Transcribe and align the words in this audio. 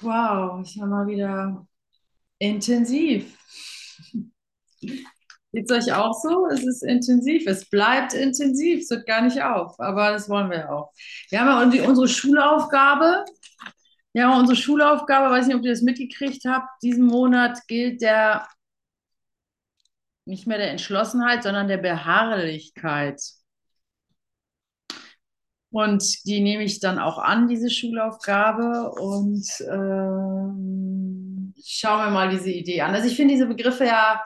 Wow, 0.00 0.60
ist 0.62 0.76
ja 0.76 0.86
mal 0.86 1.06
wieder 1.06 1.66
intensiv. 2.38 3.36
Geht 5.52 5.70
es 5.70 5.88
euch 5.88 5.94
auch 5.94 6.12
so? 6.12 6.46
Es 6.48 6.64
ist 6.64 6.82
intensiv. 6.82 7.46
Es 7.46 7.68
bleibt 7.70 8.12
intensiv. 8.12 8.80
Es 8.80 8.90
hört 8.90 9.06
gar 9.06 9.22
nicht 9.22 9.42
auf. 9.42 9.78
Aber 9.80 10.10
das 10.10 10.28
wollen 10.28 10.50
wir 10.50 10.58
ja 10.58 10.68
auch. 10.70 10.92
Wir 11.30 11.40
haben 11.40 11.48
ja 11.48 11.58
irgendwie 11.60 11.80
unsere 11.80 12.08
Schulaufgabe. 12.08 13.24
Ja, 14.12 14.38
unsere 14.38 14.56
Schulaufgabe, 14.56 15.30
weiß 15.30 15.46
nicht, 15.46 15.56
ob 15.56 15.62
ihr 15.64 15.72
das 15.72 15.82
mitgekriegt 15.82 16.44
habt. 16.46 16.68
Diesen 16.82 17.06
Monat 17.06 17.66
gilt 17.68 18.00
der 18.00 18.46
nicht 20.26 20.46
mehr 20.46 20.58
der 20.58 20.70
Entschlossenheit, 20.70 21.42
sondern 21.42 21.68
der 21.68 21.78
Beharrlichkeit. 21.78 23.20
Und 25.76 26.24
die 26.24 26.40
nehme 26.40 26.64
ich 26.64 26.80
dann 26.80 26.98
auch 26.98 27.18
an, 27.18 27.48
diese 27.48 27.68
Schulaufgabe. 27.68 28.92
Und 28.92 29.46
ähm, 29.70 31.52
schauen 31.62 32.06
wir 32.06 32.10
mal 32.10 32.30
diese 32.30 32.50
Idee 32.50 32.80
an. 32.80 32.94
Also 32.94 33.08
ich 33.08 33.16
finde 33.16 33.34
diese 33.34 33.46
Begriffe 33.46 33.84
ja, 33.84 34.22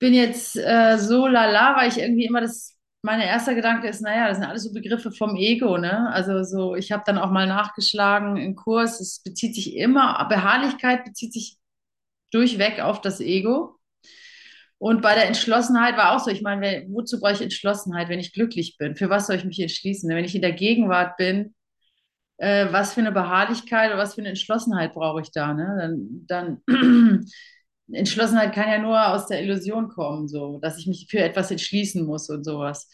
bin 0.00 0.12
jetzt 0.12 0.56
äh, 0.56 0.98
so 0.98 1.28
lala, 1.28 1.76
weil 1.76 1.88
ich 1.88 1.98
irgendwie 1.98 2.24
immer 2.26 2.40
das, 2.40 2.76
mein 3.02 3.20
erster 3.20 3.54
Gedanke 3.54 3.86
ist, 3.86 4.00
naja, 4.02 4.26
das 4.26 4.38
sind 4.38 4.46
alles 4.46 4.64
so 4.64 4.72
Begriffe 4.72 5.12
vom 5.12 5.36
Ego, 5.36 5.78
ne? 5.78 6.10
Also 6.12 6.42
so, 6.42 6.74
ich 6.74 6.90
habe 6.90 7.04
dann 7.06 7.18
auch 7.18 7.30
mal 7.30 7.46
nachgeschlagen 7.46 8.36
im 8.36 8.56
Kurs, 8.56 9.00
es 9.00 9.22
bezieht 9.22 9.54
sich 9.54 9.76
immer, 9.76 10.26
Beharrlichkeit 10.28 11.04
bezieht 11.04 11.32
sich 11.32 11.58
durchweg 12.32 12.80
auf 12.80 13.00
das 13.00 13.20
Ego. 13.20 13.75
Und 14.78 15.00
bei 15.00 15.14
der 15.14 15.26
Entschlossenheit 15.26 15.96
war 15.96 16.14
auch 16.14 16.20
so, 16.20 16.30
ich 16.30 16.42
meine, 16.42 16.84
wozu 16.88 17.18
brauche 17.18 17.32
ich 17.32 17.40
Entschlossenheit, 17.40 18.08
wenn 18.08 18.18
ich 18.18 18.32
glücklich 18.32 18.76
bin? 18.78 18.94
Für 18.94 19.08
was 19.08 19.26
soll 19.26 19.36
ich 19.36 19.44
mich 19.44 19.58
entschließen? 19.60 20.08
Wenn 20.08 20.24
ich 20.24 20.34
in 20.34 20.42
der 20.42 20.52
Gegenwart 20.52 21.16
bin, 21.16 21.54
äh, 22.38 22.70
was 22.72 22.92
für 22.92 23.00
eine 23.00 23.12
Beharrlichkeit 23.12 23.90
oder 23.90 23.98
was 23.98 24.14
für 24.14 24.20
eine 24.20 24.30
Entschlossenheit 24.30 24.92
brauche 24.94 25.22
ich 25.22 25.30
da? 25.30 25.54
Ne? 25.54 26.26
Dann, 26.28 26.60
dann 26.66 27.26
Entschlossenheit 27.92 28.54
kann 28.54 28.68
ja 28.68 28.78
nur 28.78 29.08
aus 29.08 29.26
der 29.26 29.42
Illusion 29.42 29.88
kommen, 29.88 30.28
so, 30.28 30.58
dass 30.60 30.78
ich 30.78 30.86
mich 30.86 31.06
für 31.08 31.20
etwas 31.20 31.50
entschließen 31.50 32.04
muss 32.04 32.28
und 32.28 32.44
sowas. 32.44 32.90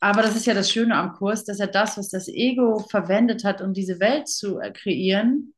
Aber 0.00 0.22
das 0.22 0.36
ist 0.36 0.46
ja 0.46 0.54
das 0.54 0.70
Schöne 0.70 0.96
am 0.96 1.12
Kurs, 1.12 1.44
dass 1.44 1.60
er 1.60 1.66
das, 1.66 1.96
was 1.98 2.08
das 2.08 2.28
Ego 2.28 2.78
verwendet 2.90 3.44
hat, 3.44 3.60
um 3.60 3.72
diese 3.74 4.00
Welt 4.00 4.28
zu 4.28 4.58
kreieren, 4.74 5.54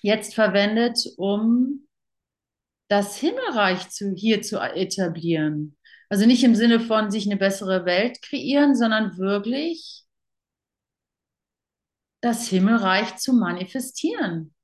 jetzt 0.00 0.34
verwendet, 0.34 0.98
um 1.16 1.85
das 2.88 3.16
Himmelreich 3.18 3.88
zu, 3.90 4.12
hier 4.14 4.42
zu 4.42 4.58
etablieren. 4.58 5.76
Also 6.08 6.26
nicht 6.26 6.44
im 6.44 6.54
Sinne 6.54 6.80
von 6.80 7.10
sich 7.10 7.26
eine 7.26 7.36
bessere 7.36 7.84
Welt 7.84 8.22
kreieren, 8.22 8.76
sondern 8.76 9.18
wirklich 9.18 10.04
das 12.20 12.48
Himmelreich 12.48 13.16
zu 13.16 13.32
manifestieren. 13.32 14.54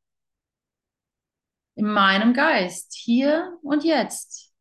In 1.75 1.87
meinem 1.87 2.35
Geist, 2.35 2.95
hier 2.95 3.59
und 3.63 3.83
jetzt. 3.83 4.53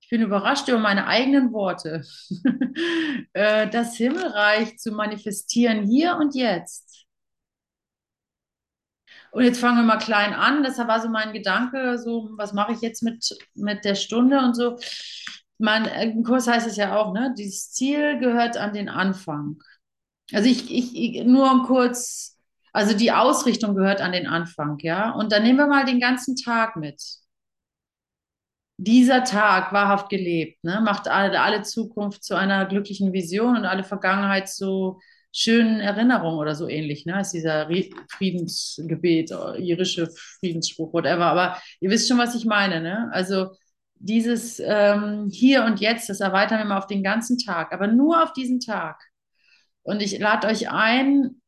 Ich 0.00 0.08
bin 0.08 0.22
überrascht 0.22 0.68
über 0.68 0.78
meine 0.78 1.06
eigenen 1.06 1.52
Worte. 1.52 2.02
Äh, 3.34 3.70
das 3.70 3.96
Himmelreich 3.96 4.78
zu 4.78 4.92
manifestieren, 4.92 5.86
hier 5.86 6.16
und 6.16 6.34
jetzt. 6.34 6.91
Und 9.32 9.44
jetzt 9.44 9.60
fangen 9.60 9.78
wir 9.78 9.84
mal 9.84 9.96
klein 9.98 10.34
an. 10.34 10.62
Das 10.62 10.76
war 10.78 11.00
so 11.00 11.08
mein 11.08 11.32
Gedanke, 11.32 11.98
so, 11.98 12.28
was 12.36 12.52
mache 12.52 12.72
ich 12.72 12.82
jetzt 12.82 13.02
mit, 13.02 13.34
mit 13.54 13.84
der 13.84 13.94
Stunde 13.94 14.38
und 14.38 14.54
so. 14.54 14.78
Mein, 15.58 15.86
Im 15.86 16.22
Kurs 16.22 16.46
heißt 16.46 16.66
es 16.66 16.76
ja 16.76 16.96
auch, 16.96 17.14
ne, 17.14 17.34
dieses 17.36 17.72
Ziel 17.72 18.18
gehört 18.18 18.58
an 18.58 18.74
den 18.74 18.90
Anfang. 18.90 19.56
Also 20.32 20.48
ich, 20.48 20.70
ich, 20.70 21.24
nur 21.24 21.50
um 21.50 21.62
kurz, 21.62 22.38
also 22.74 22.94
die 22.94 23.12
Ausrichtung 23.12 23.74
gehört 23.74 24.02
an 24.02 24.12
den 24.12 24.26
Anfang, 24.26 24.78
ja. 24.80 25.12
Und 25.12 25.32
dann 25.32 25.44
nehmen 25.44 25.58
wir 25.58 25.66
mal 25.66 25.86
den 25.86 26.00
ganzen 26.00 26.36
Tag 26.36 26.76
mit. 26.76 27.02
Dieser 28.76 29.24
Tag 29.24 29.72
wahrhaft 29.72 30.10
gelebt, 30.10 30.62
ne, 30.62 30.82
macht 30.82 31.08
alle, 31.08 31.40
alle 31.40 31.62
Zukunft 31.62 32.22
zu 32.22 32.34
einer 32.36 32.66
glücklichen 32.66 33.14
Vision 33.14 33.56
und 33.56 33.64
alle 33.64 33.84
Vergangenheit 33.84 34.50
zu 34.50 35.00
schönen 35.32 35.80
Erinnerungen 35.80 36.38
oder 36.38 36.54
so 36.54 36.68
ähnlich, 36.68 37.06
ne? 37.06 37.20
Ist 37.20 37.32
dieser 37.32 37.68
Friedensgebet, 38.08 39.30
irische 39.58 40.08
Friedensspruch, 40.40 40.92
whatever. 40.92 41.26
Aber 41.26 41.58
ihr 41.80 41.90
wisst 41.90 42.08
schon, 42.08 42.18
was 42.18 42.34
ich 42.34 42.44
meine, 42.44 42.80
ne? 42.80 43.10
Also 43.12 43.48
dieses 43.94 44.60
ähm, 44.64 45.28
Hier 45.30 45.64
und 45.64 45.80
Jetzt, 45.80 46.08
das 46.08 46.20
erweitern 46.20 46.58
wir 46.58 46.64
mal 46.66 46.78
auf 46.78 46.86
den 46.86 47.02
ganzen 47.02 47.38
Tag, 47.38 47.72
aber 47.72 47.86
nur 47.86 48.22
auf 48.22 48.32
diesen 48.32 48.60
Tag. 48.60 49.00
Und 49.82 50.02
ich 50.02 50.18
lade 50.18 50.48
euch 50.48 50.70
ein, 50.70 51.40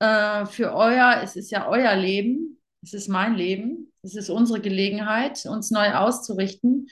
äh, 0.00 0.46
für 0.46 0.74
euer, 0.74 1.20
es 1.22 1.36
ist 1.36 1.50
ja 1.50 1.68
euer 1.68 1.94
Leben, 1.94 2.60
es 2.82 2.94
ist 2.94 3.08
mein 3.08 3.34
Leben, 3.34 3.92
es 4.02 4.14
ist 4.14 4.30
unsere 4.30 4.60
Gelegenheit, 4.60 5.44
uns 5.46 5.70
neu 5.70 5.94
auszurichten, 5.94 6.88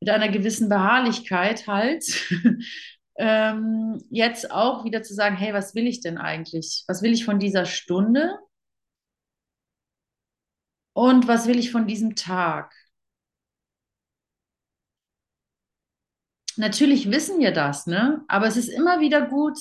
mit 0.00 0.10
einer 0.10 0.28
gewissen 0.28 0.68
Beharrlichkeit 0.68 1.66
halt, 1.66 2.04
ähm, 3.16 4.02
jetzt 4.10 4.50
auch 4.50 4.84
wieder 4.84 5.02
zu 5.02 5.14
sagen, 5.14 5.36
hey, 5.36 5.52
was 5.54 5.74
will 5.74 5.86
ich 5.86 6.00
denn 6.00 6.18
eigentlich? 6.18 6.84
Was 6.88 7.02
will 7.02 7.12
ich 7.12 7.24
von 7.24 7.38
dieser 7.38 7.64
Stunde? 7.66 8.38
Und 10.94 11.28
was 11.28 11.46
will 11.46 11.58
ich 11.58 11.70
von 11.70 11.86
diesem 11.86 12.16
Tag? 12.16 12.72
Natürlich 16.56 17.10
wissen 17.10 17.38
wir 17.40 17.52
das, 17.52 17.86
ne? 17.86 18.22
Aber 18.28 18.46
es 18.46 18.56
ist 18.56 18.68
immer 18.68 19.00
wieder 19.00 19.26
gut, 19.26 19.58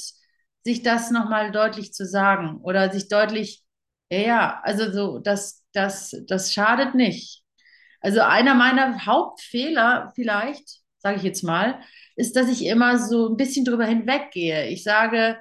sich 0.63 0.83
das 0.83 1.09
nochmal 1.11 1.51
deutlich 1.51 1.93
zu 1.93 2.05
sagen 2.05 2.59
oder 2.61 2.91
sich 2.91 3.07
deutlich, 3.07 3.63
ja, 4.11 4.19
ja, 4.19 4.59
also 4.63 4.91
so, 4.91 5.19
das, 5.19 5.63
das, 5.73 6.13
das 6.27 6.53
schadet 6.53 6.93
nicht. 6.95 7.43
Also 8.01 8.21
einer 8.21 8.55
meiner 8.55 9.05
Hauptfehler 9.05 10.11
vielleicht, 10.15 10.80
sage 11.01 11.17
ich 11.17 11.23
jetzt 11.23 11.43
mal, 11.43 11.79
ist, 12.15 12.35
dass 12.35 12.49
ich 12.49 12.65
immer 12.65 12.99
so 12.99 13.29
ein 13.29 13.37
bisschen 13.37 13.65
drüber 13.65 13.85
hinweggehe. 13.85 14.67
Ich 14.67 14.83
sage, 14.83 15.37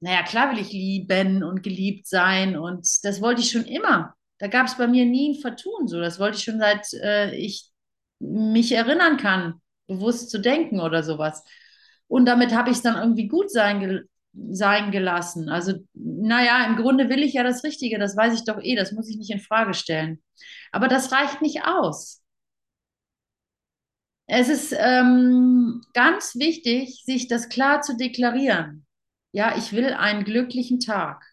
naja, 0.00 0.22
klar 0.22 0.52
will 0.52 0.58
ich 0.60 0.72
lieben 0.72 1.42
und 1.42 1.62
geliebt 1.62 2.06
sein 2.06 2.56
und 2.56 2.86
das 3.04 3.20
wollte 3.22 3.40
ich 3.40 3.50
schon 3.50 3.64
immer. 3.64 4.14
Da 4.38 4.48
gab 4.48 4.66
es 4.66 4.76
bei 4.76 4.86
mir 4.86 5.06
nie 5.06 5.34
ein 5.34 5.40
Vertun 5.40 5.88
so. 5.88 6.00
Das 6.00 6.18
wollte 6.18 6.36
ich 6.38 6.44
schon 6.44 6.58
seit 6.58 6.92
äh, 6.94 7.34
ich 7.34 7.70
mich 8.18 8.72
erinnern 8.72 9.16
kann, 9.16 9.60
bewusst 9.86 10.30
zu 10.30 10.38
denken 10.40 10.80
oder 10.80 11.02
sowas. 11.02 11.44
Und 12.08 12.26
damit 12.26 12.54
habe 12.54 12.70
ich 12.70 12.76
es 12.76 12.82
dann 12.82 12.96
irgendwie 12.96 13.28
gut 13.28 13.50
sein, 13.50 13.80
gel 13.80 14.08
sein 14.50 14.90
gelassen. 14.90 15.48
Also, 15.48 15.74
naja, 15.94 16.66
im 16.66 16.76
Grunde 16.76 17.08
will 17.08 17.22
ich 17.22 17.34
ja 17.34 17.44
das 17.44 17.62
Richtige, 17.62 18.00
das 18.00 18.16
weiß 18.16 18.34
ich 18.34 18.44
doch 18.44 18.60
eh, 18.60 18.74
das 18.74 18.90
muss 18.90 19.08
ich 19.08 19.16
nicht 19.16 19.30
in 19.30 19.38
Frage 19.38 19.74
stellen. 19.74 20.22
Aber 20.72 20.88
das 20.88 21.12
reicht 21.12 21.40
nicht 21.40 21.64
aus. 21.64 22.23
Es 24.26 24.48
ist 24.48 24.74
ähm, 24.78 25.82
ganz 25.92 26.34
wichtig, 26.36 27.02
sich 27.04 27.28
das 27.28 27.48
klar 27.48 27.80
zu 27.82 27.96
deklarieren. 27.96 28.86
Ja, 29.32 29.56
ich 29.56 29.72
will 29.72 29.92
einen 29.92 30.24
glücklichen 30.24 30.80
Tag. 30.80 31.24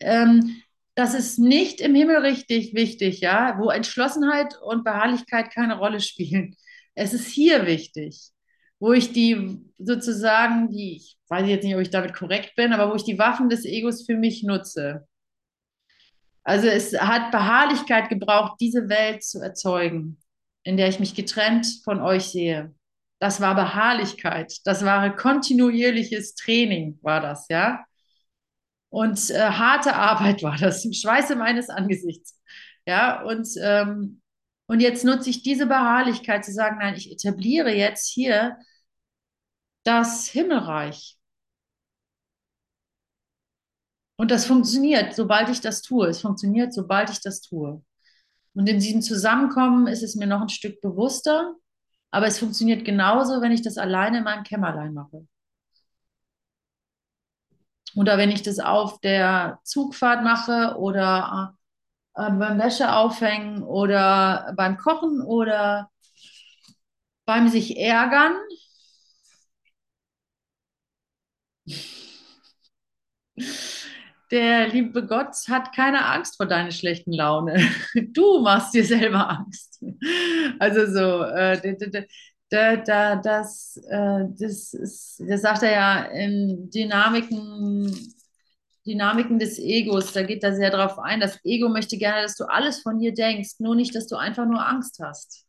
Ähm, 0.00 0.62
das 0.94 1.14
ist 1.14 1.38
nicht 1.38 1.80
im 1.80 1.94
Himmel 1.94 2.18
richtig 2.18 2.74
wichtig, 2.74 3.20
ja, 3.20 3.58
wo 3.58 3.70
Entschlossenheit 3.70 4.54
und 4.62 4.84
Beharrlichkeit 4.84 5.50
keine 5.52 5.78
Rolle 5.78 6.00
spielen. 6.00 6.56
Es 6.94 7.12
ist 7.14 7.26
hier 7.28 7.66
wichtig, 7.66 8.30
wo 8.78 8.92
ich 8.92 9.12
die 9.12 9.60
sozusagen, 9.78 10.70
die, 10.70 10.96
ich 10.96 11.16
weiß 11.28 11.48
jetzt 11.48 11.64
nicht, 11.64 11.74
ob 11.74 11.80
ich 11.80 11.90
damit 11.90 12.14
korrekt 12.14 12.54
bin, 12.56 12.72
aber 12.72 12.90
wo 12.92 12.96
ich 12.96 13.04
die 13.04 13.18
Waffen 13.18 13.48
des 13.48 13.64
Egos 13.64 14.06
für 14.06 14.16
mich 14.16 14.42
nutze. 14.44 15.06
Also 16.44 16.68
es 16.68 16.92
hat 16.98 17.30
Beharrlichkeit 17.30 18.10
gebraucht, 18.10 18.56
diese 18.60 18.88
Welt 18.88 19.24
zu 19.24 19.40
erzeugen, 19.40 20.18
in 20.62 20.76
der 20.76 20.88
ich 20.88 21.00
mich 21.00 21.14
getrennt 21.14 21.66
von 21.84 22.00
euch 22.00 22.26
sehe. 22.26 22.74
Das 23.18 23.40
war 23.40 23.54
Beharrlichkeit, 23.54 24.54
das 24.64 24.84
war 24.84 25.16
kontinuierliches 25.16 26.34
Training, 26.34 26.98
war 27.02 27.20
das, 27.20 27.46
ja. 27.48 27.84
Und 28.90 29.30
äh, 29.30 29.40
harte 29.40 29.94
Arbeit 29.96 30.42
war 30.42 30.56
das, 30.56 30.84
im 30.84 30.92
Schweiße 30.92 31.34
meines 31.36 31.70
Angesichts. 31.70 32.40
Ja, 32.86 33.22
und, 33.22 33.48
ähm, 33.62 34.20
und 34.66 34.80
jetzt 34.80 35.04
nutze 35.04 35.30
ich 35.30 35.42
diese 35.42 35.66
Beharrlichkeit 35.66 36.44
zu 36.44 36.52
sagen, 36.52 36.78
nein, 36.78 36.94
ich 36.96 37.10
etabliere 37.10 37.72
jetzt 37.74 38.08
hier 38.08 38.56
das 39.84 40.28
Himmelreich. 40.28 41.16
Und 44.16 44.30
das 44.30 44.46
funktioniert, 44.46 45.14
sobald 45.14 45.48
ich 45.48 45.60
das 45.60 45.82
tue. 45.82 46.08
Es 46.08 46.20
funktioniert, 46.20 46.72
sobald 46.72 47.10
ich 47.10 47.20
das 47.20 47.40
tue. 47.40 47.82
Und 48.54 48.68
in 48.68 48.78
diesem 48.78 49.02
Zusammenkommen 49.02 49.88
ist 49.88 50.02
es 50.02 50.14
mir 50.14 50.26
noch 50.26 50.40
ein 50.40 50.48
Stück 50.48 50.80
bewusster, 50.80 51.54
aber 52.10 52.26
es 52.26 52.38
funktioniert 52.38 52.84
genauso, 52.84 53.40
wenn 53.40 53.50
ich 53.50 53.62
das 53.62 53.76
alleine 53.78 54.18
in 54.18 54.24
meinem 54.24 54.44
Kämmerlein 54.44 54.94
mache. 54.94 55.26
Oder 57.96 58.18
wenn 58.18 58.30
ich 58.30 58.42
das 58.42 58.58
auf 58.60 59.00
der 59.00 59.60
Zugfahrt 59.64 60.22
mache 60.24 60.76
oder 60.78 61.56
äh, 62.14 62.30
beim 62.30 62.58
Wäscheaufhängen 62.58 63.62
oder 63.62 64.52
beim 64.56 64.76
Kochen 64.78 65.20
oder 65.22 65.90
beim 67.26 67.48
sich 67.48 67.76
ärgern 67.78 68.34
Der 74.34 74.66
liebe 74.66 75.06
Gott 75.06 75.36
hat 75.48 75.72
keine 75.76 76.06
Angst 76.06 76.38
vor 76.38 76.46
deiner 76.46 76.72
schlechten 76.72 77.12
Laune. 77.12 77.54
Du 77.94 78.40
machst 78.40 78.74
dir 78.74 78.84
selber 78.84 79.30
Angst. 79.30 79.80
Also 80.58 80.86
so, 80.92 81.22
äh, 81.22 81.76
da, 82.50 82.74
da, 82.74 83.14
das, 83.14 83.76
äh, 83.88 84.24
das, 84.36 84.74
ist, 84.74 85.22
das 85.24 85.40
sagt 85.40 85.62
er 85.62 85.70
ja 85.70 86.02
in 86.06 86.68
Dynamiken, 86.68 87.96
Dynamiken 88.84 89.38
des 89.38 89.60
Egos, 89.60 90.12
da 90.12 90.24
geht 90.24 90.42
er 90.42 90.56
sehr 90.56 90.70
drauf 90.70 90.98
ein. 90.98 91.20
Das 91.20 91.38
Ego 91.44 91.68
möchte 91.68 91.96
gerne, 91.96 92.22
dass 92.22 92.34
du 92.34 92.46
alles 92.46 92.80
von 92.80 92.98
dir 92.98 93.14
denkst, 93.14 93.60
nur 93.60 93.76
nicht, 93.76 93.94
dass 93.94 94.08
du 94.08 94.16
einfach 94.16 94.46
nur 94.46 94.66
Angst 94.66 94.98
hast. 95.00 95.43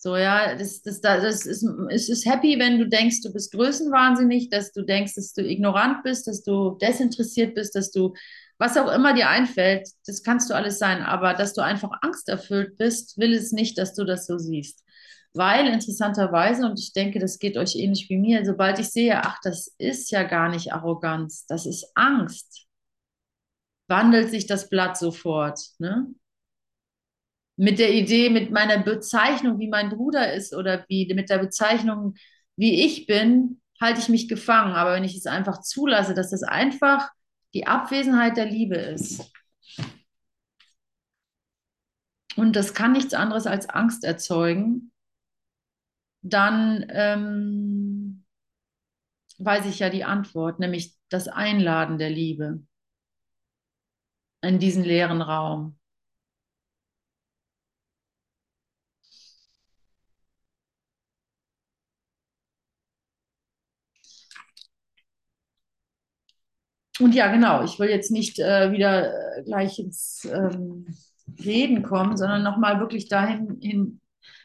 So, 0.00 0.16
ja, 0.16 0.54
das, 0.54 0.80
das, 0.82 1.00
das 1.00 1.44
ist, 1.44 1.64
es 1.90 2.08
ist 2.08 2.24
happy, 2.24 2.56
wenn 2.60 2.78
du 2.78 2.88
denkst, 2.88 3.20
du 3.20 3.32
bist 3.32 3.50
größenwahnsinnig, 3.50 4.48
dass 4.48 4.70
du 4.70 4.82
denkst, 4.82 5.16
dass 5.16 5.32
du 5.32 5.42
ignorant 5.42 6.04
bist, 6.04 6.28
dass 6.28 6.44
du 6.44 6.78
desinteressiert 6.80 7.56
bist, 7.56 7.74
dass 7.74 7.90
du, 7.90 8.14
was 8.58 8.76
auch 8.76 8.92
immer 8.92 9.12
dir 9.12 9.28
einfällt, 9.28 9.88
das 10.06 10.22
kannst 10.22 10.50
du 10.50 10.54
alles 10.54 10.78
sein, 10.78 11.02
aber 11.02 11.34
dass 11.34 11.52
du 11.52 11.62
einfach 11.62 11.90
angsterfüllt 12.00 12.78
bist, 12.78 13.18
will 13.18 13.32
es 13.32 13.50
nicht, 13.50 13.76
dass 13.76 13.94
du 13.94 14.04
das 14.04 14.26
so 14.26 14.38
siehst. 14.38 14.84
Weil 15.34 15.66
interessanterweise, 15.66 16.64
und 16.64 16.78
ich 16.78 16.92
denke, 16.92 17.18
das 17.18 17.40
geht 17.40 17.56
euch 17.56 17.74
ähnlich 17.74 18.08
wie 18.08 18.18
mir, 18.18 18.44
sobald 18.44 18.78
ich 18.78 18.90
sehe, 18.90 19.20
ach, 19.24 19.38
das 19.42 19.74
ist 19.78 20.12
ja 20.12 20.22
gar 20.22 20.48
nicht 20.48 20.72
Arroganz, 20.72 21.44
das 21.46 21.66
ist 21.66 21.90
Angst, 21.96 22.66
wandelt 23.88 24.30
sich 24.30 24.46
das 24.46 24.68
Blatt 24.68 24.96
sofort. 24.96 25.58
Ne? 25.78 26.06
Mit 27.58 27.80
der 27.80 27.92
Idee, 27.92 28.30
mit 28.30 28.52
meiner 28.52 28.78
Bezeichnung, 28.78 29.58
wie 29.58 29.68
mein 29.68 29.90
Bruder 29.90 30.32
ist 30.32 30.54
oder 30.54 30.84
wie 30.88 31.12
mit 31.12 31.28
der 31.28 31.38
Bezeichnung, 31.38 32.14
wie 32.56 32.84
ich 32.86 33.06
bin, 33.06 33.60
halte 33.80 34.00
ich 34.00 34.08
mich 34.08 34.28
gefangen. 34.28 34.74
Aber 34.74 34.92
wenn 34.94 35.04
ich 35.04 35.16
es 35.16 35.26
einfach 35.26 35.60
zulasse, 35.60 36.14
dass 36.14 36.30
das 36.30 36.44
einfach 36.44 37.10
die 37.54 37.66
Abwesenheit 37.66 38.36
der 38.36 38.46
Liebe 38.46 38.76
ist. 38.76 39.32
Und 42.36 42.54
das 42.54 42.74
kann 42.74 42.92
nichts 42.92 43.12
anderes 43.14 43.48
als 43.48 43.68
Angst 43.68 44.04
erzeugen, 44.04 44.92
dann 46.22 46.86
ähm, 46.90 48.24
weiß 49.38 49.66
ich 49.66 49.80
ja 49.80 49.90
die 49.90 50.04
Antwort, 50.04 50.60
nämlich 50.60 50.96
das 51.08 51.26
Einladen 51.26 51.98
der 51.98 52.10
Liebe 52.10 52.62
in 54.42 54.60
diesen 54.60 54.84
leeren 54.84 55.22
Raum. 55.22 55.77
Und 66.98 67.14
ja, 67.14 67.30
genau, 67.30 67.62
ich 67.62 67.78
will 67.78 67.88
jetzt 67.90 68.10
nicht 68.10 68.38
äh, 68.38 68.72
wieder 68.72 69.38
äh, 69.38 69.44
gleich 69.44 69.78
ins 69.78 70.24
ähm, 70.24 70.86
Reden 71.44 71.82
kommen, 71.82 72.16
sondern 72.16 72.42
nochmal 72.42 72.80
wirklich 72.80 73.08
dahin 73.08 73.58
hin 73.60 74.00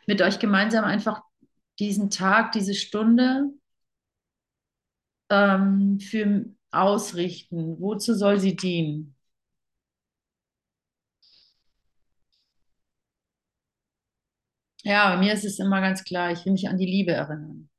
mit 0.05 0.21
euch 0.21 0.39
gemeinsam 0.39 0.85
einfach 0.85 1.21
diesen 1.79 2.09
Tag, 2.09 2.51
diese 2.51 2.75
Stunde 2.75 3.49
ähm, 5.29 5.99
für 5.99 6.45
ausrichten. 6.71 7.79
Wozu 7.79 8.13
soll 8.13 8.39
sie 8.39 8.55
dienen? 8.55 9.15
Ja, 14.83 15.15
mir 15.17 15.33
ist 15.33 15.43
es 15.45 15.59
immer 15.59 15.81
ganz 15.81 16.03
klar, 16.05 16.31
ich 16.31 16.45
will 16.45 16.53
mich 16.53 16.67
an 16.69 16.77
die 16.77 16.85
Liebe 16.85 17.11
erinnern. 17.11 17.69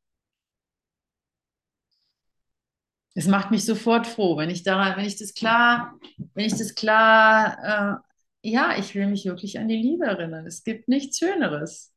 Es 3.15 3.29
macht 3.29 3.51
mich 3.51 3.65
sofort 3.65 4.07
froh, 4.07 4.37
wenn 4.37 4.51
ich 4.51 4.65
daran, 4.65 4.97
wenn 4.97 5.05
ich 5.05 5.17
das 5.17 5.35
klar, 5.35 5.99
wenn 6.35 6.47
ich 6.47 6.57
das 6.57 6.75
klar, 6.75 8.03
äh, 8.43 8.51
ja, 8.51 8.77
ich 8.79 8.95
will 8.95 9.07
mich 9.07 9.25
wirklich 9.25 9.59
an 9.59 9.69
die 9.69 9.77
Liebe 9.77 10.05
erinnern. 10.05 10.47
Es 10.47 10.65
gibt 10.65 10.89
nichts 10.89 11.19
Schöneres. 11.19 11.95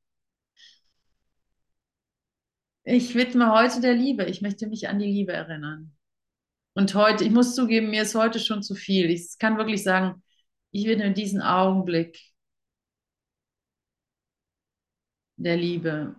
Ich 2.83 3.15
widme 3.15 3.51
heute 3.51 3.81
der 3.81 3.93
Liebe. 3.95 4.25
Ich 4.25 4.41
möchte 4.41 4.67
mich 4.67 4.87
an 4.87 4.99
die 4.99 5.05
Liebe 5.11 5.33
erinnern. 5.33 5.93
Und 6.73 6.93
heute, 6.95 7.23
ich 7.25 7.31
muss 7.31 7.55
zugeben, 7.55 7.89
mir 7.89 8.03
ist 8.03 8.15
heute 8.15 8.39
schon 8.39 8.63
zu 8.63 8.75
viel. 8.75 9.09
Ich 9.09 9.37
kann 9.39 9.57
wirklich 9.57 9.83
sagen, 9.83 10.23
ich 10.71 10.85
widme 10.85 11.11
diesen 11.11 11.41
Augenblick 11.41 12.17
der 15.37 15.57
Liebe. 15.57 16.15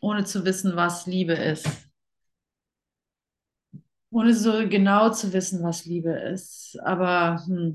Ohne 0.00 0.24
zu 0.24 0.44
wissen, 0.44 0.76
was 0.76 1.06
Liebe 1.06 1.34
ist. 1.34 1.66
Ohne 4.10 4.34
so 4.34 4.68
genau 4.68 5.10
zu 5.10 5.32
wissen, 5.32 5.62
was 5.62 5.84
Liebe 5.84 6.12
ist. 6.12 6.78
Aber, 6.82 7.42
hm, 7.46 7.74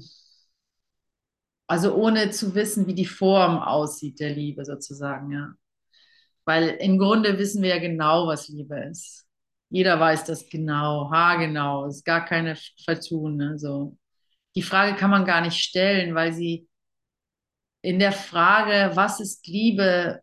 also 1.67 1.95
ohne 1.95 2.31
zu 2.31 2.55
wissen, 2.55 2.87
wie 2.87 2.95
die 2.95 3.05
Form 3.05 3.57
aussieht 3.59 4.19
der 4.19 4.31
Liebe 4.31 4.65
sozusagen, 4.65 5.31
ja. 5.31 5.53
Weil 6.45 6.69
im 6.81 6.97
Grunde 6.97 7.37
wissen 7.37 7.61
wir 7.61 7.69
ja 7.69 7.79
genau, 7.79 8.27
was 8.27 8.49
Liebe 8.49 8.77
ist. 8.89 9.25
Jeder 9.69 9.99
weiß 9.99 10.25
das 10.25 10.47
genau, 10.49 11.09
haargenau, 11.11 11.85
ist 11.87 12.03
gar 12.05 12.25
keine 12.25 12.55
Vertun. 12.83 13.37
Ne? 13.37 13.57
So. 13.57 13.97
Die 14.55 14.61
Frage 14.61 14.95
kann 14.97 15.09
man 15.09 15.25
gar 15.25 15.41
nicht 15.41 15.57
stellen, 15.63 16.15
weil 16.15 16.33
sie 16.33 16.67
in 17.81 17.99
der 17.99 18.11
Frage, 18.13 18.95
was 18.95 19.19
ist 19.19 19.45
Liebe, 19.47 20.21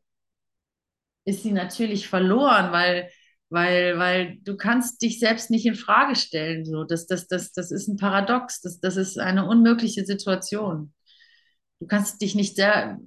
ist 1.31 1.43
sie 1.43 1.53
natürlich 1.53 2.09
verloren, 2.09 2.73
weil, 2.73 3.11
weil, 3.51 3.99
weil 3.99 4.39
du 4.43 4.57
kannst 4.57 5.03
dich 5.03 5.19
selbst 5.21 5.51
nicht 5.51 5.67
in 5.67 5.75
Frage 5.77 6.17
stellen. 6.17 6.65
So. 6.65 6.85
Das, 6.85 7.07
das, 7.07 7.29
das, 7.29 7.53
das 7.53 7.71
ist 7.73 7.89
ein 7.89 7.97
Paradox, 7.97 8.61
das, 8.61 8.81
das 8.81 8.97
ist 8.97 9.19
eine 9.19 9.47
unmögliche 9.47 10.05
Situation. 10.05 10.93
Du 11.81 11.87
kannst 11.87 12.21
dich 12.23 12.35
nicht 12.35 12.57
sehr, 12.57 12.99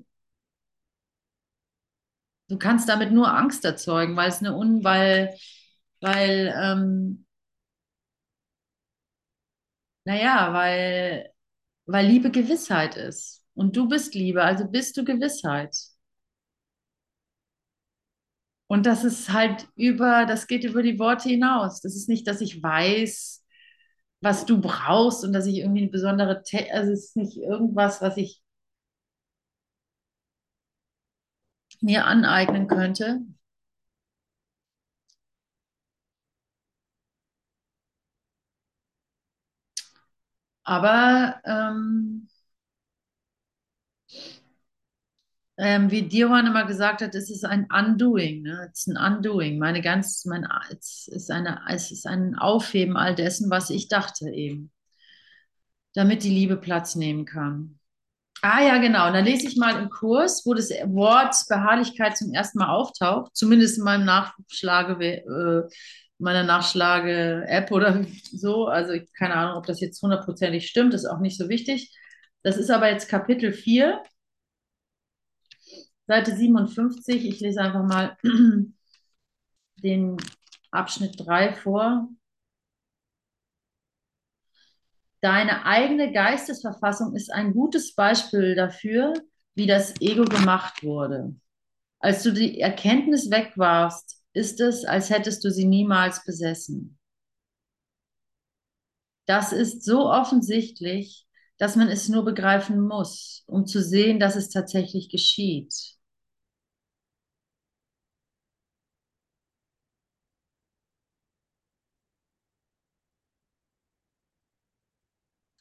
du 2.50 2.58
kannst 2.58 2.90
damit 2.90 3.12
nur 3.12 3.34
Angst 3.34 3.66
erzeugen, 3.66 4.16
weil 4.16 4.30
es 4.30 4.40
eine 4.40 4.56
Un, 4.56 4.84
weil, 4.84 5.36
weil, 6.02 6.54
ähm, 6.58 7.26
naja, 10.06 10.54
weil, 10.54 11.32
weil 11.86 12.08
Liebe 12.08 12.32
Gewissheit 12.32 12.98
ist. 12.98 13.44
Und 13.56 13.76
du 13.78 13.88
bist 13.88 14.16
Liebe, 14.16 14.44
also 14.44 14.68
bist 14.68 14.98
du 14.98 15.06
Gewissheit. 15.06 15.76
Und 18.74 18.88
das 18.88 19.04
ist 19.04 19.32
halt 19.32 19.68
über, 19.76 20.26
das 20.26 20.48
geht 20.48 20.64
über 20.64 20.82
die 20.82 20.98
Worte 20.98 21.30
hinaus. 21.30 21.80
Das 21.82 21.96
ist 21.96 22.10
nicht, 22.10 22.26
dass 22.28 22.42
ich 22.42 22.64
weiß, 22.64 23.46
was 24.22 24.46
du 24.48 24.62
brauchst 24.62 25.24
und 25.24 25.34
dass 25.34 25.46
ich 25.46 25.58
irgendwie 25.60 25.84
eine 25.84 25.92
besondere, 25.92 26.44
Te 26.44 26.68
also 26.74 26.92
es 26.92 27.06
ist 27.10 27.18
nicht 27.18 27.38
irgendwas, 27.38 28.02
was 28.02 28.18
ich 28.18 28.42
mir 31.82 32.06
aneignen 32.08 32.68
könnte. 32.68 33.22
Aber 40.64 41.42
ähm, 41.46 42.28
ähm, 45.58 45.92
wie 45.92 46.04
Diwan 46.04 46.48
immer 46.48 46.66
gesagt 46.66 47.02
hat, 47.02 47.14
es 47.14 47.30
ist 47.30 47.46
ein 47.46 47.68
Undoing, 47.72 48.42
ne? 48.42 48.70
Es 48.72 48.88
ist 48.88 48.96
ein 48.96 49.16
Undoing. 49.16 49.60
Meine 49.60 49.82
ganz, 49.82 50.26
mein, 50.26 50.48
es 50.72 51.08
ist 51.08 51.30
eine, 51.30 51.62
es 51.70 51.92
ist 51.92 52.08
ein 52.08 52.36
Aufheben 52.36 52.98
all 52.98 53.14
dessen, 53.16 53.52
was 53.52 53.70
ich 53.70 53.88
dachte 53.88 54.30
eben, 54.30 54.72
damit 55.94 56.24
die 56.24 56.30
Liebe 56.30 56.58
Platz 56.58 56.96
nehmen 56.96 57.26
kann. 57.26 57.80
Ah 58.42 58.62
ja, 58.62 58.78
genau. 58.80 59.08
Und 59.08 59.14
dann 59.14 59.26
lese 59.26 59.48
ich 59.48 59.56
mal 59.56 59.80
im 59.82 59.90
Kurs, 59.90 60.44
wo 60.46 60.54
das 60.54 60.70
Wort 60.70 61.36
Beharrlichkeit 61.48 62.18
zum 62.18 62.34
ersten 62.34 62.58
Mal 62.60 62.70
auftaucht, 62.70 63.36
zumindest 63.36 63.78
in 63.78 63.86
meinem 63.86 64.06
Nachschlage, 64.06 64.96
äh, 65.06 65.74
meiner 66.18 66.44
Nachschlage-App 66.44 67.72
oder 67.72 68.04
so. 68.32 68.66
Also 68.68 68.94
keine 69.18 69.36
Ahnung, 69.36 69.58
ob 69.58 69.66
das 69.68 69.80
jetzt 69.80 70.02
hundertprozentig 70.02 70.68
stimmt, 70.68 70.94
ist 70.94 71.06
auch 71.06 71.20
nicht 71.20 71.38
so 71.38 71.48
wichtig. 71.48 71.96
Das 72.42 72.58
ist 72.58 72.70
aber 72.72 72.90
jetzt 72.90 73.08
Kapitel 73.08 73.54
4 73.54 74.02
Seite 76.06 76.36
57, 76.36 77.26
ich 77.26 77.40
lese 77.40 77.62
einfach 77.62 77.84
mal 77.84 78.18
den 79.78 80.18
Abschnitt 80.72 81.16
3 81.18 81.54
vor. 81.54 82.10
Deine 85.22 85.66
eigene 85.66 86.12
Geistesverfassung 86.12 87.16
ist 87.16 87.32
ein 87.32 87.54
gutes 87.54 87.96
Beispiel 87.96 88.56
dafür, 88.56 89.14
wie 89.56 89.68
das 89.68 89.94
Ego 90.02 90.26
gemacht 90.26 90.84
wurde. 90.84 91.36
Als 92.00 92.24
du 92.24 92.34
die 92.34 92.60
Erkenntnis 92.60 93.32
wegwarfst, 93.32 94.22
ist 94.34 94.60
es, 94.60 94.84
als 94.84 95.10
hättest 95.10 95.46
du 95.46 95.52
sie 95.52 95.66
niemals 95.66 96.26
besessen. 96.26 96.98
Das 99.26 99.54
ist 99.54 99.86
so 99.86 100.10
offensichtlich, 100.10 101.26
dass 101.58 101.76
man 101.76 101.88
es 101.90 102.10
nur 102.10 102.26
begreifen 102.26 102.80
muss, 102.82 103.44
um 103.48 103.66
zu 103.66 103.82
sehen, 103.82 104.20
dass 104.20 104.36
es 104.36 104.50
tatsächlich 104.50 105.10
geschieht. 105.10 105.74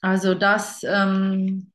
Also 0.01 0.35
das, 0.35 0.83
ähm, 0.85 1.73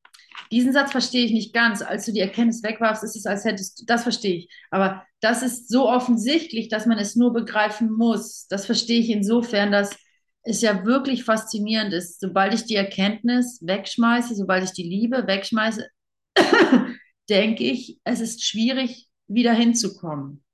diesen 0.52 0.72
Satz 0.72 0.92
verstehe 0.92 1.24
ich 1.24 1.32
nicht 1.32 1.52
ganz. 1.54 1.82
Als 1.82 2.04
du 2.06 2.12
die 2.12 2.20
Erkenntnis 2.20 2.62
wegwarfst, 2.62 3.04
ist 3.04 3.16
es, 3.16 3.26
als 3.26 3.44
hättest 3.44 3.80
du, 3.80 3.84
das 3.86 4.02
verstehe 4.02 4.36
ich. 4.36 4.50
Aber 4.70 5.04
das 5.20 5.42
ist 5.42 5.68
so 5.68 5.88
offensichtlich, 5.88 6.68
dass 6.68 6.86
man 6.86 6.98
es 6.98 7.16
nur 7.16 7.32
begreifen 7.32 7.90
muss. 7.92 8.46
Das 8.48 8.66
verstehe 8.66 9.00
ich 9.00 9.10
insofern, 9.10 9.72
dass 9.72 9.96
es 10.42 10.60
ja 10.62 10.84
wirklich 10.84 11.24
faszinierend 11.24 11.92
ist. 11.92 12.20
Sobald 12.20 12.54
ich 12.54 12.64
die 12.64 12.76
Erkenntnis 12.76 13.60
wegschmeiße, 13.62 14.34
sobald 14.34 14.64
ich 14.64 14.72
die 14.72 14.88
Liebe 14.88 15.26
wegschmeiße, 15.26 15.88
denke 17.28 17.64
ich, 17.64 18.00
es 18.04 18.20
ist 18.20 18.44
schwierig, 18.44 19.08
wieder 19.26 19.52
hinzukommen 19.52 20.44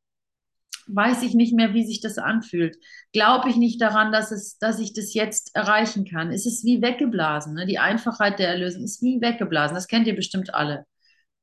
weiß 0.86 1.22
ich 1.22 1.34
nicht 1.34 1.54
mehr, 1.54 1.74
wie 1.74 1.84
sich 1.84 2.00
das 2.00 2.18
anfühlt. 2.18 2.76
Glaube 3.12 3.48
ich 3.48 3.56
nicht 3.56 3.80
daran, 3.80 4.12
dass, 4.12 4.30
es, 4.30 4.58
dass 4.58 4.78
ich 4.78 4.92
das 4.92 5.14
jetzt 5.14 5.54
erreichen 5.54 6.04
kann. 6.04 6.30
Es 6.30 6.46
ist 6.46 6.64
wie 6.64 6.82
weggeblasen. 6.82 7.54
Ne? 7.54 7.66
Die 7.66 7.78
Einfachheit 7.78 8.38
der 8.38 8.48
Erlösung 8.48 8.84
ist 8.84 9.02
wie 9.02 9.20
weggeblasen. 9.20 9.74
Das 9.74 9.88
kennt 9.88 10.06
ihr 10.06 10.16
bestimmt 10.16 10.54
alle. 10.54 10.86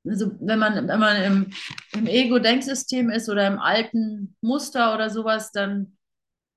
Also 0.06 0.32
wenn 0.40 0.60
man, 0.60 0.88
wenn 0.88 1.00
man 1.00 1.22
im, 1.22 1.54
im 1.94 2.08
Ego-Denksystem 2.08 3.10
ist 3.10 3.30
oder 3.30 3.48
im 3.48 3.60
alten 3.60 4.36
Muster 4.42 4.94
oder 4.96 5.10
sowas, 5.10 5.52
dann 5.52 5.98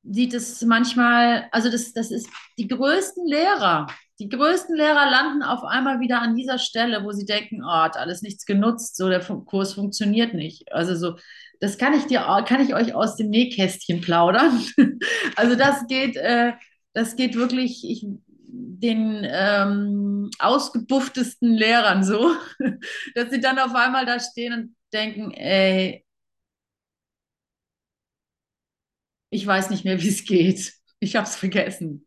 sieht 0.05 0.35
es 0.35 0.63
manchmal, 0.63 1.49
also 1.51 1.71
das, 1.71 1.93
das 1.93 2.11
ist 2.11 2.29
die 2.59 2.69
größten 2.69 3.27
Lehrer. 3.27 3.87
Die 4.21 4.29
größten 4.29 4.77
Lehrer 4.77 5.11
landen 5.11 5.43
auf 5.43 5.65
einmal 5.65 5.99
wieder 6.01 6.21
an 6.21 6.37
dieser 6.37 6.59
Stelle, 6.59 7.03
wo 7.05 7.13
sie 7.13 7.25
denken, 7.25 7.63
oh, 7.65 7.69
hat 7.69 7.97
alles 7.97 8.23
nichts 8.23 8.47
genutzt, 8.47 8.97
so 8.97 9.09
der 9.09 9.21
Kurs 9.21 9.75
funktioniert 9.75 10.35
nicht. 10.35 10.73
Also 10.73 10.95
so, 10.95 11.17
das 11.61 11.79
kann 11.79 11.95
ich 11.95 12.05
dir, 12.05 12.21
kann 12.47 12.61
ich 12.61 12.75
euch 12.75 12.95
aus 12.95 13.17
dem 13.17 13.31
Nähkästchen 13.31 14.01
plaudern. 14.01 14.63
also 15.37 15.57
das 15.57 15.87
geht, 15.89 16.17
äh, 16.17 16.53
das 16.93 17.17
geht 17.17 17.35
wirklich 17.35 17.83
ich, 17.89 18.07
den 18.47 19.23
ähm, 19.25 20.31
ausgebufftesten 20.39 21.53
Lehrern 21.53 22.05
so, 22.05 22.37
dass 23.15 23.31
sie 23.31 23.41
dann 23.41 23.59
auf 23.59 23.75
einmal 23.75 24.07
da 24.07 24.21
stehen 24.21 24.53
und 24.53 24.77
denken, 24.93 25.33
ey, 25.33 26.05
ich 29.35 29.45
weiß 29.45 29.71
nicht 29.71 29.85
mehr, 29.85 30.01
wie 30.01 30.09
es 30.09 30.25
geht. 30.25 30.73
Ich 31.01 31.17
habe 31.17 31.27
es 31.27 31.35
vergessen. 31.35 32.07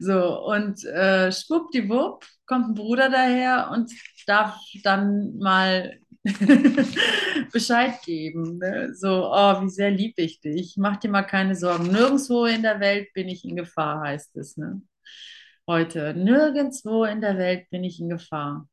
So, 0.00 0.44
und 0.44 0.84
äh, 0.84 1.30
schwuppdiwupp 1.30 2.26
kommt 2.44 2.68
ein 2.68 2.74
Bruder 2.74 3.08
daher 3.08 3.70
und 3.72 3.90
darf 4.26 4.58
dann 4.82 5.36
mal 5.38 5.98
Bescheid 7.52 8.02
geben. 8.04 8.58
Ne? 8.58 8.92
So, 8.94 9.30
oh, 9.32 9.62
wie 9.62 9.70
sehr 9.70 9.92
liebe 9.92 10.22
ich 10.22 10.40
dich. 10.40 10.74
Mach 10.76 10.96
dir 10.96 11.08
mal 11.08 11.22
keine 11.22 11.54
Sorgen. 11.54 11.86
Nirgendwo 11.86 12.46
in 12.46 12.62
der 12.62 12.80
Welt 12.80 13.12
bin 13.14 13.28
ich 13.28 13.44
in 13.44 13.54
Gefahr, 13.54 14.00
heißt 14.00 14.36
es. 14.36 14.56
Ne? 14.56 14.82
Heute. 15.68 16.14
Nirgendwo 16.14 17.04
in 17.04 17.20
der 17.20 17.38
Welt 17.38 17.70
bin 17.70 17.84
ich 17.84 18.00
in 18.00 18.08
Gefahr. 18.08 18.68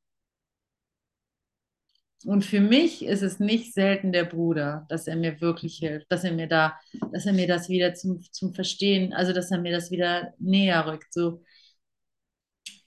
Und 2.25 2.45
für 2.45 2.61
mich 2.61 3.05
ist 3.05 3.21
es 3.21 3.39
nicht 3.39 3.73
selten 3.73 4.11
der 4.11 4.23
Bruder, 4.23 4.85
dass 4.89 5.07
er 5.07 5.15
mir 5.15 5.41
wirklich 5.41 5.77
hilft, 5.77 6.11
dass 6.11 6.23
er 6.23 6.31
mir 6.33 6.47
da, 6.47 6.79
dass 7.11 7.25
er 7.25 7.33
mir 7.33 7.47
das 7.47 7.69
wieder 7.69 7.93
zum, 7.95 8.21
zum 8.31 8.53
Verstehen, 8.53 9.13
also 9.13 9.33
dass 9.33 9.51
er 9.51 9.59
mir 9.59 9.71
das 9.73 9.91
wieder 9.91 10.33
näher 10.39 10.85
rückt. 10.87 11.13
So, 11.13 11.43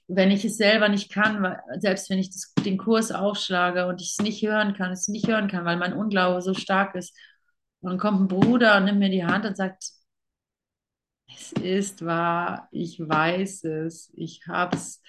wenn 0.09 0.31
ich 0.31 0.45
es 0.45 0.57
selber 0.57 0.89
nicht 0.89 1.11
kann, 1.13 1.43
weil, 1.43 1.61
selbst 1.81 2.09
wenn 2.11 2.19
ich 2.19 2.31
das, 2.31 2.53
den 2.65 2.79
Kurs 2.79 3.13
aufschlage 3.13 3.87
und 3.87 4.01
ich 4.01 4.17
es 4.17 4.25
nicht 4.25 4.43
hören 4.43 4.75
kann, 4.75 4.93
es 4.93 5.09
nicht 5.09 5.27
hören 5.27 5.49
kann, 5.49 5.65
weil 5.65 5.77
mein 5.77 5.93
Unglaube 5.95 6.41
so 6.43 6.55
stark 6.55 6.95
ist, 6.95 7.17
und 7.81 7.91
dann 7.91 7.99
kommt 7.99 8.21
ein 8.23 8.29
Bruder 8.29 8.79
und 8.79 8.85
nimmt 8.87 8.99
mir 8.99 9.11
die 9.11 9.25
Hand 9.25 9.45
und 9.45 9.57
sagt, 9.57 9.85
es 11.29 11.53
ist 11.53 12.05
wahr, 12.05 12.69
ich 12.73 12.99
weiß 12.99 13.65
es, 13.65 14.13
ich 14.17 14.47
habe 14.49 14.77
es, 14.77 15.03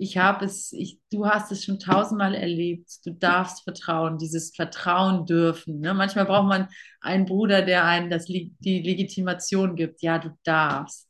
ich 0.00 0.16
habe 0.16 0.46
es, 0.46 0.72
ich, 0.72 0.98
du 1.12 1.26
hast 1.26 1.52
es 1.52 1.64
schon 1.64 1.78
tausendmal 1.78 2.34
erlebt. 2.34 2.90
Du 3.04 3.10
darfst 3.12 3.64
vertrauen, 3.64 4.16
dieses 4.16 4.54
Vertrauen 4.56 5.26
dürfen. 5.26 5.80
Ne? 5.80 5.92
Manchmal 5.92 6.24
braucht 6.24 6.48
man 6.48 6.68
einen 7.02 7.26
Bruder, 7.26 7.60
der 7.60 7.84
einen 7.84 8.08
das, 8.08 8.24
die 8.24 8.54
Legitimation 8.60 9.76
gibt. 9.76 10.00
Ja, 10.00 10.18
du 10.18 10.30
darfst. 10.42 11.06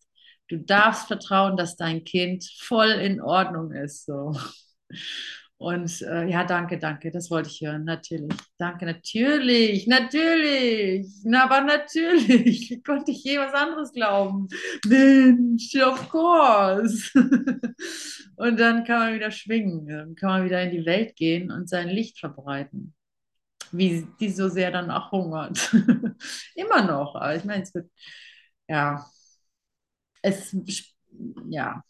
Du 0.49 0.59
darfst 0.59 1.07
vertrauen, 1.07 1.57
dass 1.57 1.77
dein 1.77 2.03
Kind 2.03 2.45
voll 2.59 2.89
in 2.91 3.21
Ordnung 3.21 3.71
ist. 3.71 4.07
So. 4.07 4.37
Und 5.61 6.01
äh, 6.01 6.27
ja, 6.27 6.43
danke, 6.45 6.79
danke, 6.79 7.11
das 7.11 7.31
wollte 7.31 7.51
ich 7.51 7.61
hören, 7.61 7.85
natürlich. 7.85 8.35
Danke, 8.57 8.87
natürlich, 8.87 9.87
natürlich, 9.87 11.07
na, 11.25 11.45
aber 11.45 11.61
natürlich. 11.61 12.71
Wie 12.71 12.83
konnte 12.83 13.11
ich 13.11 13.23
je 13.23 13.39
was 13.39 13.53
anderes 13.53 13.93
glauben? 13.93 14.49
Mensch, 14.87 15.77
of 15.77 16.09
course. 16.09 17.13
und 18.37 18.59
dann 18.59 18.85
kann 18.85 19.01
man 19.01 19.15
wieder 19.15 19.31
schwingen, 19.31 19.87
dann 19.87 20.15
kann 20.15 20.31
man 20.31 20.45
wieder 20.47 20.63
in 20.63 20.71
die 20.71 20.87
Welt 20.87 21.15
gehen 21.15 21.51
und 21.51 21.69
sein 21.69 21.91
Licht 21.91 22.19
verbreiten. 22.19 22.95
Wie 23.71 24.07
die 24.19 24.31
so 24.31 24.49
sehr 24.49 24.71
dann 24.71 24.91
auch 24.91 25.13
hungert. 25.13 25.75
Immer 26.55 26.85
noch, 26.87 27.17
aber 27.17 27.37
ich 27.37 27.45
meine, 27.45 27.65
es 27.65 27.75
wird, 27.75 27.91
ja, 28.67 29.05
es, 30.23 30.57
ja. 31.51 31.83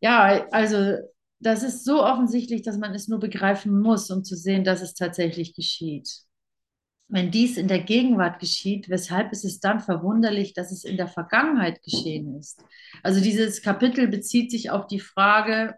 Ja, 0.00 0.46
also 0.50 0.96
das 1.40 1.62
ist 1.62 1.84
so 1.84 2.02
offensichtlich, 2.04 2.62
dass 2.62 2.78
man 2.78 2.94
es 2.94 3.08
nur 3.08 3.18
begreifen 3.20 3.78
muss, 3.80 4.10
um 4.10 4.24
zu 4.24 4.36
sehen, 4.36 4.64
dass 4.64 4.82
es 4.82 4.94
tatsächlich 4.94 5.54
geschieht. 5.54 6.08
Wenn 7.08 7.30
dies 7.30 7.56
in 7.56 7.68
der 7.68 7.80
Gegenwart 7.80 8.40
geschieht, 8.40 8.88
weshalb 8.88 9.32
ist 9.32 9.44
es 9.44 9.60
dann 9.60 9.80
verwunderlich, 9.80 10.54
dass 10.54 10.72
es 10.72 10.84
in 10.84 10.96
der 10.96 11.08
Vergangenheit 11.08 11.82
geschehen 11.82 12.36
ist? 12.36 12.62
Also 13.02 13.20
dieses 13.20 13.62
Kapitel 13.62 14.08
bezieht 14.08 14.50
sich 14.50 14.70
auf 14.70 14.86
die 14.88 15.00
Frage, 15.00 15.76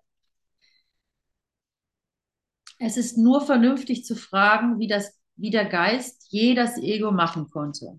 es 2.79 2.97
ist 2.97 3.17
nur 3.19 3.41
vernünftig 3.41 4.05
zu 4.05 4.17
fragen, 4.17 4.79
wie, 4.79 4.87
das, 4.89 5.19
wie 5.37 5.51
der 5.51 5.65
Geist 5.67 6.27
je 6.31 6.55
das 6.55 6.79
Ego 6.79 7.11
machen 7.11 7.51
konnte. 7.51 7.99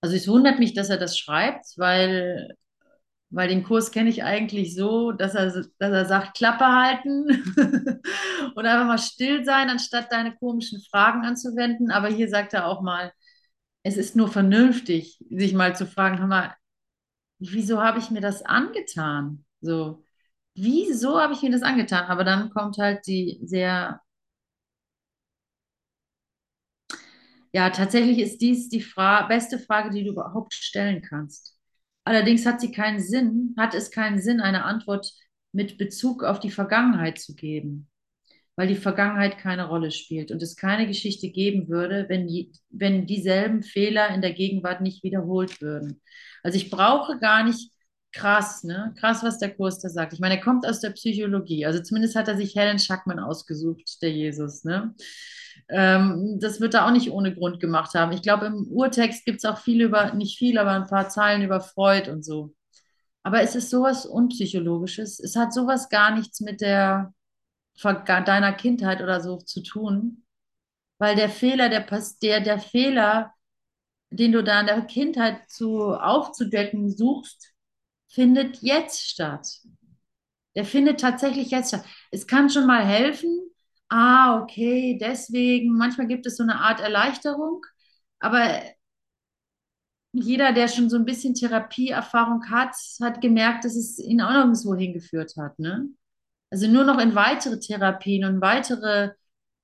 Also 0.00 0.16
es 0.16 0.26
wundert 0.28 0.58
mich, 0.58 0.74
dass 0.74 0.90
er 0.90 0.98
das 0.98 1.18
schreibt, 1.18 1.66
weil, 1.76 2.56
weil 3.32 3.48
den 3.48 3.64
Kurs 3.64 3.92
kenne 3.92 4.10
ich 4.10 4.24
eigentlich 4.24 4.74
so, 4.76 5.12
dass 5.12 5.34
er, 5.34 5.46
dass 5.52 5.92
er 5.92 6.06
sagt, 6.06 6.36
Klappe 6.36 6.66
halten 6.66 7.26
und 8.56 8.66
einfach 8.66 8.86
mal 8.86 8.98
still 8.98 9.44
sein, 9.44 9.70
anstatt 9.70 10.12
deine 10.12 10.36
komischen 10.36 10.80
Fragen 10.90 11.24
anzuwenden. 11.24 11.90
Aber 11.90 12.08
hier 12.08 12.28
sagt 12.28 12.54
er 12.54 12.66
auch 12.66 12.82
mal, 12.82 13.12
es 13.84 13.96
ist 13.96 14.16
nur 14.16 14.28
vernünftig, 14.28 15.18
sich 15.30 15.54
mal 15.54 15.76
zu 15.76 15.86
fragen, 15.86 16.18
hör 16.20 16.26
mal, 16.28 16.54
wieso 17.40 17.82
habe 17.82 17.98
ich 18.00 18.10
mir 18.10 18.20
das 18.20 18.42
angetan? 18.44 19.44
So, 19.60 20.04
wieso 20.54 21.20
habe 21.20 21.34
ich 21.34 21.42
mir 21.42 21.50
das 21.52 21.62
angetan? 21.62 22.06
Aber 22.06 22.24
dann 22.24 22.50
kommt 22.50 22.78
halt 22.78 23.06
die 23.06 23.40
sehr 23.44 24.00
Ja, 27.52 27.70
tatsächlich 27.70 28.18
ist 28.18 28.40
dies 28.40 28.68
die 28.68 28.80
Fra 28.82 29.22
beste 29.26 29.58
Frage, 29.58 29.90
die 29.90 30.04
du 30.04 30.10
überhaupt 30.12 30.54
stellen 30.54 31.02
kannst. 31.02 31.58
Allerdings 32.04 32.46
hat 32.46 32.60
sie 32.60 32.72
keinen 32.72 33.00
Sinn, 33.00 33.54
hat 33.56 33.74
es 33.74 33.90
keinen 33.90 34.20
Sinn, 34.20 34.40
eine 34.40 34.64
Antwort 34.64 35.12
mit 35.52 35.78
Bezug 35.78 36.24
auf 36.24 36.40
die 36.40 36.50
Vergangenheit 36.50 37.18
zu 37.18 37.34
geben, 37.34 37.88
weil 38.56 38.68
die 38.68 38.74
Vergangenheit 38.74 39.38
keine 39.38 39.68
Rolle 39.68 39.90
spielt 39.90 40.32
und 40.32 40.42
es 40.42 40.56
keine 40.56 40.86
Geschichte 40.86 41.30
geben 41.30 41.68
würde, 41.68 42.06
wenn, 42.08 42.26
die, 42.26 42.52
wenn 42.70 43.06
dieselben 43.06 43.62
Fehler 43.62 44.08
in 44.14 44.22
der 44.22 44.32
Gegenwart 44.32 44.80
nicht 44.80 45.02
wiederholt 45.04 45.60
würden. 45.60 46.00
Also 46.42 46.56
ich 46.56 46.70
brauche 46.70 47.18
gar 47.18 47.44
nicht 47.44 47.70
krass, 48.12 48.62
ne? 48.64 48.94
Krass, 48.98 49.22
was 49.22 49.38
der 49.38 49.54
Kurs 49.54 49.78
da 49.80 49.88
sagt. 49.88 50.12
Ich 50.12 50.20
meine, 50.20 50.36
er 50.36 50.42
kommt 50.42 50.66
aus 50.66 50.80
der 50.80 50.90
Psychologie. 50.90 51.64
Also 51.66 51.82
zumindest 51.82 52.14
hat 52.14 52.28
er 52.28 52.36
sich 52.36 52.54
Helen 52.54 52.78
Schackmann 52.78 53.18
ausgesucht, 53.18 54.02
der 54.02 54.12
Jesus, 54.12 54.64
ne? 54.64 54.94
Ähm, 55.72 56.38
das 56.40 56.60
wird 56.60 56.74
er 56.74 56.86
auch 56.86 56.90
nicht 56.90 57.10
ohne 57.10 57.34
Grund 57.34 57.58
gemacht 57.58 57.94
haben. 57.94 58.12
Ich 58.12 58.22
glaube, 58.22 58.46
im 58.46 58.68
Urtext 58.68 59.24
gibt 59.24 59.38
es 59.38 59.44
auch 59.44 59.58
viel 59.58 59.80
über, 59.80 60.12
nicht 60.12 60.38
viel, 60.38 60.58
aber 60.58 60.72
ein 60.72 60.86
paar 60.86 61.08
Zeilen 61.08 61.42
über 61.42 61.60
Freud 61.60 62.10
und 62.10 62.24
so. 62.24 62.54
Aber 63.22 63.40
es 63.42 63.54
ist 63.54 63.70
sowas 63.70 64.04
Unpsychologisches. 64.04 65.18
Es 65.20 65.36
hat 65.36 65.52
sowas 65.54 65.88
gar 65.88 66.14
nichts 66.14 66.40
mit 66.40 66.60
der 66.60 67.14
deiner 68.04 68.52
Kindheit 68.52 69.00
oder 69.00 69.20
so 69.20 69.38
zu 69.38 69.62
tun. 69.62 70.24
Weil 70.98 71.16
der 71.16 71.30
Fehler, 71.30 71.68
der, 71.68 71.86
der, 72.22 72.40
der 72.40 72.58
Fehler, 72.58 73.32
den 74.10 74.32
du 74.32 74.44
da 74.44 74.60
in 74.60 74.66
der 74.66 74.82
Kindheit 74.82 75.48
zu 75.48 75.94
aufzudecken 75.94 76.90
suchst, 76.90 77.52
findet 78.08 78.58
jetzt 78.62 79.08
statt. 79.08 79.48
Der 80.54 80.64
findet 80.66 81.00
tatsächlich 81.00 81.50
jetzt 81.50 81.68
statt. 81.68 81.84
Es 82.10 82.26
kann 82.26 82.50
schon 82.50 82.66
mal 82.66 82.84
helfen, 82.84 83.51
ah, 83.92 84.40
okay, 84.42 84.98
deswegen, 85.00 85.76
manchmal 85.76 86.06
gibt 86.06 86.26
es 86.26 86.36
so 86.36 86.42
eine 86.42 86.56
Art 86.60 86.80
Erleichterung, 86.80 87.64
aber 88.20 88.62
jeder, 90.12 90.52
der 90.52 90.68
schon 90.68 90.90
so 90.90 90.96
ein 90.96 91.04
bisschen 91.04 91.34
Therapieerfahrung 91.34 92.50
hat, 92.50 92.74
hat 93.00 93.20
gemerkt, 93.20 93.64
dass 93.64 93.76
es 93.76 93.98
ihn 93.98 94.20
auch 94.20 94.30
nirgendwo 94.30 94.74
hingeführt 94.74 95.34
hat. 95.38 95.58
Ne? 95.58 95.88
Also 96.50 96.68
nur 96.68 96.84
noch 96.84 96.98
in 97.00 97.14
weitere 97.14 97.58
Therapien 97.58 98.24
und 98.24 98.40
weitere 98.40 99.12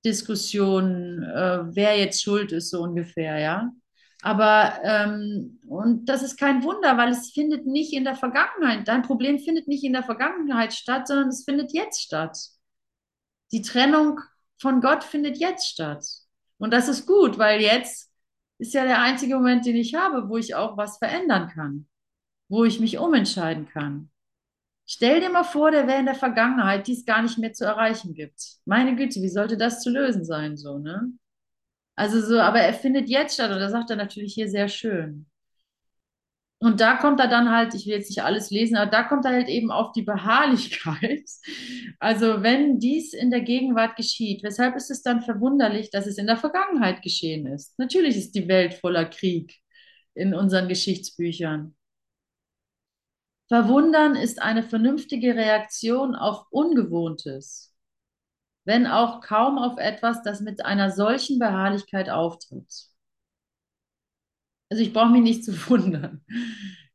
Diskussionen, 0.04 1.22
äh, 1.22 1.60
wer 1.74 1.98
jetzt 1.98 2.22
schuld 2.22 2.52
ist, 2.52 2.70
so 2.70 2.82
ungefähr, 2.82 3.38
ja. 3.38 3.70
Aber, 4.22 4.80
ähm, 4.84 5.60
und 5.68 6.06
das 6.08 6.22
ist 6.22 6.38
kein 6.38 6.64
Wunder, 6.64 6.96
weil 6.96 7.10
es 7.10 7.30
findet 7.30 7.66
nicht 7.66 7.92
in 7.92 8.04
der 8.04 8.16
Vergangenheit, 8.16 8.88
dein 8.88 9.02
Problem 9.02 9.38
findet 9.38 9.68
nicht 9.68 9.84
in 9.84 9.92
der 9.92 10.02
Vergangenheit 10.02 10.74
statt, 10.74 11.08
sondern 11.08 11.28
es 11.28 11.44
findet 11.44 11.72
jetzt 11.72 12.02
statt. 12.02 12.36
Die 13.52 13.62
Trennung 13.62 14.20
von 14.60 14.80
Gott 14.80 15.04
findet 15.04 15.38
jetzt 15.38 15.68
statt. 15.68 16.04
Und 16.58 16.72
das 16.72 16.88
ist 16.88 17.06
gut, 17.06 17.38
weil 17.38 17.60
jetzt 17.60 18.10
ist 18.58 18.74
ja 18.74 18.84
der 18.84 19.00
einzige 19.00 19.36
Moment, 19.36 19.64
den 19.64 19.76
ich 19.76 19.94
habe, 19.94 20.28
wo 20.28 20.36
ich 20.36 20.54
auch 20.54 20.76
was 20.76 20.98
verändern 20.98 21.48
kann, 21.48 21.88
wo 22.48 22.64
ich 22.64 22.80
mich 22.80 22.98
umentscheiden 22.98 23.68
kann. 23.68 24.10
Stell 24.86 25.20
dir 25.20 25.30
mal 25.30 25.44
vor, 25.44 25.70
der 25.70 25.86
wäre 25.86 26.00
in 26.00 26.06
der 26.06 26.14
Vergangenheit, 26.14 26.86
die 26.86 26.94
es 26.94 27.04
gar 27.04 27.22
nicht 27.22 27.38
mehr 27.38 27.52
zu 27.52 27.64
erreichen 27.64 28.14
gibt. 28.14 28.40
Meine 28.64 28.96
Güte, 28.96 29.20
wie 29.20 29.28
sollte 29.28 29.56
das 29.56 29.82
zu 29.82 29.90
lösen 29.90 30.24
sein, 30.24 30.56
so, 30.56 30.78
ne? 30.78 31.12
Also 31.94 32.20
so, 32.20 32.40
aber 32.40 32.60
er 32.60 32.72
findet 32.72 33.08
jetzt 33.08 33.34
statt 33.34 33.50
und 33.50 33.58
das 33.58 33.72
sagt 33.72 33.90
er 33.90 33.96
natürlich 33.96 34.34
hier 34.34 34.48
sehr 34.48 34.68
schön. 34.68 35.27
Und 36.60 36.80
da 36.80 36.96
kommt 36.96 37.20
er 37.20 37.28
dann 37.28 37.50
halt, 37.50 37.74
ich 37.74 37.86
will 37.86 37.94
jetzt 37.94 38.10
nicht 38.10 38.22
alles 38.24 38.50
lesen, 38.50 38.76
aber 38.76 38.90
da 38.90 39.04
kommt 39.04 39.24
er 39.24 39.32
halt 39.32 39.48
eben 39.48 39.70
auf 39.70 39.92
die 39.92 40.02
Beharrlichkeit. 40.02 41.24
Also 42.00 42.42
wenn 42.44 42.78
dies 42.78 43.12
in 43.12 43.30
der 43.30 43.40
Gegenwart 43.40 43.96
geschieht, 43.96 44.44
weshalb 44.44 44.76
ist 44.76 44.90
es 44.90 45.02
dann 45.02 45.20
verwunderlich, 45.22 45.90
dass 45.90 46.06
es 46.06 46.16
in 46.16 46.26
der 46.28 46.36
Vergangenheit 46.36 47.02
geschehen 47.02 47.46
ist? 47.46 47.76
Natürlich 47.78 48.16
ist 48.16 48.36
die 48.36 48.46
Welt 48.46 48.74
voller 48.74 49.04
Krieg 49.04 49.56
in 50.14 50.32
unseren 50.34 50.68
Geschichtsbüchern. 50.68 51.74
Verwundern 53.48 54.14
ist 54.14 54.40
eine 54.42 54.62
vernünftige 54.62 55.34
Reaktion 55.34 56.14
auf 56.14 56.46
Ungewohntes, 56.50 57.74
wenn 58.64 58.86
auch 58.86 59.20
kaum 59.22 59.58
auf 59.58 59.78
etwas, 59.78 60.22
das 60.22 60.40
mit 60.40 60.64
einer 60.64 60.90
solchen 60.90 61.38
Beharrlichkeit 61.38 62.10
auftritt. 62.10 62.87
Also 64.70 64.82
ich 64.82 64.92
brauche 64.92 65.10
mich 65.10 65.22
nicht 65.22 65.44
zu 65.44 65.52
wundern. 65.70 66.24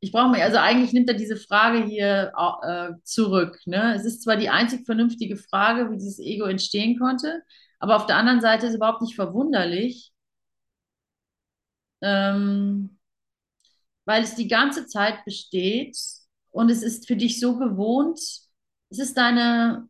Ich 0.00 0.12
brauche 0.12 0.30
mich, 0.30 0.42
also 0.42 0.58
eigentlich 0.58 0.92
nimmt 0.92 1.08
er 1.08 1.14
diese 1.14 1.36
Frage 1.36 1.84
hier 1.84 2.32
äh, 2.62 2.92
zurück. 3.04 3.58
Ne? 3.66 3.94
Es 3.94 4.04
ist 4.04 4.22
zwar 4.22 4.36
die 4.36 4.50
einzig 4.50 4.84
vernünftige 4.84 5.36
Frage, 5.36 5.90
wie 5.90 5.96
dieses 5.96 6.18
Ego 6.18 6.44
entstehen 6.44 6.98
konnte, 6.98 7.42
aber 7.78 7.96
auf 7.96 8.06
der 8.06 8.16
anderen 8.16 8.40
Seite 8.40 8.66
ist 8.66 8.72
es 8.72 8.76
überhaupt 8.76 9.02
nicht 9.02 9.14
verwunderlich, 9.14 10.12
ähm, 12.02 12.98
weil 14.04 14.22
es 14.22 14.34
die 14.34 14.48
ganze 14.48 14.86
Zeit 14.86 15.24
besteht 15.24 15.96
und 16.50 16.70
es 16.70 16.82
ist 16.82 17.06
für 17.06 17.16
dich 17.16 17.40
so 17.40 17.58
gewohnt, 17.58 18.18
es 18.90 18.98
ist 18.98 19.16
deine, 19.16 19.88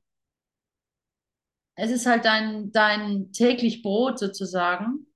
es 1.77 1.91
ist 1.91 2.07
halt 2.07 2.25
dein, 2.25 2.71
dein 2.73 3.33
täglich 3.33 3.83
Brot 3.83 4.19
sozusagen, 4.19 5.07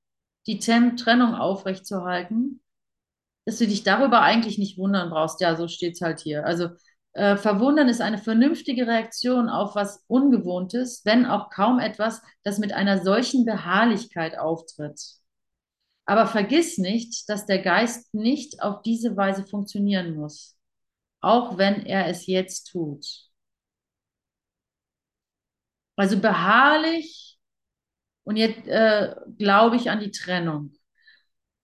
die 0.48 0.58
Tem 0.58 0.96
Trennung 0.96 1.34
aufrechtzuerhalten, 1.34 2.60
dass 3.44 3.58
du 3.58 3.66
dich 3.68 3.84
darüber 3.84 4.22
eigentlich 4.22 4.58
nicht 4.58 4.78
wundern 4.78 5.10
brauchst. 5.10 5.40
Ja, 5.40 5.56
so 5.56 5.68
steht 5.68 5.94
es 5.94 6.00
halt 6.00 6.20
hier. 6.20 6.44
Also 6.44 6.70
äh, 7.12 7.36
verwundern 7.36 7.88
ist 7.88 8.00
eine 8.00 8.18
vernünftige 8.18 8.86
Reaktion 8.86 9.48
auf 9.48 9.74
was 9.74 10.04
Ungewohntes, 10.08 11.02
wenn 11.04 11.26
auch 11.26 11.50
kaum 11.50 11.78
etwas, 11.78 12.22
das 12.44 12.58
mit 12.58 12.72
einer 12.72 13.02
solchen 13.02 13.44
Beharrlichkeit 13.44 14.38
auftritt. 14.38 15.00
Aber 16.06 16.26
vergiss 16.26 16.78
nicht, 16.78 17.28
dass 17.28 17.44
der 17.46 17.60
Geist 17.60 18.14
nicht 18.14 18.62
auf 18.62 18.82
diese 18.82 19.16
Weise 19.16 19.46
funktionieren 19.46 20.14
muss, 20.16 20.56
auch 21.20 21.58
wenn 21.58 21.84
er 21.84 22.06
es 22.08 22.26
jetzt 22.26 22.70
tut. 22.70 23.04
Also 25.96 26.18
beharrlich 26.20 27.37
und 28.28 28.36
jetzt 28.36 28.68
äh, 28.68 29.14
glaube 29.38 29.76
ich 29.76 29.88
an 29.90 30.00
die 30.00 30.10
Trennung. 30.10 30.74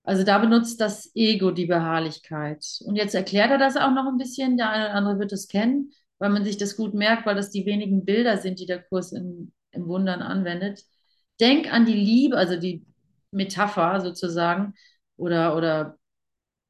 Also 0.03 0.25
da 0.25 0.39
benutzt 0.39 0.81
das 0.81 1.15
Ego 1.15 1.51
die 1.51 1.67
Beharrlichkeit. 1.67 2.65
Und 2.87 2.97
jetzt 2.97 3.15
erklärt 3.15 3.51
er 3.51 3.59
das 3.59 3.77
auch 3.77 3.91
noch 3.91 4.07
ein 4.07 4.17
bisschen. 4.17 4.57
Der 4.57 4.71
eine 4.71 4.87
oder 4.87 4.95
andere 4.95 5.19
wird 5.19 5.33
es 5.33 5.47
kennen, 5.47 5.93
weil 6.19 6.31
man 6.31 6.43
sich 6.43 6.57
das 6.57 6.77
gut 6.79 6.95
merkt, 6.95 7.27
weil 7.27 7.35
das 7.35 7.51
die 7.51 7.67
wenigen 7.67 8.07
Bilder 8.07 8.39
sind, 8.39 8.61
die 8.61 8.65
der 8.65 8.83
Kurs 8.83 9.13
in, 9.13 9.53
im 9.73 9.89
Wundern 9.89 10.23
anwendet. 10.23 10.85
Denk 11.39 11.71
an 11.71 11.85
die 11.85 11.93
Liebe, 11.93 12.39
also 12.39 12.57
die 12.59 12.87
Metapher 13.31 14.01
sozusagen 14.01 14.73
oder, 15.19 15.59
oder 15.59 15.99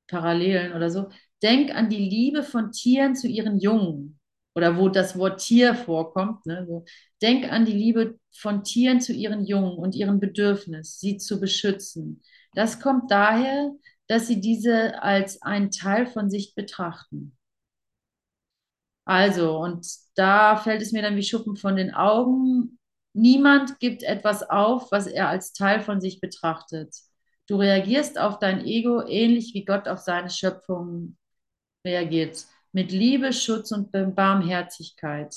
Parallelen 0.09 0.72
oder 0.72 0.90
so. 0.90 1.09
Denk 1.40 1.72
an 1.72 1.88
die 1.88 2.09
Liebe 2.09 2.42
von 2.42 2.72
Tieren 2.72 3.14
zu 3.14 3.28
ihren 3.28 3.61
Jungen 3.61 4.13
oder 4.54 4.78
wo 4.78 4.88
das 4.88 5.18
Wort 5.18 5.40
Tier 5.40 5.74
vorkommt. 5.74 6.46
Ne? 6.46 6.64
So. 6.68 6.84
Denk 7.22 7.50
an 7.50 7.64
die 7.64 7.72
Liebe 7.72 8.18
von 8.32 8.62
Tieren 8.64 9.00
zu 9.00 9.12
ihren 9.12 9.44
Jungen 9.44 9.76
und 9.78 9.94
ihrem 9.94 10.20
Bedürfnis, 10.20 10.98
sie 11.00 11.16
zu 11.18 11.40
beschützen. 11.40 12.22
Das 12.54 12.80
kommt 12.80 13.10
daher, 13.10 13.72
dass 14.06 14.26
sie 14.26 14.40
diese 14.40 15.02
als 15.02 15.42
einen 15.42 15.70
Teil 15.70 16.06
von 16.06 16.30
sich 16.30 16.54
betrachten. 16.54 17.36
Also, 19.04 19.58
und 19.58 19.86
da 20.14 20.56
fällt 20.56 20.80
es 20.82 20.92
mir 20.92 21.02
dann 21.02 21.16
wie 21.16 21.22
Schuppen 21.22 21.56
von 21.56 21.76
den 21.76 21.92
Augen. 21.94 22.78
Niemand 23.12 23.78
gibt 23.80 24.02
etwas 24.02 24.48
auf, 24.48 24.90
was 24.92 25.06
er 25.06 25.28
als 25.28 25.52
Teil 25.52 25.80
von 25.80 26.00
sich 26.00 26.20
betrachtet. 26.20 26.94
Du 27.46 27.56
reagierst 27.56 28.18
auf 28.18 28.38
dein 28.38 28.64
Ego 28.64 29.02
ähnlich 29.06 29.52
wie 29.54 29.64
Gott 29.64 29.88
auf 29.88 29.98
seine 29.98 30.30
Schöpfung 30.30 31.16
reagiert. 31.86 32.46
Mit 32.74 32.90
Liebe, 32.90 33.32
Schutz 33.32 33.70
und 33.70 33.92
Barmherzigkeit. 33.92 35.32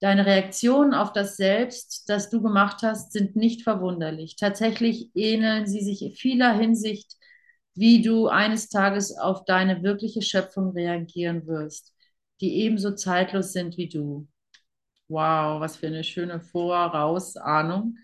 Deine 0.00 0.26
Reaktionen 0.26 0.92
auf 0.92 1.12
das 1.12 1.36
Selbst, 1.36 2.08
das 2.08 2.28
du 2.28 2.42
gemacht 2.42 2.82
hast, 2.82 3.12
sind 3.12 3.36
nicht 3.36 3.62
verwunderlich. 3.62 4.34
Tatsächlich 4.34 5.12
ähneln 5.14 5.68
sie 5.68 5.82
sich 5.82 6.02
in 6.02 6.10
vieler 6.10 6.52
Hinsicht, 6.58 7.14
wie 7.74 8.02
du 8.02 8.26
eines 8.26 8.70
Tages 8.70 9.16
auf 9.16 9.44
deine 9.44 9.84
wirkliche 9.84 10.20
Schöpfung 10.20 10.70
reagieren 10.72 11.46
wirst, 11.46 11.94
die 12.40 12.56
ebenso 12.62 12.92
zeitlos 12.96 13.52
sind 13.52 13.76
wie 13.76 13.88
du. 13.88 14.26
Wow, 15.06 15.60
was 15.60 15.76
für 15.76 15.86
eine 15.86 16.02
schöne 16.02 16.40
Vorausahnung. 16.40 17.98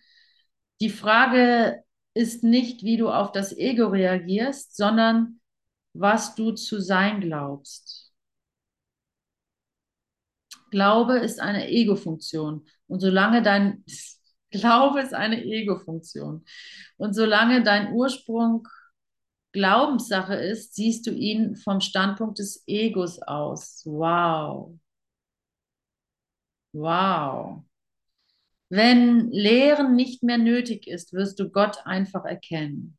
Die 0.81 0.90
Frage 0.90 1.83
ist 2.14 2.45
nicht, 2.45 2.85
wie 2.85 2.99
du 2.99 3.11
auf 3.11 3.33
das 3.33 3.53
Ego 3.57 3.88
reagierst, 3.88 4.77
sondern 4.77 5.40
was 5.95 6.35
du 6.35 6.53
zu 6.53 6.81
sein 6.81 7.21
glaubst. 7.21 8.13
Glaube 10.71 11.19
ist 11.19 11.39
eine 11.41 11.69
Ego-Funktion. 11.69 12.67
Und 12.87 13.01
solange 13.01 13.43
dein 13.43 13.85
Glaube 14.51 15.01
ist 15.01 15.15
eine 15.15 15.43
Ego-Funktion. 15.45 16.45
Und 16.97 17.15
solange 17.15 17.63
dein 17.63 17.93
Ursprung 17.93 18.67
Glaubenssache 19.53 20.35
ist, 20.35 20.75
siehst 20.75 21.07
du 21.07 21.11
ihn 21.11 21.57
vom 21.57 21.81
Standpunkt 21.81 22.39
des 22.39 22.65
Egos 22.67 23.21
aus. 23.21 23.83
Wow. 23.85 24.79
Wow. 26.73 27.65
Wenn 28.71 29.31
Lehren 29.31 29.95
nicht 29.95 30.23
mehr 30.23 30.39
nötig 30.39 30.87
ist, 30.87 31.13
wirst 31.13 31.39
du 31.39 31.51
Gott 31.51 31.85
einfach 31.85 32.25
erkennen. 32.25 32.97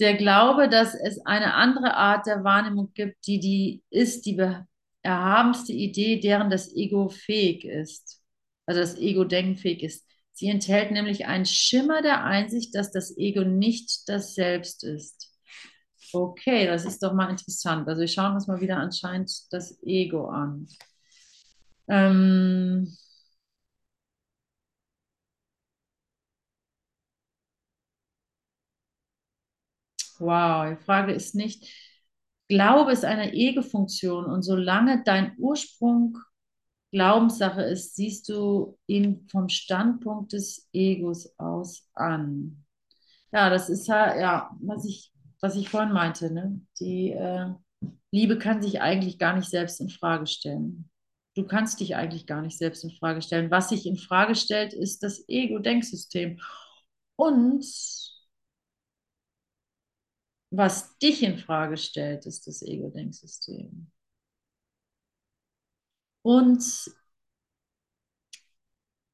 Der 0.00 0.14
Glaube, 0.14 0.68
dass 0.68 0.94
es 0.94 1.24
eine 1.26 1.54
andere 1.54 1.94
Art 1.94 2.26
der 2.26 2.42
Wahrnehmung 2.42 2.92
gibt, 2.94 3.26
die, 3.26 3.38
die 3.38 3.82
ist 3.90 4.24
die 4.24 4.40
erhabenste 5.02 5.72
Idee, 5.72 6.20
deren 6.20 6.50
das 6.50 6.74
Ego 6.74 7.08
fähig 7.08 7.64
ist. 7.64 8.22
Also 8.66 8.80
das 8.80 8.96
Ego-Denken 8.96 9.56
fähig 9.56 9.82
ist. 9.82 10.06
Sie 10.32 10.48
enthält 10.48 10.90
nämlich 10.90 11.26
einen 11.26 11.44
Schimmer 11.44 12.00
der 12.02 12.24
Einsicht, 12.24 12.74
dass 12.74 12.92
das 12.92 13.16
Ego 13.18 13.42
nicht 13.44 14.08
das 14.08 14.34
Selbst 14.34 14.84
ist. 14.84 15.28
Okay, 16.12 16.66
das 16.66 16.86
ist 16.86 17.02
doch 17.02 17.12
mal 17.12 17.30
interessant. 17.30 17.86
Also 17.86 18.00
wir 18.00 18.08
schauen 18.08 18.34
uns 18.34 18.46
mal 18.46 18.60
wieder 18.60 18.78
anscheinend 18.78 19.30
das 19.50 19.82
Ego 19.82 20.28
an. 20.28 20.66
Ähm 21.88 22.96
wow, 30.20 30.68
die 30.70 30.84
Frage 30.84 31.12
ist 31.12 31.34
nicht, 31.34 31.66
Glaube 32.48 32.92
ist 32.92 33.04
eine 33.04 33.32
Ego-Funktion 33.32 34.24
und 34.26 34.42
solange 34.42 35.02
dein 35.04 35.36
Ursprung 35.38 36.18
Glaubenssache 36.92 37.62
ist, 37.62 37.94
siehst 37.94 38.28
du 38.28 38.76
ihn 38.86 39.28
vom 39.30 39.48
Standpunkt 39.48 40.32
des 40.32 40.68
Egos 40.72 41.32
aus 41.38 41.88
an. 41.94 42.64
Ja, 43.32 43.48
das 43.48 43.68
ist 43.68 43.86
ja, 43.86 44.50
was 44.60 44.84
ich, 44.84 45.12
was 45.40 45.54
ich 45.54 45.68
vorhin 45.68 45.92
meinte. 45.92 46.32
Ne? 46.32 46.60
Die 46.80 47.12
äh, 47.12 47.46
Liebe 48.10 48.38
kann 48.38 48.60
sich 48.60 48.80
eigentlich 48.80 49.18
gar 49.18 49.36
nicht 49.36 49.48
selbst 49.48 49.80
in 49.80 49.88
Frage 49.88 50.26
stellen. 50.26 50.90
Du 51.36 51.46
kannst 51.46 51.78
dich 51.78 51.94
eigentlich 51.94 52.26
gar 52.26 52.42
nicht 52.42 52.58
selbst 52.58 52.82
in 52.82 52.90
Frage 52.90 53.22
stellen. 53.22 53.52
Was 53.52 53.68
sich 53.68 53.86
in 53.86 53.96
Frage 53.96 54.34
stellt, 54.34 54.72
ist 54.72 55.04
das 55.04 55.22
Ego-Denksystem. 55.28 56.40
Und 57.14 57.64
was 60.50 60.96
dich 60.98 61.22
in 61.22 61.38
Frage 61.38 61.76
stellt, 61.76 62.26
ist 62.26 62.46
das 62.46 62.62
Ego-Denksystem. 62.62 63.90
Und 66.22 66.64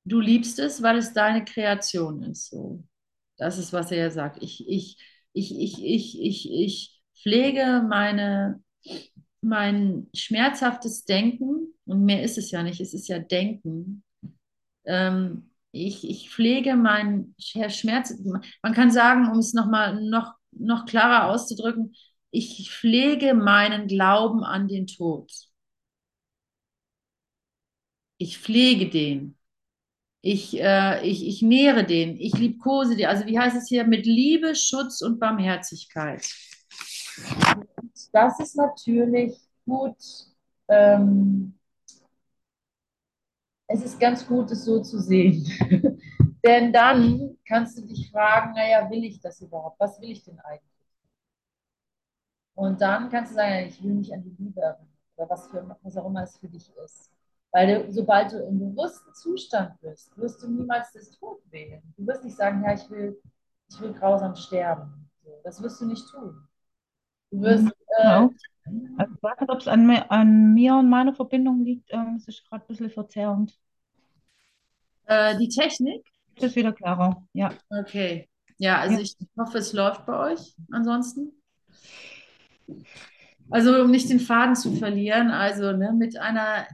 du 0.05 0.21
liebst 0.21 0.59
es, 0.59 0.83
weil 0.83 0.99
es 0.99 1.13
deine 1.13 1.45
Kreation 1.45 2.23
ist. 2.23 2.51
So. 2.51 2.85
Das 3.37 3.59
ist, 3.59 3.73
was 3.73 3.91
er 3.91 3.99
ja 3.99 4.11
sagt. 4.11 4.43
Ich, 4.43 4.67
ich, 4.69 4.99
ich, 5.33 5.59
ich, 5.59 5.83
ich, 5.85 6.21
ich, 6.21 6.51
ich 6.53 7.03
pflege 7.23 7.85
meine, 7.89 8.63
mein 9.43 10.09
schmerzhaftes 10.15 11.05
Denken, 11.05 11.75
und 11.87 12.05
mehr 12.05 12.23
ist 12.23 12.39
es 12.39 12.51
ja 12.51 12.63
nicht, 12.63 12.81
es 12.81 12.95
ist 12.95 13.09
ja 13.09 13.19
Denken. 13.21 14.05
Ähm, 14.87 15.51
ich, 15.73 16.09
ich 16.09 16.31
pflege 16.31 16.77
mein 16.77 17.35
Schmerz, 17.39 18.15
man 18.63 18.75
kann 18.75 18.91
sagen, 18.93 19.31
um 19.31 19.41
es 19.41 19.55
nochmal 19.55 20.03
noch, 20.03 20.36
noch 20.59 20.87
klarer 20.87 21.31
auszudrücken, 21.31 21.95
ich 22.31 22.71
pflege 22.71 23.35
meinen 23.35 23.87
Glauben 23.87 24.45
an 24.45 24.69
den 24.69 24.87
Tod. 24.87 25.33
Ich 28.19 28.39
pflege 28.39 28.89
den. 28.91 29.37
Ich, 30.23 30.59
äh, 30.61 31.07
ich, 31.07 31.27
ich 31.27 31.43
nähere 31.43 31.85
den. 31.85 32.17
Ich 32.19 32.37
liebkose 32.37 32.97
den. 32.97 33.07
Also 33.07 33.27
wie 33.27 33.39
heißt 33.39 33.57
es 33.57 33.69
hier? 33.69 33.85
Mit 33.85 34.07
Liebe, 34.07 34.55
Schutz 34.55 35.03
und 35.03 35.21
Barmherzigkeit. 35.21 36.27
Das 38.13 38.41
ist 38.41 38.57
natürlich 38.57 39.37
gut. 39.65 39.97
Ähm, 40.69 41.55
es 43.69 43.85
ist 43.85 44.01
ganz 44.01 44.27
gut, 44.27 44.51
es 44.51 44.65
so 44.65 44.83
zu 44.83 45.01
sehen. 45.01 45.47
Denn 46.47 46.73
dann 46.73 47.37
kannst 47.45 47.77
du 47.77 47.83
dich 47.83 48.11
fragen, 48.11 48.53
naja, 48.55 48.89
will 48.89 49.05
ich 49.05 49.21
das 49.21 49.41
überhaupt? 49.41 49.81
Was 49.81 50.01
will 50.01 50.11
ich 50.11 50.23
denn 50.23 50.39
eigentlich? 50.41 50.63
Und 52.55 52.81
dann 52.81 53.11
kannst 53.11 53.33
du 53.33 53.37
sagen, 53.37 53.67
ich 53.67 53.83
will 53.83 53.95
mich 53.95 54.13
an 54.15 54.23
die 54.23 54.35
Liebe 54.39 54.61
erinnern 54.61 54.89
oder 55.17 55.29
was, 55.29 55.49
für, 55.49 55.77
was 55.83 55.97
auch 55.97 56.07
immer 56.07 56.23
es 56.23 56.39
für 56.39 56.49
dich 56.49 56.71
ist. 56.85 57.13
Weil 57.51 57.85
du, 57.85 57.93
sobald 57.93 58.33
du 58.33 58.39
im 58.47 58.59
bewussten 58.59 59.13
Zustand 59.15 59.81
bist, 59.81 60.17
wirst 60.17 60.43
du 60.43 60.49
niemals 60.49 60.93
das 60.93 61.11
Tod 61.13 61.41
wählen. 61.51 61.83
Du 61.97 62.07
wirst 62.07 62.23
nicht 62.25 62.37
sagen, 62.37 62.63
ja, 62.63 62.75
ich 62.75 62.89
will, 62.91 63.21
ich 63.69 63.81
will 63.81 63.93
grausam 63.93 64.37
sterben. 64.37 65.11
Das 65.43 65.61
wirst 65.63 65.81
du 65.81 65.87
nicht 65.87 66.09
tun. 66.11 66.47
Du 67.31 67.41
wirst. 67.41 67.67
Äh, 67.67 68.03
genau. 68.03 68.31
also 68.99 69.15
ich 69.15 69.23
weiß 69.23 69.41
nicht, 69.41 69.51
ob 69.51 69.59
es 69.59 69.69
an, 69.69 69.91
an, 69.91 70.55
mir 70.55 70.77
und 70.77 70.89
meiner 70.89 71.15
Verbindung 71.15 71.65
liegt. 71.65 71.93
Ähm, 71.93 72.17
es 72.17 72.29
ist 72.29 72.49
gerade 72.49 72.65
ein 72.65 72.69
bisschen 72.69 72.91
verzerrend. 72.91 73.59
Äh, 75.07 75.37
die 75.39 75.49
Technik? 75.49 76.05
Das 76.37 76.51
ist 76.51 76.57
wieder 76.57 76.73
klarer, 76.73 77.27
ja. 77.33 77.53
Okay. 77.71 78.29
Ja, 78.59 78.79
also 78.79 78.97
ja. 78.97 79.01
ich 79.03 79.17
hoffe, 79.39 79.59
es 79.59 79.73
läuft 79.73 80.07
bei 80.07 80.33
euch 80.33 80.55
ansonsten. 80.71 81.33
Also 83.51 83.81
um 83.81 83.91
nicht 83.91 84.11
den 84.11 84.21
Faden 84.21 84.57
zu 84.57 84.75
verlieren, 84.75 85.31
also 85.31 85.73
ne, 85.73 85.93
mit 85.93 86.17
einer, 86.19 86.67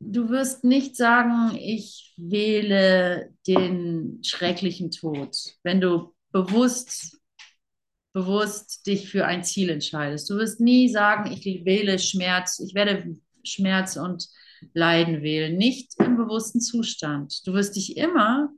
du 0.00 0.30
wirst 0.30 0.64
nicht 0.64 0.96
sagen, 0.96 1.56
ich 1.56 2.14
wähle 2.16 3.32
den 3.46 4.20
schrecklichen 4.24 4.90
Tod, 4.90 5.36
wenn 5.62 5.80
du 5.80 6.14
bewusst, 6.32 7.20
bewusst 8.12 8.86
dich 8.86 9.10
für 9.10 9.26
ein 9.26 9.44
Ziel 9.44 9.70
entscheidest. 9.70 10.28
Du 10.28 10.36
wirst 10.36 10.60
nie 10.60 10.88
sagen, 10.88 11.30
ich 11.30 11.44
wähle 11.64 11.98
Schmerz, 11.98 12.58
ich 12.58 12.74
werde 12.74 13.16
Schmerz 13.44 13.96
und 13.96 14.28
Leiden 14.74 15.22
wählen, 15.22 15.56
nicht 15.56 15.94
im 15.98 16.16
bewussten 16.16 16.60
Zustand. 16.60 17.46
Du 17.46 17.52
wirst 17.52 17.76
dich 17.76 17.96
immer 17.96 18.50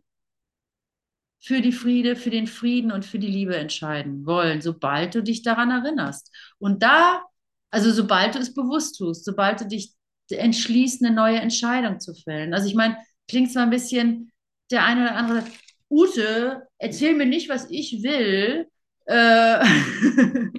für 1.45 1.61
die 1.61 1.73
Friede, 1.73 2.17
für 2.17 2.31
den 2.31 2.47
Frieden 2.47 2.91
und 2.91 3.05
für 3.05 3.19
die 3.19 3.27
Liebe 3.27 3.55
entscheiden 3.55 4.25
wollen, 4.25 4.63
sobald 4.63 5.15
du 5.15 5.23
dich 5.23 5.43
daran 5.43 5.71
erinnerst. 5.71 6.35
Und 6.59 6.83
da, 6.83 7.23
also 7.71 7.93
sobald 7.93 8.35
du 8.35 8.39
es 8.39 8.55
bewusst 8.55 8.97
tust, 8.97 9.27
sobald 9.27 9.61
du 9.61 9.67
dich 9.67 9.93
entschließt, 10.31 11.05
eine 11.05 11.15
neue 11.15 11.41
Entscheidung 11.41 12.01
zu 12.01 12.15
fällen. 12.15 12.55
Also 12.55 12.67
ich 12.67 12.75
meine, 12.75 12.97
klingt 13.29 13.53
zwar 13.53 13.65
ein 13.65 13.71
bisschen, 13.71 14.33
der 14.71 14.87
eine 14.87 15.03
oder 15.03 15.17
andere 15.17 15.43
sagt, 15.43 15.53
Ute, 15.91 16.63
erzähl 16.79 17.15
mir 17.15 17.27
nicht, 17.27 17.51
was 17.51 17.71
ich 17.71 18.03
will, 18.03 18.67
äh, 19.07 19.64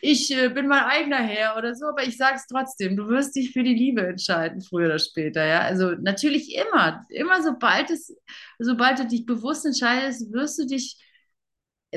ich 0.00 0.30
äh, 0.36 0.48
bin 0.50 0.68
mein 0.68 0.84
eigener 0.84 1.18
Herr 1.18 1.56
oder 1.56 1.74
so, 1.74 1.86
aber 1.86 2.04
ich 2.04 2.16
sage 2.16 2.36
es 2.36 2.46
trotzdem, 2.46 2.96
du 2.96 3.08
wirst 3.08 3.34
dich 3.36 3.52
für 3.52 3.64
die 3.64 3.74
Liebe 3.74 4.06
entscheiden, 4.06 4.60
früher 4.60 4.86
oder 4.86 4.98
später, 4.98 5.44
ja. 5.44 5.60
Also 5.62 5.92
natürlich 6.00 6.54
immer, 6.54 7.04
immer 7.10 7.42
sobald 7.42 7.90
es, 7.90 8.16
sobald 8.58 8.98
du 9.00 9.06
dich 9.06 9.26
bewusst 9.26 9.66
entscheidest, 9.66 10.32
wirst 10.32 10.58
du 10.58 10.66
dich 10.66 10.98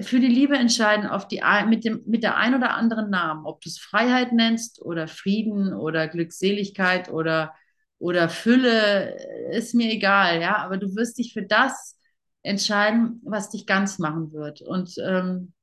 für 0.02 0.19
die 0.19 0.28
Liebe 0.28 0.58
entscheiden 0.58 1.08
auf 1.08 1.28
die, 1.28 1.41
mit, 1.67 1.86
dem, 1.86 2.02
mit 2.06 2.24
der 2.24 2.36
ein 2.36 2.54
oder 2.54 2.76
anderen 2.76 3.10
Namen, 3.10 3.45
ob 3.45 3.62
du 3.62 3.69
es 3.69 3.80
Freiheit 3.80 4.34
nennst 4.34 4.82
oder 4.82 5.08
Frieden 5.08 5.74
oder 5.74 6.08
Glückseligkeit 6.08 7.10
oder, 7.10 7.54
oder 7.98 8.28
Fülle, 8.28 9.15
ist 9.52 9.74
mir 9.74 9.89
egal, 9.91 10.41
ja, 10.41 10.58
aber 10.58 10.78
du 10.78 10.95
wirst 10.95 11.17
dich 11.17 11.32
für 11.34 11.43
das 11.43 11.98
entscheiden, 12.43 13.21
was 13.24 13.50
dich 13.50 13.65
ganz 13.65 13.98
machen 13.98 14.34
wird. 14.34 14.62
Und 14.62 14.95
ähm, 15.04 15.54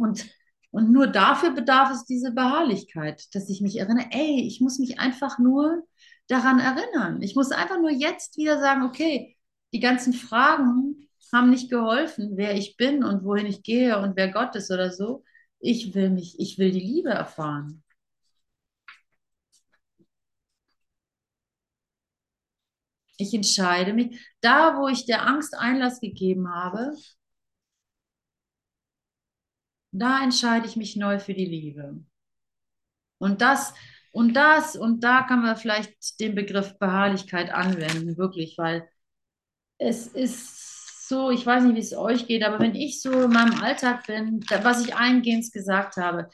und, 0.00 0.26
und 0.70 0.90
nur 0.92 1.06
dafür 1.06 1.50
bedarf 1.50 1.90
es 1.90 2.04
diese 2.04 2.32
Beharrlichkeit, 2.32 3.24
dass 3.34 3.48
ich 3.48 3.60
mich 3.60 3.78
erinnere, 3.78 4.06
ey, 4.10 4.42
ich 4.46 4.60
muss 4.60 4.78
mich 4.78 4.98
einfach 5.00 5.38
nur 5.38 5.82
daran 6.28 6.60
erinnern. 6.60 7.22
Ich 7.22 7.34
muss 7.34 7.52
einfach 7.52 7.78
nur 7.80 7.90
jetzt 7.90 8.36
wieder 8.36 8.60
sagen, 8.60 8.82
okay, 8.84 9.36
die 9.72 9.80
ganzen 9.80 10.12
Fragen 10.12 11.08
haben 11.32 11.50
nicht 11.50 11.70
geholfen, 11.70 12.32
wer 12.36 12.54
ich 12.56 12.76
bin 12.76 13.04
und 13.04 13.24
wohin 13.24 13.46
ich 13.46 13.62
gehe 13.62 13.98
und 14.00 14.16
wer 14.16 14.30
Gott 14.30 14.54
ist 14.56 14.70
oder 14.70 14.90
so. 14.92 15.24
Ich 15.60 15.94
will 15.94 16.10
mich, 16.10 16.38
ich 16.38 16.58
will 16.58 16.70
die 16.70 16.80
Liebe 16.80 17.10
erfahren. 17.10 17.82
Ich 23.16 23.34
entscheide 23.34 23.92
mich, 23.92 24.18
da 24.40 24.76
wo 24.78 24.88
ich 24.88 25.04
der 25.06 25.26
Angst 25.26 25.54
Einlass 25.58 26.00
gegeben 26.00 26.48
habe, 26.54 26.94
da 29.92 30.22
entscheide 30.22 30.66
ich 30.66 30.76
mich 30.76 30.96
neu 30.96 31.18
für 31.18 31.34
die 31.34 31.46
Liebe. 31.46 32.04
Und 33.18 33.40
das 33.40 33.74
und 34.12 34.34
das 34.34 34.76
und 34.76 35.04
da 35.04 35.22
kann 35.22 35.42
man 35.42 35.56
vielleicht 35.56 36.18
den 36.20 36.34
Begriff 36.34 36.78
Beharrlichkeit 36.78 37.50
anwenden, 37.50 38.16
wirklich, 38.16 38.56
weil 38.58 38.88
es 39.78 40.06
ist 40.08 41.08
so, 41.08 41.30
ich 41.30 41.44
weiß 41.46 41.64
nicht, 41.64 41.76
wie 41.76 41.80
es 41.80 41.94
euch 41.94 42.26
geht, 42.26 42.44
aber 42.44 42.60
wenn 42.60 42.74
ich 42.74 43.00
so 43.00 43.10
in 43.22 43.30
meinem 43.32 43.62
Alltag 43.62 44.06
bin, 44.06 44.44
was 44.62 44.84
ich 44.84 44.94
eingehend 44.94 45.50
gesagt 45.52 45.96
habe, 45.96 46.28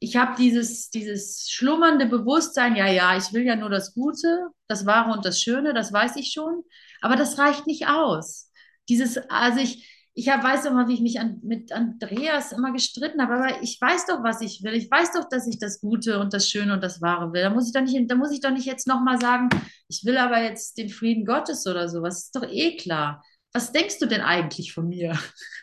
ich 0.00 0.16
habe 0.16 0.36
dieses, 0.36 0.90
dieses 0.90 1.50
schlummernde 1.50 2.06
Bewusstsein, 2.06 2.76
ja, 2.76 2.86
ja, 2.88 3.16
ich 3.16 3.32
will 3.32 3.42
ja 3.44 3.56
nur 3.56 3.70
das 3.70 3.94
Gute, 3.94 4.48
das 4.68 4.86
Wahre 4.86 5.12
und 5.12 5.24
das 5.24 5.40
Schöne, 5.40 5.74
das 5.74 5.92
weiß 5.92 6.16
ich 6.16 6.32
schon, 6.32 6.62
aber 7.00 7.16
das 7.16 7.38
reicht 7.38 7.66
nicht 7.66 7.88
aus. 7.88 8.50
Dieses, 8.88 9.18
also 9.28 9.60
ich, 9.60 9.97
ich 10.18 10.26
weiß 10.26 10.64
doch 10.64 10.72
mal, 10.72 10.88
wie 10.88 10.94
ich 10.94 11.00
mich 11.00 11.20
an, 11.20 11.38
mit 11.44 11.70
Andreas 11.70 12.50
immer 12.50 12.72
gestritten 12.72 13.22
habe, 13.22 13.34
aber 13.34 13.62
ich 13.62 13.80
weiß 13.80 14.06
doch, 14.06 14.24
was 14.24 14.40
ich 14.40 14.64
will. 14.64 14.74
Ich 14.74 14.90
weiß 14.90 15.12
doch, 15.12 15.28
dass 15.28 15.46
ich 15.46 15.60
das 15.60 15.80
Gute 15.80 16.18
und 16.18 16.34
das 16.34 16.50
Schöne 16.50 16.72
und 16.72 16.82
das 16.82 17.00
Wahre 17.00 17.32
will. 17.32 17.42
Da 17.42 17.50
muss 17.50 17.68
ich 17.68 17.72
doch 17.72 17.82
nicht, 17.82 18.10
da 18.10 18.16
muss 18.16 18.32
ich 18.32 18.40
doch 18.40 18.50
nicht 18.50 18.66
jetzt 18.66 18.88
nochmal 18.88 19.20
sagen, 19.20 19.48
ich 19.86 20.04
will 20.04 20.18
aber 20.18 20.42
jetzt 20.42 20.76
den 20.76 20.88
Frieden 20.88 21.24
Gottes 21.24 21.68
oder 21.68 21.88
sowas. 21.88 22.24
Ist 22.24 22.34
doch 22.34 22.42
eh 22.42 22.76
klar. 22.76 23.22
Was 23.52 23.70
denkst 23.70 24.00
du 24.00 24.06
denn 24.06 24.20
eigentlich 24.20 24.72
von 24.72 24.88
mir? 24.88 25.16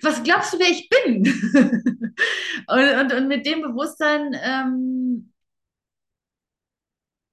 was 0.00 0.22
glaubst 0.22 0.54
du, 0.54 0.58
wer 0.58 0.70
ich 0.70 0.88
bin? 0.88 1.26
und, 2.68 3.00
und, 3.00 3.12
und, 3.12 3.28
mit 3.28 3.44
dem 3.44 3.60
Bewusstsein, 3.60 4.34
ähm, 4.42 5.34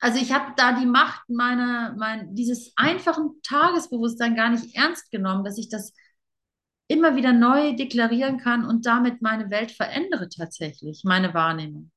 also 0.01 0.19
ich 0.19 0.33
habe 0.33 0.51
da 0.57 0.77
die 0.77 0.85
Macht 0.85 1.29
meiner, 1.29 1.95
mein, 1.97 2.35
dieses 2.35 2.73
einfachen 2.75 3.39
Tagesbewusstsein 3.43 4.35
gar 4.35 4.49
nicht 4.49 4.75
ernst 4.75 5.09
genommen, 5.09 5.45
dass 5.45 5.57
ich 5.57 5.69
das 5.69 5.93
immer 6.87 7.15
wieder 7.15 7.33
neu 7.33 7.75
deklarieren 7.75 8.37
kann 8.37 8.65
und 8.65 8.85
damit 8.85 9.21
meine 9.21 9.49
Welt 9.49 9.71
verändere 9.71 10.29
tatsächlich, 10.29 11.03
meine 11.03 11.33
Wahrnehmung. 11.33 11.91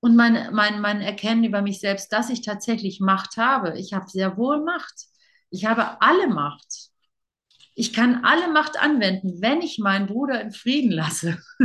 Und 0.00 0.14
mein, 0.14 0.54
mein, 0.54 0.80
mein 0.80 1.00
Erkennen 1.00 1.44
über 1.44 1.62
mich 1.62 1.80
selbst, 1.80 2.12
dass 2.12 2.30
ich 2.30 2.42
tatsächlich 2.42 3.00
Macht 3.00 3.36
habe. 3.36 3.78
Ich 3.78 3.92
habe 3.92 4.08
sehr 4.08 4.36
wohl 4.36 4.62
Macht. 4.62 5.06
Ich 5.50 5.64
habe 5.64 6.00
alle 6.00 6.28
Macht. 6.28 6.90
Ich 7.74 7.92
kann 7.92 8.24
alle 8.24 8.52
Macht 8.52 8.80
anwenden, 8.80 9.42
wenn 9.42 9.60
ich 9.60 9.78
meinen 9.78 10.06
Bruder 10.06 10.40
in 10.40 10.52
Frieden 10.52 10.90
lasse. 10.90 11.38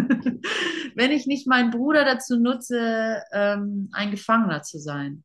wenn 0.95 1.11
ich 1.11 1.25
nicht 1.25 1.47
meinen 1.47 1.71
Bruder 1.71 2.03
dazu 2.03 2.37
nutze, 2.37 3.21
ähm, 3.31 3.89
ein 3.93 4.11
Gefangener 4.11 4.61
zu 4.61 4.79
sein. 4.79 5.23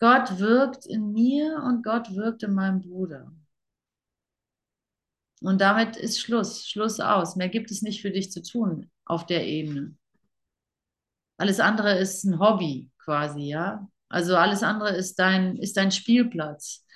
Gott 0.00 0.38
wirkt 0.38 0.86
in 0.86 1.12
mir 1.12 1.62
und 1.64 1.84
Gott 1.84 2.14
wirkt 2.14 2.42
in 2.42 2.54
meinem 2.54 2.80
Bruder. 2.80 3.32
Und 5.44 5.60
damit 5.60 5.96
ist 5.96 6.20
Schluss, 6.20 6.66
Schluss 6.66 7.00
aus. 7.00 7.36
Mehr 7.36 7.50
gibt 7.50 7.70
es 7.70 7.82
nicht 7.82 8.00
für 8.00 8.10
dich 8.10 8.32
zu 8.32 8.42
tun 8.42 8.90
auf 9.04 9.26
der 9.26 9.46
Ebene. 9.46 9.94
Alles 11.36 11.60
andere 11.60 11.98
ist 11.98 12.24
ein 12.24 12.38
Hobby 12.38 12.90
quasi, 12.96 13.42
ja. 13.42 13.86
Also 14.08 14.36
alles 14.36 14.62
andere 14.62 14.96
ist 14.96 15.18
dein, 15.18 15.56
ist 15.56 15.76
dein 15.76 15.92
Spielplatz. 15.92 16.86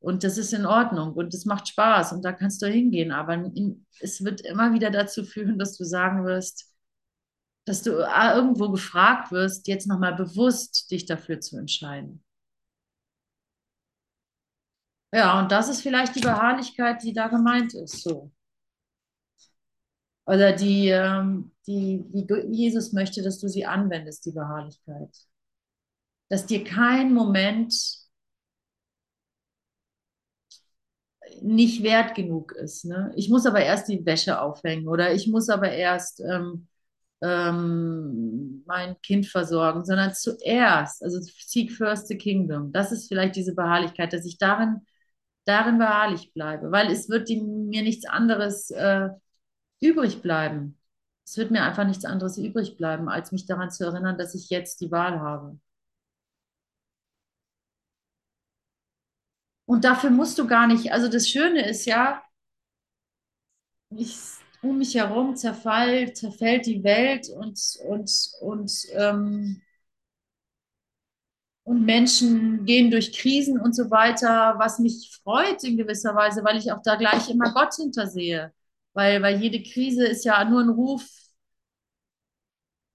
Und 0.00 0.24
das 0.24 0.36
ist 0.36 0.52
in 0.52 0.66
Ordnung 0.66 1.12
und 1.12 1.32
es 1.32 1.44
macht 1.44 1.68
Spaß 1.68 2.12
und 2.12 2.24
da 2.24 2.32
kannst 2.32 2.60
du 2.62 2.66
hingehen. 2.66 3.12
Aber 3.12 3.34
in, 3.34 3.86
es 4.00 4.24
wird 4.24 4.40
immer 4.40 4.72
wieder 4.72 4.90
dazu 4.90 5.22
führen, 5.22 5.56
dass 5.56 5.76
du 5.76 5.84
sagen 5.84 6.24
wirst, 6.24 6.74
dass 7.66 7.84
du 7.84 8.04
ah, 8.04 8.34
irgendwo 8.34 8.68
gefragt 8.70 9.30
wirst, 9.30 9.68
jetzt 9.68 9.86
nochmal 9.86 10.16
bewusst 10.16 10.90
dich 10.90 11.06
dafür 11.06 11.38
zu 11.38 11.56
entscheiden. 11.56 12.24
Ja, 15.12 15.38
und 15.40 15.52
das 15.52 15.68
ist 15.68 15.82
vielleicht 15.82 16.14
die 16.16 16.20
Beharrlichkeit, 16.20 17.02
die 17.02 17.12
da 17.12 17.28
gemeint 17.28 17.74
ist, 17.74 18.02
so. 18.02 18.30
Oder 20.26 20.52
die, 20.52 20.88
ähm, 20.88 21.52
die, 21.66 22.04
wie 22.12 22.26
Jesus 22.50 22.92
möchte, 22.92 23.22
dass 23.22 23.38
du 23.38 23.48
sie 23.48 23.66
anwendest, 23.66 24.24
die 24.26 24.32
Beharrlichkeit. 24.32 25.10
Dass 26.28 26.46
dir 26.46 26.64
kein 26.64 27.12
Moment 27.14 27.72
nicht 31.40 31.82
wert 31.82 32.14
genug 32.14 32.52
ist. 32.52 32.84
Ne? 32.84 33.12
Ich 33.16 33.28
muss 33.28 33.46
aber 33.46 33.60
erst 33.60 33.88
die 33.88 34.04
Wäsche 34.04 34.40
aufhängen 34.40 34.88
oder 34.88 35.12
ich 35.14 35.26
muss 35.28 35.48
aber 35.48 35.70
erst 35.72 36.20
ähm, 36.20 36.68
ähm, 37.22 38.62
mein 38.66 39.00
Kind 39.02 39.26
versorgen, 39.26 39.84
sondern 39.84 40.14
zuerst, 40.14 41.02
also 41.02 41.18
seek 41.20 41.72
first 41.72 42.08
the 42.08 42.18
kingdom. 42.18 42.72
Das 42.72 42.92
ist 42.92 43.08
vielleicht 43.08 43.36
diese 43.36 43.54
Beharrlichkeit, 43.54 44.12
dass 44.12 44.26
ich 44.26 44.38
darin, 44.38 44.82
darin 45.44 45.78
beharrlich 45.78 46.32
bleibe, 46.32 46.70
weil 46.72 46.90
es 46.90 47.08
wird 47.08 47.28
die, 47.28 47.40
mir 47.40 47.82
nichts 47.82 48.06
anderes 48.06 48.70
äh, 48.70 49.08
übrig 49.80 50.22
bleiben. 50.22 50.78
Es 51.24 51.36
wird 51.36 51.50
mir 51.50 51.62
einfach 51.64 51.86
nichts 51.86 52.04
anderes 52.04 52.38
übrig 52.38 52.76
bleiben, 52.76 53.08
als 53.08 53.32
mich 53.32 53.46
daran 53.46 53.70
zu 53.70 53.84
erinnern, 53.84 54.18
dass 54.18 54.34
ich 54.34 54.50
jetzt 54.50 54.80
die 54.80 54.90
Wahl 54.90 55.20
habe. 55.20 55.58
Und 59.66 59.84
dafür 59.84 60.10
musst 60.10 60.38
du 60.38 60.46
gar 60.46 60.66
nicht, 60.66 60.92
also 60.92 61.08
das 61.08 61.28
Schöne 61.28 61.68
ist 61.68 61.86
ja, 61.86 62.22
ich, 63.90 64.16
um 64.62 64.78
mich 64.78 64.94
herum 64.94 65.36
zerfällt, 65.36 66.16
zerfällt 66.16 66.66
die 66.66 66.82
Welt 66.84 67.28
und, 67.30 67.60
und, 67.88 68.10
und, 68.40 68.72
ähm, 68.92 69.62
und 71.64 71.84
Menschen 71.84 72.64
gehen 72.64 72.90
durch 72.90 73.12
Krisen 73.12 73.60
und 73.60 73.74
so 73.74 73.90
weiter, 73.90 74.54
was 74.58 74.78
mich 74.78 75.20
freut 75.22 75.62
in 75.64 75.76
gewisser 75.76 76.14
Weise, 76.14 76.42
weil 76.44 76.56
ich 76.58 76.72
auch 76.72 76.82
da 76.82 76.96
gleich 76.96 77.30
immer 77.30 77.52
Gott 77.52 77.74
hintersehe. 77.74 78.52
Weil, 78.94 79.22
weil 79.22 79.40
jede 79.40 79.62
Krise 79.62 80.06
ist 80.06 80.24
ja 80.24 80.44
nur 80.44 80.60
ein 80.60 80.68
Ruf, 80.68 81.02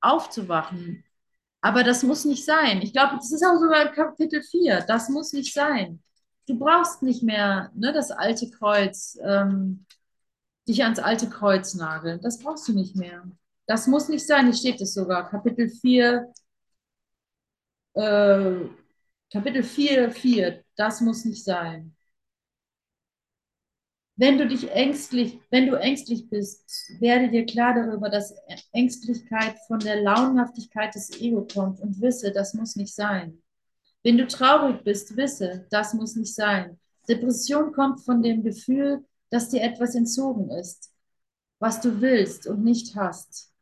aufzuwachen. 0.02 1.04
Aber 1.62 1.84
das 1.84 2.04
muss 2.04 2.26
nicht 2.26 2.46
sein. 2.46 2.82
Ich 2.82 2.94
glaube, 2.94 3.16
das 3.16 3.32
ist 3.32 3.44
auch 3.44 3.58
sogar 3.60 3.92
Kapitel 3.92 4.42
4. 4.44 4.82
Das 4.82 5.10
muss 5.10 5.34
nicht 5.34 5.54
sein. 5.54 6.02
Du 6.48 6.58
brauchst 6.58 7.02
nicht 7.02 7.24
mehr 7.24 7.72
ne, 7.76 7.92
das 7.92 8.12
alte 8.12 8.50
Kreuz, 8.50 9.18
ähm, 9.24 9.86
dich 10.68 10.84
ans 10.84 11.00
alte 11.00 11.30
Kreuz 11.30 11.74
nageln. 11.74 12.22
Das 12.22 12.40
brauchst 12.40 12.68
du 12.68 12.74
nicht 12.74 12.96
mehr. 12.96 13.24
Das 13.66 13.88
muss 13.88 14.08
nicht 14.08 14.26
sein. 14.26 14.46
Hier 14.46 14.54
steht 14.54 14.82
es 14.82 14.94
sogar. 14.94 15.30
Kapitel 15.30 15.70
4, 15.70 16.32
äh, 17.98 18.70
Kapitel 19.32 19.64
4, 19.64 20.12
4. 20.12 20.64
Das 20.76 21.02
muss 21.02 21.26
nicht 21.26 21.44
sein. 21.44 21.96
Wenn 24.16 24.40
du 24.40 24.48
dich 24.48 24.72
ängstlich, 24.72 25.40
wenn 25.52 25.68
du 25.68 25.76
ängstlich 25.76 26.28
bist, 26.28 26.92
werde 27.00 27.30
dir 27.30 27.46
klar 27.46 27.76
darüber, 27.76 28.10
dass 28.10 28.34
Ängstlichkeit 28.72 29.56
von 29.68 29.80
der 29.80 30.02
Launenhaftigkeit 30.02 30.96
des 30.96 31.22
Ego 31.22 31.46
kommt 31.46 31.80
und 31.82 32.02
wisse, 32.02 32.32
das 32.32 32.56
muss 32.56 32.76
nicht 32.76 32.96
sein. 32.96 33.42
Wenn 34.04 34.18
du 34.18 34.26
traurig 34.26 34.84
bist, 34.84 35.16
wisse, 35.18 35.68
das 35.70 35.94
muss 35.94 36.16
nicht 36.16 36.34
sein. 36.34 36.80
Depression 37.08 37.72
kommt 37.74 38.04
von 38.04 38.24
dem 38.24 38.44
Gefühl, 38.44 39.06
dass 39.30 39.50
dir 39.50 39.62
etwas 39.62 39.94
entzogen 39.94 40.50
ist, 40.50 40.92
was 41.60 41.80
du 41.82 42.02
willst 42.02 42.48
und 42.48 42.64
nicht 42.64 42.96
hast. 42.96 43.54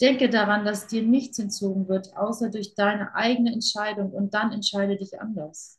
Denke 0.00 0.30
daran, 0.30 0.64
dass 0.64 0.86
dir 0.86 1.02
nichts 1.02 1.38
entzogen 1.38 1.88
wird, 1.88 2.16
außer 2.16 2.50
durch 2.50 2.74
deine 2.74 3.14
eigene 3.14 3.52
Entscheidung 3.52 4.12
und 4.12 4.34
dann 4.34 4.52
entscheide 4.52 4.96
dich 4.96 5.20
anders. 5.20 5.78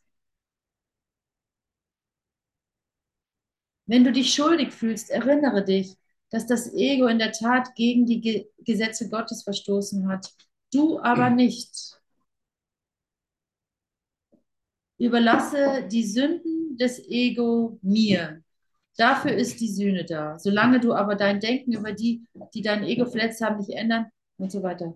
Wenn 3.86 4.04
du 4.04 4.12
dich 4.12 4.34
schuldig 4.34 4.72
fühlst, 4.74 5.10
erinnere 5.10 5.64
dich, 5.66 5.98
dass 6.30 6.48
das 6.48 6.74
Ego 6.74 7.08
in 7.08 7.20
der 7.20 7.32
Tat 7.32 7.76
gegen 7.76 8.06
die 8.06 8.22
Ge 8.22 8.48
Gesetze 8.60 9.10
Gottes 9.10 9.44
verstoßen 9.44 10.08
hat, 10.08 10.34
du 10.72 11.00
aber 11.00 11.30
nicht. 11.30 12.00
Überlasse 14.98 15.88
die 15.92 16.06
Sünden 16.06 16.78
des 16.78 17.00
Ego 17.00 17.80
mir. 17.82 18.44
Dafür 18.98 19.34
ist 19.34 19.60
die 19.62 19.70
Sühne 19.70 20.06
da. 20.06 20.38
Solange 20.38 20.80
du 20.80 20.94
aber 20.94 21.16
dein 21.16 21.40
Denken 21.40 21.74
über 21.74 21.94
die, 21.94 22.26
die 22.54 22.62
dein 22.62 22.84
Ego 22.84 23.06
verletzt 23.06 23.42
haben, 23.42 23.58
nicht 23.58 23.72
ändern 23.72 24.08
und 24.38 24.52
so 24.52 24.64
weiter, 24.64 24.96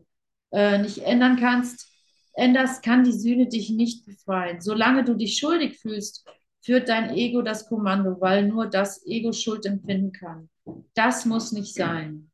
äh, 0.52 0.78
nicht 0.78 1.00
ändern 1.00 1.38
kannst, 1.38 1.88
änderst, 2.34 2.84
kann 2.84 3.04
die 3.04 3.14
Sühne 3.14 3.48
dich 3.48 3.70
nicht 3.70 4.06
befreien. 4.06 4.62
Solange 4.62 5.04
du 5.04 5.16
dich 5.16 5.38
schuldig 5.38 5.80
fühlst, 5.80 6.26
führt 6.62 6.90
dein 6.90 7.12
Ego 7.16 7.42
das 7.42 7.68
Kommando, 7.68 8.20
weil 8.20 8.48
nur 8.48 8.68
das 8.68 9.06
Ego 9.06 9.32
Schuld 9.32 9.66
empfinden 9.66 10.12
kann. 10.12 10.50
Das 10.94 11.26
muss 11.26 11.52
nicht 11.52 11.74
sein. 11.76 12.32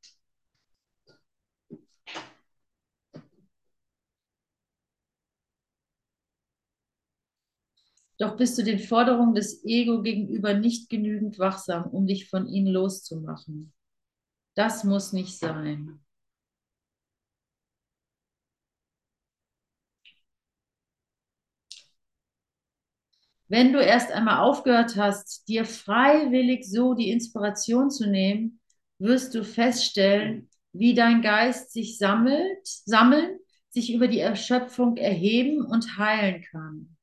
Doch 8.21 8.37
bist 8.37 8.55
du 8.59 8.63
den 8.63 8.77
Forderungen 8.77 9.33
des 9.33 9.65
Ego 9.65 10.03
gegenüber 10.03 10.53
nicht 10.53 10.91
genügend 10.91 11.39
wachsam, 11.39 11.87
um 11.89 12.05
dich 12.05 12.29
von 12.29 12.47
ihnen 12.47 12.67
loszumachen. 12.67 13.73
Das 14.53 14.83
muss 14.83 15.11
nicht 15.11 15.39
sein. 15.39 15.99
Wenn 23.47 23.73
du 23.73 23.79
erst 23.79 24.11
einmal 24.11 24.37
aufgehört 24.41 24.97
hast, 24.97 25.47
dir 25.47 25.65
freiwillig 25.65 26.69
so 26.69 26.93
die 26.93 27.09
Inspiration 27.09 27.89
zu 27.89 28.07
nehmen, 28.07 28.59
wirst 28.99 29.33
du 29.33 29.43
feststellen, 29.43 30.47
wie 30.73 30.93
dein 30.93 31.23
Geist 31.23 31.73
sich 31.73 31.97
sammelt, 31.97 32.67
sammeln, 32.67 33.39
sich 33.69 33.91
über 33.91 34.07
die 34.07 34.19
Erschöpfung 34.19 34.97
erheben 34.97 35.65
und 35.65 35.97
heilen 35.97 36.43
kann. 36.51 36.97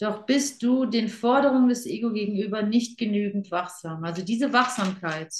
Doch 0.00 0.24
bist 0.24 0.62
du 0.62 0.86
den 0.86 1.08
Forderungen 1.08 1.68
des 1.68 1.84
Ego 1.84 2.10
gegenüber 2.10 2.62
nicht 2.62 2.98
genügend 2.98 3.50
wachsam. 3.50 4.02
Also 4.02 4.24
diese 4.24 4.50
Wachsamkeit, 4.50 5.30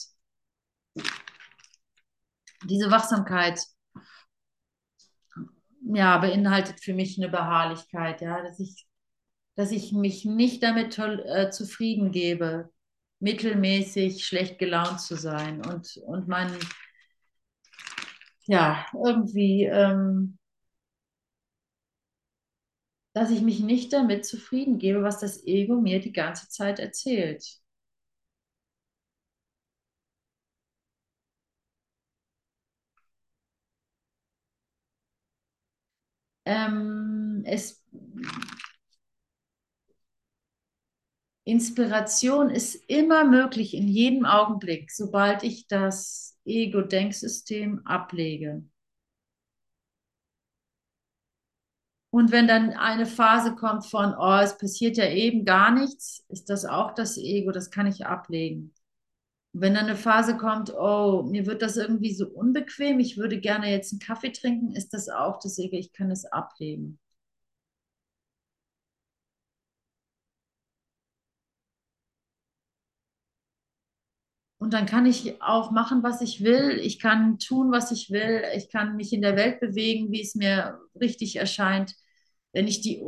diese 2.65 2.91
Wachsamkeit 2.91 3.59
ja, 5.83 6.19
beinhaltet 6.19 6.81
für 6.83 6.93
mich 6.93 7.19
eine 7.19 7.31
Beharrlichkeit, 7.31 8.21
ja, 8.21 8.43
dass 8.43 8.61
ich, 8.61 8.87
dass 9.57 9.71
ich 9.73 9.93
mich 9.93 10.27
nicht 10.27 10.63
damit 10.63 10.99
äh, 10.99 11.51
zufrieden 11.51 12.11
gebe, 12.11 12.71
mittelmäßig 13.19 14.27
schlecht 14.27 14.59
gelaunt 14.59 15.01
zu 15.01 15.17
sein 15.17 15.65
und, 15.65 15.97
und 16.05 16.29
mein, 16.29 16.51
ja, 18.47 18.85
irgendwie, 18.93 19.65
ähm, 19.65 20.39
dass 23.13 23.31
ich 23.31 23.43
mich 23.43 23.61
nicht 23.61 23.93
damit 23.93 24.25
zufrieden 24.27 24.79
gebe, 24.79 25.03
was 25.03 25.21
das 25.21 25.45
Ego 25.47 25.81
mir 25.81 26.01
die 26.01 26.13
ganze 26.13 26.49
Zeit 26.49 26.79
erzählt. 26.79 27.61
ähm, 36.45 37.43
es, 37.47 37.83
Inspiration 41.45 42.49
ist 42.49 42.77
immer 42.89 43.25
möglich 43.25 43.75
in 43.75 43.89
jedem 43.89 44.25
Augenblick, 44.25 44.91
sobald 44.91 45.43
ich 45.43 45.67
das 45.69 46.39
Ego-Denksystem 46.47 47.81
ablege. 47.85 48.65
Und 52.11 52.33
wenn 52.33 52.49
dann 52.49 52.73
eine 52.73 53.07
Phase 53.07 53.55
kommt 53.55 53.87
von, 53.87 54.15
oh, 54.19 54.39
es 54.43 54.59
passiert 54.59 54.97
ja 54.97 55.09
eben 55.09 55.45
gar 55.45 55.71
nichts, 55.73 56.25
ist 56.29 56.51
das 56.51 56.65
auch 56.65 56.93
das 56.95 57.17
Ego, 57.19 57.53
das 57.53 57.71
kann 57.71 57.87
ich 57.87 58.07
ablegen. 58.07 58.75
Wenn 59.53 59.75
dann 59.75 59.87
eine 59.87 59.97
Phase 59.97 60.37
kommt, 60.37 60.75
oh, 60.75 61.23
mir 61.25 61.47
wird 61.47 61.63
das 61.63 61.77
irgendwie 61.77 62.15
so 62.15 62.29
unbequem, 62.29 63.01
ich 63.01 63.17
würde 63.19 63.41
gerne 63.41 63.71
jetzt 63.71 63.93
einen 63.93 64.01
Kaffee 64.01 64.33
trinken, 64.33 64.73
ist 64.77 64.95
das 64.95 65.09
auch 65.09 65.39
das 65.41 65.59
Ego, 65.59 65.77
ich 65.77 65.93
kann 65.93 66.11
es 66.11 66.25
ablegen. 66.27 66.99
Und 74.61 74.75
dann 74.75 74.85
kann 74.85 75.07
ich 75.07 75.41
auch 75.41 75.71
machen, 75.71 76.03
was 76.03 76.21
ich 76.21 76.45
will. 76.45 76.79
Ich 76.83 77.01
kann 77.01 77.39
tun, 77.39 77.73
was 77.73 77.91
ich 77.93 78.11
will. 78.11 78.43
Ich 78.55 78.69
kann 78.69 78.95
mich 78.95 79.13
in 79.13 79.23
der 79.23 79.35
Welt 79.35 79.59
bewegen, 79.59 80.13
wie 80.13 80.21
es 80.21 80.35
mir 80.35 80.79
richtig 81.01 81.37
erscheint. 81.37 81.95
Wenn 82.53 82.69
ich 82.69 82.83
die 82.83 83.03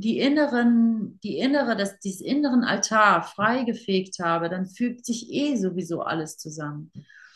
die 0.00 0.18
inneren, 0.20 1.18
die 1.24 1.38
innere, 1.38 1.76
das, 1.76 1.98
dieses 1.98 2.20
inneren 2.20 2.62
Altar 2.62 3.22
freigefegt 3.22 4.20
habe, 4.20 4.48
dann 4.48 4.66
fügt 4.66 5.04
sich 5.04 5.32
eh 5.32 5.56
sowieso 5.56 6.02
alles 6.02 6.36
zusammen. 6.38 6.92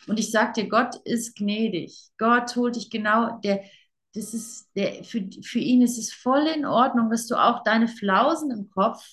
Und 0.06 0.18
ich 0.20 0.30
sag 0.30 0.54
dir, 0.54 0.68
Gott 0.68 0.94
ist 1.04 1.36
gnädig. 1.36 2.10
Gott 2.18 2.54
holt 2.54 2.76
dich 2.76 2.88
genau, 2.90 3.38
der, 3.40 3.62
das 4.14 4.32
ist 4.32 4.68
der, 4.76 5.02
für, 5.04 5.28
für 5.42 5.58
ihn 5.58 5.82
ist 5.82 5.98
es 5.98 6.12
voll 6.12 6.46
in 6.54 6.64
Ordnung, 6.64 7.10
dass 7.10 7.26
du 7.26 7.34
auch 7.36 7.64
deine 7.64 7.88
Flausen 7.88 8.50
im 8.52 8.70
Kopf, 8.70 9.04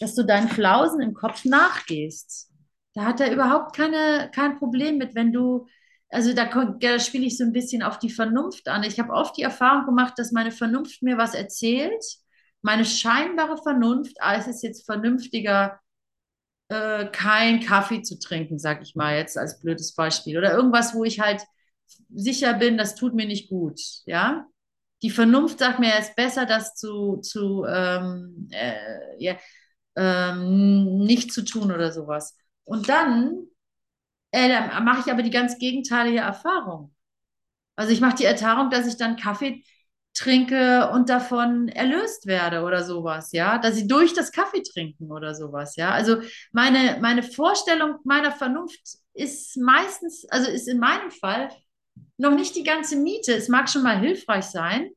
dass 0.00 0.14
du 0.14 0.24
deinen 0.24 0.48
Flausen 0.48 1.00
im 1.00 1.14
Kopf 1.14 1.44
nachgehst. 1.44 2.51
Da 2.94 3.04
hat 3.04 3.20
er 3.20 3.32
überhaupt 3.32 3.74
keine, 3.76 4.30
kein 4.34 4.58
Problem 4.58 4.98
mit, 4.98 5.14
wenn 5.14 5.32
du, 5.32 5.66
also 6.10 6.34
da, 6.34 6.44
da 6.78 6.98
spiele 6.98 7.26
ich 7.26 7.38
so 7.38 7.44
ein 7.44 7.52
bisschen 7.52 7.82
auf 7.82 7.98
die 7.98 8.10
Vernunft 8.10 8.68
an. 8.68 8.82
Ich 8.82 8.98
habe 9.00 9.12
oft 9.12 9.36
die 9.36 9.42
Erfahrung 9.42 9.86
gemacht, 9.86 10.14
dass 10.18 10.32
meine 10.32 10.52
Vernunft 10.52 11.02
mir 11.02 11.16
was 11.16 11.34
erzählt, 11.34 12.04
meine 12.60 12.84
scheinbare 12.84 13.56
Vernunft, 13.56 14.16
ah, 14.20 14.36
es 14.36 14.62
jetzt 14.62 14.84
vernünftiger, 14.84 15.80
äh, 16.68 17.06
kein 17.06 17.60
Kaffee 17.60 18.02
zu 18.02 18.18
trinken, 18.18 18.58
sag 18.58 18.82
ich 18.82 18.94
mal 18.94 19.16
jetzt 19.16 19.38
als 19.38 19.60
blödes 19.60 19.94
Beispiel. 19.94 20.38
Oder 20.38 20.52
irgendwas, 20.54 20.94
wo 20.94 21.04
ich 21.04 21.20
halt 21.20 21.42
sicher 22.14 22.54
bin, 22.54 22.78
das 22.78 22.94
tut 22.94 23.14
mir 23.14 23.26
nicht 23.26 23.48
gut, 23.48 23.80
ja. 24.06 24.46
Die 25.02 25.10
Vernunft 25.10 25.58
sagt 25.58 25.80
mir, 25.80 25.94
es 25.98 26.08
ist 26.10 26.16
besser, 26.16 26.46
das 26.46 26.74
zu, 26.76 27.16
zu 27.18 27.64
ähm, 27.66 28.48
äh, 28.52 28.74
ja, 29.18 29.36
ähm, 29.96 30.98
nicht 30.98 31.32
zu 31.32 31.44
tun 31.44 31.72
oder 31.72 31.92
sowas. 31.92 32.36
Und 32.64 32.88
dann, 32.88 33.46
äh, 34.32 34.48
dann 34.48 34.84
mache 34.84 35.00
ich 35.06 35.12
aber 35.12 35.22
die 35.22 35.30
ganz 35.30 35.58
gegenteilige 35.58 36.20
Erfahrung. 36.20 36.94
Also 37.76 37.92
ich 37.92 38.00
mache 38.00 38.16
die 38.16 38.24
Erfahrung, 38.24 38.70
dass 38.70 38.86
ich 38.86 38.96
dann 38.96 39.16
Kaffee 39.16 39.64
trinke 40.14 40.90
und 40.90 41.08
davon 41.08 41.68
erlöst 41.68 42.26
werde 42.26 42.62
oder 42.64 42.84
sowas, 42.84 43.32
ja, 43.32 43.58
dass 43.58 43.78
ich 43.78 43.88
durch 43.88 44.12
das 44.12 44.30
Kaffee 44.30 44.62
trinken 44.62 45.10
oder 45.10 45.34
sowas, 45.34 45.76
ja. 45.76 45.90
Also 45.90 46.18
meine, 46.52 46.98
meine 47.00 47.22
Vorstellung 47.22 47.96
meiner 48.04 48.32
Vernunft 48.32 48.80
ist 49.14 49.56
meistens, 49.56 50.26
also 50.30 50.50
ist 50.50 50.68
in 50.68 50.78
meinem 50.78 51.10
Fall 51.10 51.48
noch 52.18 52.34
nicht 52.34 52.54
die 52.56 52.62
ganze 52.62 52.96
Miete. 52.96 53.34
Es 53.34 53.48
mag 53.48 53.70
schon 53.70 53.82
mal 53.82 53.98
hilfreich 53.98 54.44
sein, 54.44 54.90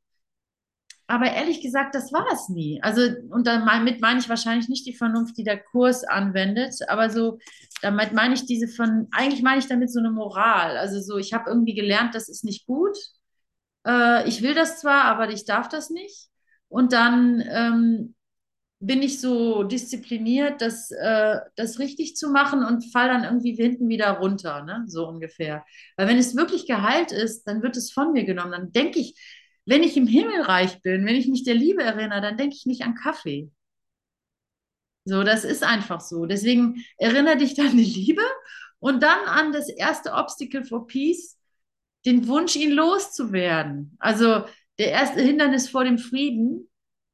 aber 1.07 1.31
ehrlich 1.31 1.61
gesagt, 1.61 1.93
das 1.95 2.11
war 2.11 2.25
es 2.33 2.49
nie. 2.49 2.81
Also, 2.81 3.01
und 3.29 3.45
damit 3.47 4.01
meine 4.01 4.19
ich 4.19 4.29
wahrscheinlich 4.29 4.69
nicht 4.69 4.85
die 4.85 4.95
Vernunft, 4.95 5.37
die 5.37 5.43
der 5.43 5.61
Kurs 5.61 6.03
anwendet, 6.03 6.75
aber 6.87 7.09
so, 7.09 7.39
damit 7.81 8.13
meine 8.13 8.33
ich 8.33 8.45
diese 8.45 8.67
von, 8.67 9.07
eigentlich 9.11 9.43
meine 9.43 9.59
ich 9.59 9.67
damit 9.67 9.91
so 9.91 9.99
eine 9.99 10.11
Moral. 10.11 10.77
Also 10.77 10.99
so, 11.01 11.17
ich 11.17 11.33
habe 11.33 11.49
irgendwie 11.49 11.75
gelernt, 11.75 12.15
das 12.15 12.29
ist 12.29 12.43
nicht 12.43 12.65
gut. 12.65 12.97
Äh, 13.85 14.27
ich 14.27 14.41
will 14.41 14.55
das 14.55 14.79
zwar, 14.81 15.03
aber 15.05 15.29
ich 15.29 15.45
darf 15.45 15.69
das 15.69 15.89
nicht. 15.89 16.27
Und 16.69 16.93
dann 16.93 17.43
ähm, 17.47 18.15
bin 18.79 19.01
ich 19.01 19.21
so 19.21 19.63
diszipliniert, 19.63 20.61
das, 20.61 20.91
äh, 20.91 21.39
das 21.55 21.79
richtig 21.79 22.15
zu 22.15 22.29
machen 22.29 22.63
und 22.63 22.91
fall 22.91 23.07
dann 23.07 23.23
irgendwie 23.23 23.53
hinten 23.53 23.87
wieder 23.87 24.11
runter, 24.11 24.63
ne? 24.63 24.83
so 24.87 25.07
ungefähr. 25.07 25.65
Weil 25.97 26.07
wenn 26.07 26.17
es 26.17 26.35
wirklich 26.35 26.67
geheilt 26.67 27.11
ist, 27.11 27.43
dann 27.45 27.63
wird 27.63 27.77
es 27.77 27.91
von 27.91 28.11
mir 28.11 28.25
genommen. 28.25 28.51
Dann 28.51 28.71
denke 28.71 28.99
ich, 28.99 29.15
wenn 29.65 29.83
ich 29.83 29.97
im 29.97 30.07
Himmelreich 30.07 30.81
bin, 30.81 31.05
wenn 31.05 31.15
ich 31.15 31.27
mich 31.27 31.43
der 31.43 31.55
Liebe 31.55 31.83
erinnere, 31.83 32.21
dann 32.21 32.37
denke 32.37 32.55
ich 32.55 32.65
nicht 32.65 32.83
an 32.83 32.95
Kaffee. 32.95 33.51
So, 35.05 35.23
das 35.23 35.43
ist 35.43 35.63
einfach 35.63 36.01
so. 36.01 36.25
Deswegen 36.25 36.83
erinnere 36.97 37.37
dich 37.37 37.59
an 37.59 37.77
die 37.77 37.83
Liebe 37.83 38.23
und 38.79 39.03
dann 39.03 39.25
an 39.25 39.51
das 39.51 39.69
erste 39.69 40.13
Obstacle 40.13 40.65
for 40.65 40.87
Peace, 40.87 41.37
den 42.05 42.27
Wunsch, 42.27 42.55
ihn 42.55 42.71
loszuwerden. 42.71 43.95
Also 43.99 44.45
der 44.77 44.91
erste 44.91 45.21
Hindernis 45.21 45.69
vor 45.69 45.83
dem 45.83 45.97
Frieden 45.97 46.69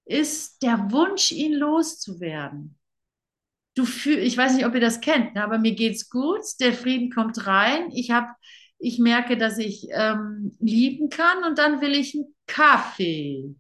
ist 0.06 0.62
der 0.64 0.92
Wunsch, 0.92 1.32
ihn 1.32 1.54
loszuwerden. 1.54 2.78
Du 3.76 3.86
fühl, 3.86 4.18
ich 4.18 4.36
weiß 4.36 4.56
nicht, 4.56 4.66
ob 4.66 4.74
ihr 4.74 4.82
das 4.82 5.00
kennt, 5.00 5.34
ne, 5.36 5.44
aber 5.44 5.58
mir 5.58 5.74
geht's 5.76 6.10
gut. 6.10 6.42
Der 6.60 6.74
Frieden 6.74 7.10
kommt 7.10 7.48
rein. 7.48 7.90
Ich 7.92 8.12
habe, 8.12 8.28
ich 8.82 9.00
merke, 9.00 9.38
dass 9.38 9.58
ich 9.58 9.88
ähm, 9.92 10.58
lieben 10.60 11.10
kann 11.10 11.44
und 11.44 11.58
dann 11.58 11.82
will 11.82 11.94
ich 11.94 12.16
einen 12.16 12.36
Kaffee. 12.48 13.56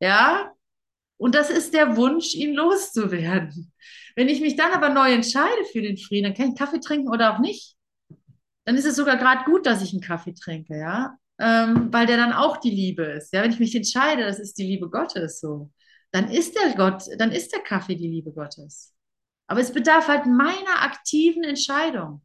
Ja? 0.00 0.52
Und 1.16 1.34
das 1.34 1.50
ist 1.50 1.74
der 1.74 1.96
Wunsch, 1.96 2.34
ihn 2.34 2.54
loszuwerden. 2.54 3.72
Wenn 4.16 4.28
ich 4.28 4.40
mich 4.40 4.56
dann 4.56 4.72
aber 4.72 4.88
neu 4.88 5.12
entscheide 5.12 5.64
für 5.70 5.82
den 5.82 5.96
Frieden, 5.96 6.24
dann 6.24 6.34
kann 6.34 6.52
ich 6.52 6.58
Kaffee 6.58 6.80
trinken 6.80 7.08
oder 7.08 7.34
auch 7.34 7.38
nicht. 7.38 7.76
Dann 8.64 8.76
ist 8.76 8.86
es 8.86 8.96
sogar 8.96 9.16
gerade 9.16 9.44
gut, 9.44 9.66
dass 9.66 9.82
ich 9.82 9.92
einen 9.92 10.02
Kaffee 10.02 10.34
trinke, 10.34 10.78
ja 10.78 11.16
ähm, 11.42 11.92
weil 11.92 12.06
der 12.06 12.16
dann 12.16 12.32
auch 12.32 12.58
die 12.58 12.70
Liebe 12.70 13.02
ist. 13.04 13.32
Ja, 13.32 13.42
wenn 13.42 13.50
ich 13.50 13.58
mich 13.58 13.74
entscheide, 13.74 14.22
das 14.24 14.38
ist 14.38 14.56
die 14.58 14.66
Liebe 14.66 14.88
Gottes 14.88 15.40
so, 15.40 15.70
dann 16.12 16.30
ist 16.30 16.56
der 16.56 16.74
Gott, 16.74 17.04
dann 17.18 17.32
ist 17.32 17.52
der 17.52 17.60
Kaffee 17.60 17.96
die 17.96 18.08
Liebe 18.08 18.32
Gottes. 18.32 18.94
Aber 19.48 19.60
es 19.60 19.72
bedarf 19.72 20.08
halt 20.08 20.26
meiner 20.26 20.82
aktiven 20.82 21.42
Entscheidung. 21.42 22.22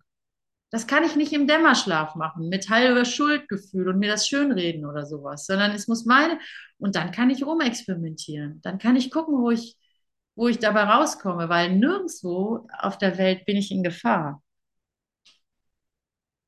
Das 0.70 0.86
kann 0.86 1.04
ich 1.04 1.16
nicht 1.16 1.32
im 1.34 1.48
Dämmerschlaf 1.48 2.16
machen, 2.16 2.50
mit 2.50 2.70
halber 2.70 3.06
Schuldgefühl 3.06 3.88
und 3.88 4.00
mir 4.00 4.10
das 4.10 4.28
schönreden 4.28 4.86
oder 4.86 5.06
sowas, 5.06 5.46
sondern 5.46 5.72
es 5.72 5.88
muss 5.88 6.06
meine, 6.06 6.40
und 6.78 6.96
dann 6.96 7.12
kann 7.12 7.30
ich 7.30 7.46
rumexperimentieren. 7.46 8.62
Dann 8.62 8.78
kann 8.78 8.96
ich 8.98 9.10
gucken, 9.12 9.40
wo 9.42 9.50
ich, 9.52 9.78
wo 10.36 10.48
ich 10.50 10.60
dabei 10.60 10.84
rauskomme, 10.84 11.48
weil 11.50 11.76
nirgendwo 11.78 12.68
auf 12.80 12.98
der 12.98 13.18
Welt 13.18 13.46
bin 13.46 13.56
ich 13.58 13.72
in 13.72 13.84
Gefahr. 13.84 14.44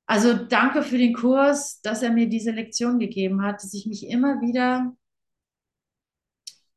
Also 0.08 0.34
danke 0.34 0.82
für 0.84 0.98
den 0.98 1.14
Kurs, 1.14 1.82
dass 1.82 2.02
er 2.04 2.12
mir 2.12 2.28
diese 2.28 2.52
Lektion 2.52 3.00
gegeben 3.00 3.42
hat, 3.44 3.64
dass 3.64 3.74
ich 3.74 3.86
mich 3.86 4.08
immer 4.08 4.42
wieder, 4.42 4.94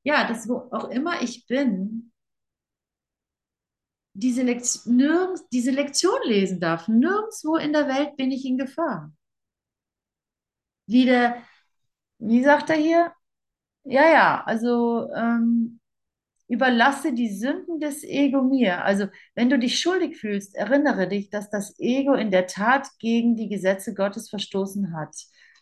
ja, 0.03 0.27
dass 0.29 0.49
wo 0.49 0.69
auch 0.71 0.91
immer 0.91 1.23
ich 1.23 1.47
bin, 1.47 2.12
diese, 4.15 4.43
Lekt 4.43 4.87
nirgends, 4.87 5.47
diese 5.53 5.71
Lektion 5.71 6.19
lesen 6.25 6.61
darf. 6.61 6.89
Nirgendwo 6.89 7.57
in 7.57 7.73
der 7.73 7.89
Welt 7.89 8.17
bin 8.17 8.31
ich 8.31 8.45
in 8.45 8.59
Gefahr. 8.59 9.13
Wie, 10.87 11.05
der, 11.07 11.43
wie 12.19 12.43
sagt 12.43 12.71
er 12.71 12.77
hier? 12.77 13.13
Ja, 13.85 14.09
ja, 14.09 14.45
also 14.45 15.09
ähm, 15.17 15.81
überlasse 16.49 17.15
die 17.15 17.31
Sünden 17.31 17.81
des 17.81 18.05
Ego 18.05 18.43
mir. 18.43 18.85
Also 18.85 19.07
wenn 19.35 19.51
du 19.51 19.59
dich 19.59 19.81
schuldig 19.81 20.19
fühlst, 20.19 20.55
erinnere 20.55 21.09
dich, 21.09 21.31
dass 21.31 21.51
das 21.51 21.79
Ego 21.79 22.15
in 22.15 22.31
der 22.31 22.47
Tat 22.47 22.89
gegen 22.99 23.37
die 23.37 23.49
Gesetze 23.49 23.95
Gottes 23.95 24.31
verstoßen 24.31 24.95
hat. 24.95 25.17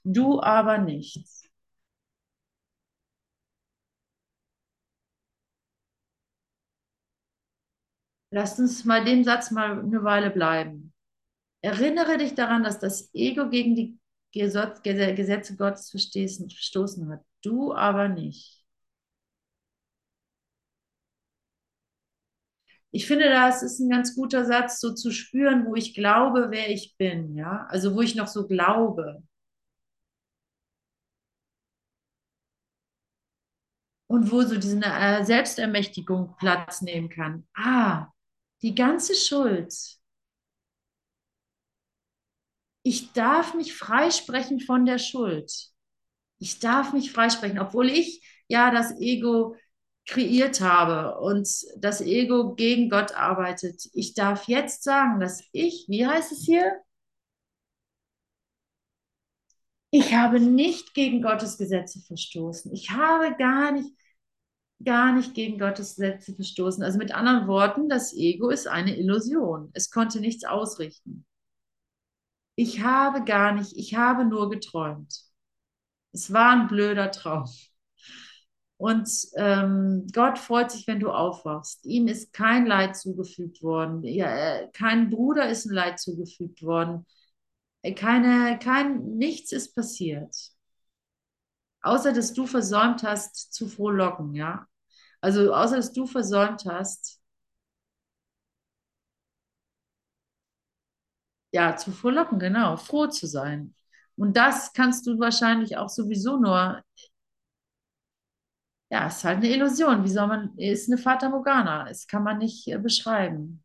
Du 0.04 0.40
aber 0.42 0.78
nicht. 0.78 1.24
Lass 8.30 8.58
uns 8.58 8.84
mal 8.84 9.04
den 9.04 9.24
Satz 9.24 9.50
mal 9.50 9.80
eine 9.80 10.04
Weile 10.04 10.30
bleiben. 10.30 10.92
Erinnere 11.62 12.18
dich 12.18 12.34
daran, 12.34 12.64
dass 12.64 12.78
das 12.78 13.10
Ego 13.14 13.48
gegen 13.50 13.74
die 13.76 13.98
Gesetze 14.32 15.56
Gottes 15.56 15.90
verstoßen 15.90 17.10
hat. 17.10 17.24
Du 17.42 17.74
aber 17.74 18.08
nicht. 18.08 18.60
ich 22.92 23.06
finde, 23.06 23.28
das 23.30 23.62
ist 23.62 23.78
ein 23.80 23.88
ganz 23.90 24.14
guter 24.14 24.44
Satz, 24.44 24.80
so 24.80 24.92
zu 24.94 25.10
spüren, 25.12 25.66
wo 25.66 25.74
ich 25.74 25.94
glaube, 25.94 26.48
wer 26.50 26.70
ich 26.70 26.96
bin, 26.96 27.34
ja, 27.36 27.66
also 27.68 27.94
wo 27.94 28.00
ich 28.02 28.14
noch 28.16 28.26
so 28.28 28.46
glaube. 28.46 29.22
Und 34.08 34.30
wo 34.32 34.42
so 34.42 34.56
diese 34.56 34.80
äh, 34.82 35.24
Selbstermächtigung 35.24 36.34
Platz 36.36 36.82
nehmen 36.82 37.08
kann. 37.08 37.46
Ah, 37.54 38.08
die 38.62 38.74
ganze 38.74 39.14
Schuld. 39.14 39.72
Ich 42.82 43.12
darf 43.12 43.54
mich 43.54 43.74
freisprechen 43.74 44.60
von 44.60 44.86
der 44.86 44.98
Schuld. 44.98 45.52
Ich 46.38 46.58
darf 46.58 46.92
mich 46.92 47.12
freisprechen, 47.12 47.58
obwohl 47.58 47.90
ich 47.90 48.24
ja 48.48 48.70
das 48.70 48.98
Ego 49.00 49.56
kreiert 50.06 50.60
habe 50.60 51.20
und 51.20 51.48
das 51.76 52.00
Ego 52.00 52.54
gegen 52.54 52.88
Gott 52.90 53.12
arbeitet. 53.12 53.88
Ich 53.92 54.14
darf 54.14 54.48
jetzt 54.48 54.82
sagen, 54.82 55.20
dass 55.20 55.42
ich, 55.52 55.84
wie 55.88 56.06
heißt 56.06 56.32
es 56.32 56.44
hier? 56.44 56.80
Ich 59.92 60.14
habe 60.14 60.40
nicht 60.40 60.94
gegen 60.94 61.20
Gottes 61.22 61.58
Gesetze 61.58 62.00
verstoßen. 62.00 62.72
Ich 62.72 62.90
habe 62.90 63.36
gar 63.36 63.72
nicht, 63.72 63.92
gar 64.84 65.12
nicht 65.12 65.34
gegen 65.34 65.58
Gottes 65.58 65.96
Gesetze 65.96 66.34
verstoßen. 66.34 66.82
Also 66.82 66.98
mit 66.98 67.14
anderen 67.14 67.46
Worten, 67.46 67.88
das 67.88 68.14
Ego 68.14 68.50
ist 68.50 68.66
eine 68.66 68.96
Illusion. 68.96 69.70
Es 69.74 69.90
konnte 69.90 70.20
nichts 70.20 70.44
ausrichten. 70.44 71.26
Ich 72.54 72.82
habe 72.82 73.24
gar 73.24 73.52
nicht, 73.52 73.76
ich 73.76 73.94
habe 73.96 74.24
nur 74.24 74.50
geträumt. 74.50 75.22
Es 76.12 76.32
war 76.32 76.52
ein 76.52 76.68
blöder 76.68 77.10
Traum. 77.10 77.48
Und 78.76 79.10
ähm, 79.36 80.06
Gott 80.12 80.38
freut 80.38 80.70
sich, 80.70 80.86
wenn 80.86 81.00
du 81.00 81.10
aufwachst. 81.10 81.84
Ihm 81.84 82.08
ist 82.08 82.32
kein 82.32 82.64
Leid 82.64 82.96
zugefügt 82.96 83.62
worden. 83.62 84.02
Ja, 84.04 84.66
kein 84.68 85.10
Bruder 85.10 85.50
ist 85.50 85.66
ein 85.66 85.74
Leid 85.74 86.00
zugefügt 86.00 86.62
worden. 86.62 87.04
Keine, 87.96 88.58
kein, 88.58 89.16
nichts 89.18 89.52
ist 89.52 89.74
passiert. 89.74 90.34
Außer, 91.82 92.12
dass 92.12 92.32
du 92.32 92.46
versäumt 92.46 93.02
hast, 93.02 93.52
zu 93.52 93.68
frohlocken, 93.68 94.34
ja. 94.34 94.66
Also, 95.22 95.54
außer, 95.54 95.76
dass 95.76 95.92
du 95.92 96.06
versäumt 96.06 96.64
hast, 96.66 97.20
ja, 101.52 101.76
zu 101.76 101.90
frohlocken, 101.92 102.38
genau, 102.38 102.76
froh 102.76 103.06
zu 103.06 103.26
sein. 103.26 103.74
Und 104.16 104.36
das 104.36 104.72
kannst 104.72 105.06
du 105.06 105.18
wahrscheinlich 105.18 105.76
auch 105.76 105.88
sowieso 105.88 106.36
nur, 106.38 106.82
ja, 108.90 109.06
es 109.06 109.18
ist 109.18 109.24
halt 109.24 109.38
eine 109.38 109.48
Illusion. 109.54 110.04
Wie 110.04 110.08
soll 110.08 110.26
man, 110.26 110.56
ist 110.58 110.88
eine 110.90 110.98
Fata 110.98 111.28
Morgana. 111.28 111.88
Es 111.88 112.06
kann 112.06 112.22
man 112.24 112.38
nicht 112.38 112.66
äh, 112.68 112.78
beschreiben. 112.78 113.62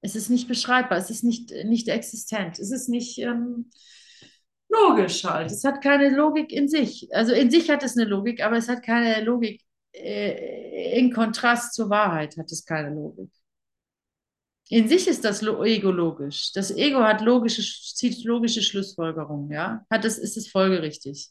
Es 0.00 0.14
ist 0.16 0.28
nicht 0.30 0.48
beschreibbar, 0.48 0.98
es 0.98 1.10
ist 1.10 1.24
nicht, 1.24 1.50
nicht 1.64 1.88
existent, 1.88 2.58
es 2.58 2.70
ist 2.70 2.88
nicht 2.88 3.18
ähm, 3.18 3.70
logisch 4.68 5.24
halt. 5.24 5.50
Es 5.50 5.64
hat 5.64 5.82
keine 5.82 6.10
Logik 6.10 6.52
in 6.52 6.68
sich. 6.68 7.08
Also 7.14 7.32
in 7.34 7.50
sich 7.50 7.70
hat 7.70 7.82
es 7.82 7.96
eine 7.96 8.06
Logik, 8.08 8.42
aber 8.42 8.56
es 8.56 8.68
hat 8.68 8.82
keine 8.82 9.22
Logik. 9.24 9.62
Äh, 9.92 10.98
in 10.98 11.12
Kontrast 11.12 11.74
zur 11.74 11.90
Wahrheit 11.90 12.36
hat 12.36 12.50
es 12.52 12.64
keine 12.64 12.94
Logik. 12.94 13.30
In 14.70 14.86
sich 14.88 15.08
ist 15.08 15.24
das 15.24 15.42
Ego 15.42 15.90
logisch. 15.90 16.52
Das 16.52 16.70
Ego 16.70 17.00
hat 17.00 17.22
logische, 17.22 17.62
zieht 17.62 18.22
logische 18.24 18.60
Schlussfolgerungen, 18.60 19.50
ja. 19.50 19.84
Hat 19.90 20.04
es, 20.04 20.18
ist 20.18 20.36
es 20.36 20.48
folgerichtig. 20.48 21.30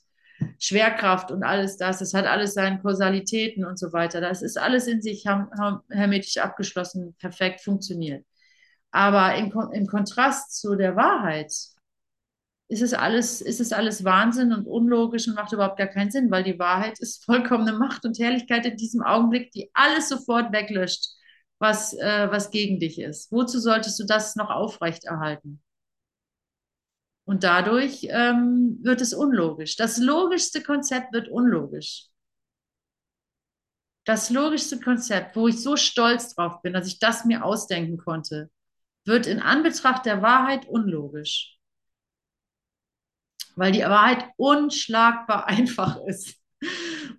Schwerkraft 0.59 1.31
und 1.31 1.43
alles 1.43 1.77
das, 1.77 2.01
es 2.01 2.13
hat 2.13 2.25
alles 2.25 2.53
seine 2.53 2.79
Kausalitäten 2.79 3.65
und 3.65 3.77
so 3.77 3.93
weiter. 3.93 4.21
Das 4.21 4.41
ist 4.41 4.57
alles 4.57 4.87
in 4.87 5.01
sich 5.01 5.25
hermetisch 5.25 6.37
abgeschlossen, 6.37 7.15
perfekt 7.19 7.61
funktioniert. 7.61 8.25
Aber 8.91 9.35
im, 9.35 9.51
im 9.71 9.87
Kontrast 9.87 10.59
zu 10.59 10.75
der 10.75 10.95
Wahrheit 10.95 11.51
ist 12.69 12.81
es 12.81 12.93
alles, 12.93 13.41
ist 13.41 13.61
es 13.61 13.71
alles 13.71 14.03
Wahnsinn 14.03 14.51
und 14.51 14.65
unlogisch 14.67 15.27
und 15.27 15.35
macht 15.35 15.53
überhaupt 15.53 15.77
gar 15.77 15.87
keinen 15.87 16.11
Sinn, 16.11 16.29
weil 16.31 16.43
die 16.43 16.59
Wahrheit 16.59 16.99
ist 16.99 17.25
vollkommene 17.25 17.73
Macht 17.73 18.05
und 18.05 18.19
Herrlichkeit 18.19 18.65
in 18.65 18.77
diesem 18.77 19.01
Augenblick, 19.01 19.51
die 19.51 19.69
alles 19.73 20.09
sofort 20.09 20.51
weglöscht, 20.51 21.07
was, 21.59 21.93
äh, 21.93 22.27
was 22.29 22.51
gegen 22.51 22.79
dich 22.79 22.99
ist. 22.99 23.31
Wozu 23.31 23.59
solltest 23.59 23.99
du 23.99 24.05
das 24.05 24.35
noch 24.35 24.49
aufrechterhalten? 24.49 25.61
Und 27.25 27.43
dadurch 27.43 28.07
ähm, 28.09 28.79
wird 28.81 29.01
es 29.01 29.13
unlogisch. 29.13 29.75
Das 29.75 29.97
logischste 29.97 30.63
Konzept 30.63 31.11
wird 31.13 31.27
unlogisch. 31.27 32.07
Das 34.05 34.29
logischste 34.29 34.79
Konzept, 34.79 35.35
wo 35.35 35.49
ich 35.49 35.61
so 35.61 35.75
stolz 35.75 36.33
drauf 36.33 36.61
bin, 36.61 36.71
dass 36.71 36.87
ich 36.87 36.99
das 36.99 37.25
mir 37.25 37.43
ausdenken 37.43 37.97
konnte, 37.97 38.49
wird 39.03 39.27
in 39.27 39.41
Anbetracht 39.41 40.05
der 40.05 40.21
Wahrheit 40.21 40.65
unlogisch. 40.67 41.56
Weil 43.57 43.71
die 43.73 43.81
Wahrheit 43.81 44.25
unschlagbar 44.37 45.47
einfach 45.49 45.97
ist. 46.05 46.37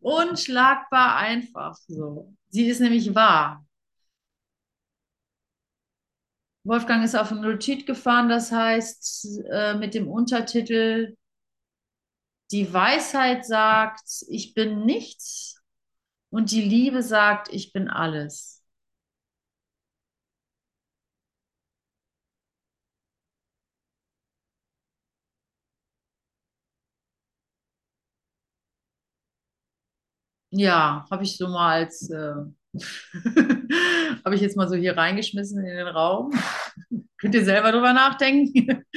unschlagbar 0.01 1.17
einfach 1.17 1.77
so. 1.89 2.35
Sie 2.51 2.67
ist 2.69 2.81
nämlich 2.81 3.15
wahr. 3.15 3.65
Wolfgang 6.65 7.03
ist 7.05 7.17
auf 7.17 7.33
ein 7.33 7.45
Retreat 7.45 7.87
gefahren, 7.87 8.29
das 8.29 8.53
heißt 8.53 9.41
äh, 9.51 9.75
mit 9.75 9.95
dem 9.95 10.07
Untertitel 10.09 11.17
Die 12.51 12.73
Weisheit 12.73 13.47
sagt, 13.47 14.25
ich 14.29 14.55
bin 14.55 14.85
nichts 14.85 15.63
und 16.31 16.51
die 16.51 16.63
Liebe 16.63 17.03
sagt, 17.03 17.49
ich 17.53 17.73
bin 17.73 17.89
alles. 17.89 18.58
Ja, 30.51 31.05
habe 31.11 31.25
ich 31.25 31.37
so 31.37 31.49
mal 31.49 31.81
als, 31.83 32.09
äh, 32.11 32.35
habe 34.25 34.35
ich 34.35 34.41
jetzt 34.41 34.57
mal 34.57 34.69
so 34.69 34.77
hier 34.77 34.97
reingeschmissen 34.97 35.59
in 35.65 35.77
den 35.77 35.87
Raum. 35.89 36.33
Könnt 37.21 37.35
ihr 37.35 37.45
selber 37.45 37.73
drüber 37.73 37.93
nachdenken? 37.93 38.85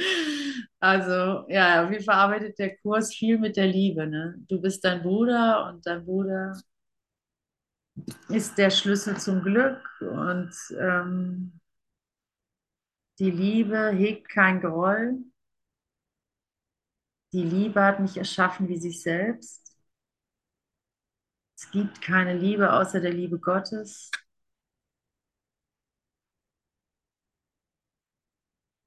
Also, 0.84 1.46
ja, 1.48 1.84
auf 1.84 1.92
jeden 1.92 2.02
Fall 2.02 2.16
arbeitet 2.16 2.58
der 2.58 2.76
Kurs 2.78 3.14
viel 3.14 3.38
mit 3.38 3.56
der 3.56 3.68
Liebe. 3.68 4.04
Ne? 4.04 4.34
Du 4.48 4.60
bist 4.60 4.84
dein 4.84 5.00
Bruder 5.00 5.68
und 5.68 5.86
dein 5.86 6.04
Bruder 6.04 6.54
ist 8.28 8.58
der 8.58 8.70
Schlüssel 8.70 9.16
zum 9.16 9.42
Glück 9.42 9.80
und 10.00 10.52
ähm, 10.80 11.60
die 13.20 13.30
Liebe 13.30 13.90
hegt 13.90 14.28
kein 14.28 14.60
Groll. 14.60 15.18
Die 17.32 17.44
Liebe 17.44 17.82
hat 17.82 18.00
mich 18.00 18.16
erschaffen 18.16 18.68
wie 18.68 18.78
sich 18.78 19.02
selbst. 19.02 19.61
Es 21.62 21.70
gibt 21.70 22.02
keine 22.02 22.34
Liebe 22.36 22.72
außer 22.72 23.00
der 23.00 23.12
Liebe 23.12 23.38
Gottes. 23.38 24.10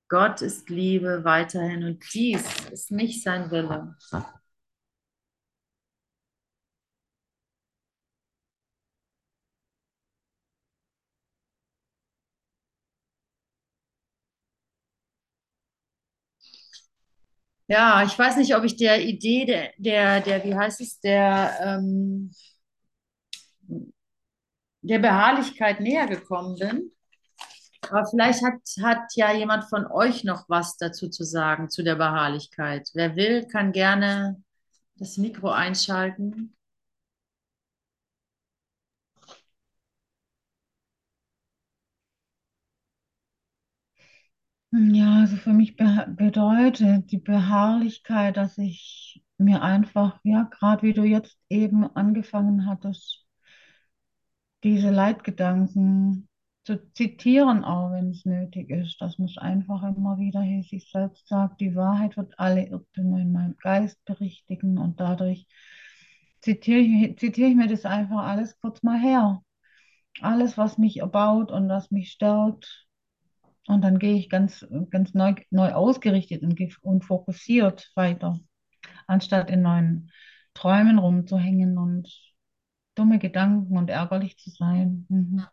Gott 0.07 0.41
ist 0.41 0.69
Liebe 0.71 1.23
weiterhin 1.23 1.83
und 1.83 2.03
dies 2.13 2.43
ist 2.71 2.91
nicht 2.91 3.21
sein 3.23 3.51
Wille. 3.51 3.95
Ja, 17.67 18.03
ich 18.03 18.17
weiß 18.17 18.37
nicht, 18.37 18.55
ob 18.55 18.63
ich 18.63 18.75
der 18.77 19.01
Idee 19.03 19.45
der, 19.45 19.71
der, 19.77 20.21
der 20.21 20.43
wie 20.43 20.53
heißt 20.55 20.81
es, 20.81 20.99
der, 20.99 21.57
ähm, 21.61 22.31
der 24.87 24.99
Beharrlichkeit 24.99 25.79
näher 25.79 26.07
gekommen 26.07 26.57
bin. 26.59 26.91
Aber 27.89 28.05
vielleicht 28.05 28.43
hat, 28.43 28.61
hat 28.83 29.15
ja 29.15 29.31
jemand 29.33 29.65
von 29.65 29.85
euch 29.85 30.23
noch 30.23 30.49
was 30.49 30.77
dazu 30.77 31.09
zu 31.09 31.23
sagen, 31.23 31.69
zu 31.69 31.83
der 31.83 31.95
Beharrlichkeit. 31.95 32.89
Wer 32.93 33.15
will, 33.15 33.45
kann 33.47 33.71
gerne 33.71 34.41
das 34.95 35.17
Mikro 35.17 35.49
einschalten. 35.49 36.55
Ja, 44.71 45.21
also 45.21 45.37
für 45.37 45.53
mich 45.53 45.75
be 45.77 46.05
bedeutet 46.09 47.11
die 47.11 47.17
Beharrlichkeit, 47.17 48.35
dass 48.37 48.57
ich 48.57 49.23
mir 49.37 49.61
einfach, 49.61 50.19
ja, 50.23 50.43
gerade 50.43 50.83
wie 50.83 50.93
du 50.93 51.03
jetzt 51.03 51.37
eben 51.49 51.83
angefangen 51.95 52.65
hattest, 52.67 53.24
diese 54.65 54.89
Leitgedanken 54.89 56.27
zu 56.63 56.91
zitieren, 56.93 57.63
auch 57.63 57.91
wenn 57.91 58.09
es 58.09 58.25
nötig 58.25 58.71
ist, 58.71 58.99
dass 58.99 59.19
man 59.19 59.27
es 59.27 59.37
einfach 59.37 59.83
immer 59.83 60.17
wieder 60.17 60.41
hier 60.41 60.63
sich 60.63 60.89
selbst 60.89 61.27
sagt, 61.27 61.61
die 61.61 61.75
Wahrheit 61.75 62.17
wird 62.17 62.33
alle 62.39 62.65
Irrtümer 62.65 63.19
in 63.19 63.31
meinem 63.31 63.55
Geist 63.57 64.03
berichtigen 64.05 64.79
und 64.79 64.99
dadurch 64.99 65.45
zitiere 66.41 66.79
ich, 66.79 67.17
zitiere 67.19 67.49
ich 67.49 67.55
mir 67.55 67.67
das 67.67 67.85
einfach 67.85 68.25
alles 68.25 68.59
kurz 68.59 68.81
mal 68.81 68.99
her. 68.99 69.43
Alles, 70.21 70.57
was 70.57 70.79
mich 70.79 70.97
erbaut 70.97 71.51
und 71.51 71.69
was 71.69 71.91
mich 71.91 72.09
stärkt. 72.11 72.87
Und 73.67 73.83
dann 73.83 73.99
gehe 73.99 74.15
ich 74.15 74.29
ganz, 74.29 74.65
ganz 74.89 75.13
neu, 75.13 75.35
neu 75.51 75.73
ausgerichtet 75.73 76.41
und, 76.41 76.59
und 76.81 77.05
fokussiert 77.05 77.91
weiter, 77.93 78.39
anstatt 79.05 79.51
in 79.51 79.61
neuen 79.61 80.11
Träumen 80.55 80.97
rumzuhängen 80.97 81.77
und 81.77 82.34
dumme 82.95 83.19
Gedanken 83.19 83.77
und 83.77 83.89
ärgerlich 83.89 84.37
zu 84.37 84.49
sein. 84.49 85.05
Mhm. 85.09 85.45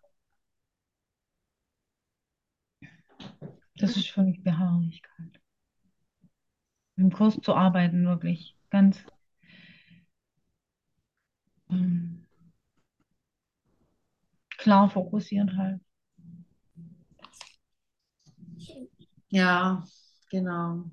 Das 3.77 3.97
ist 3.97 4.09
für 4.11 4.23
mich 4.23 4.43
Beharrlichkeit. 4.43 5.41
Im 6.97 7.11
Kurs 7.11 7.39
zu 7.41 7.55
arbeiten, 7.55 8.07
wirklich 8.07 8.57
ganz 8.71 9.05
ähm, 11.71 12.27
klar 14.59 14.89
fokussiert 14.89 15.51
halt. 15.57 15.81
Ja, 19.31 19.85
genau. 20.31 20.85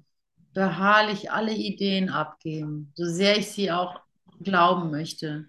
Beharrlich 0.54 1.32
alle 1.32 1.54
Ideen 1.54 2.10
abgeben, 2.10 2.91
so 2.95 3.06
sehr 3.06 3.38
ich 3.38 3.52
sie 3.52 3.72
auch 3.72 4.02
glauben 4.41 4.89
möchte 4.89 5.47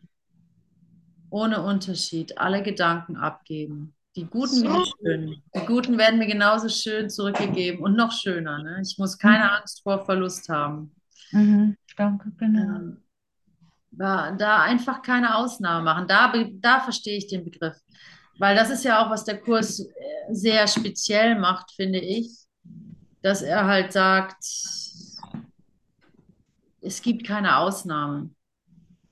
ohne 1.31 1.63
Unterschied 1.63 2.39
alle 2.39 2.63
Gedanken 2.63 3.17
abgeben. 3.17 3.95
Die 4.17 4.27
guten 4.27 4.63
wie 4.63 4.69
die 4.69 4.91
schönen. 4.99 5.43
Die 5.55 5.67
guten 5.67 5.97
werden 5.97 6.19
mir 6.19 6.27
genauso 6.27 6.69
schön 6.69 7.09
zurückgegeben 7.09 7.83
und 7.83 7.97
noch 7.97 8.13
schöner. 8.13 8.63
Ne? 8.63 8.81
Ich 8.83 8.99
muss 8.99 9.17
keine 9.17 9.45
mhm. 9.45 9.51
Angst 9.51 9.83
vor 9.83 10.05
Verlust 10.05 10.49
haben. 10.49 10.93
Mhm. 11.31 11.77
Danke, 11.97 12.33
genau. 12.37 12.97
Da, 13.93 14.33
da 14.33 14.63
einfach 14.63 15.03
keine 15.03 15.37
Ausnahme 15.37 15.85
machen. 15.85 16.09
Da, 16.09 16.33
da 16.61 16.81
verstehe 16.81 17.19
ich 17.19 17.29
den 17.29 17.45
Begriff. 17.45 17.77
Weil 18.39 18.57
das 18.57 18.71
ist 18.71 18.85
ja 18.85 19.05
auch, 19.05 19.11
was 19.11 19.25
der 19.25 19.41
Kurs 19.41 19.81
äh, 19.81 19.87
sehr 20.31 20.67
speziell 20.67 21.39
macht, 21.39 21.73
finde 21.73 22.01
ich, 22.01 22.31
dass 23.23 23.43
er 23.43 23.67
halt 23.67 23.93
sagt, 23.93 24.43
es 26.81 27.03
gibt 27.03 27.27
keine 27.27 27.59
Ausnahmen. 27.59 28.35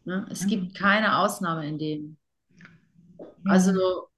Ne? 0.08 0.26
Es 0.30 0.44
mhm. 0.44 0.48
gibt 0.48 0.74
keine 0.74 1.18
Ausnahme 1.18 1.68
in 1.68 1.78
dem. 1.78 2.16
Also 3.44 4.08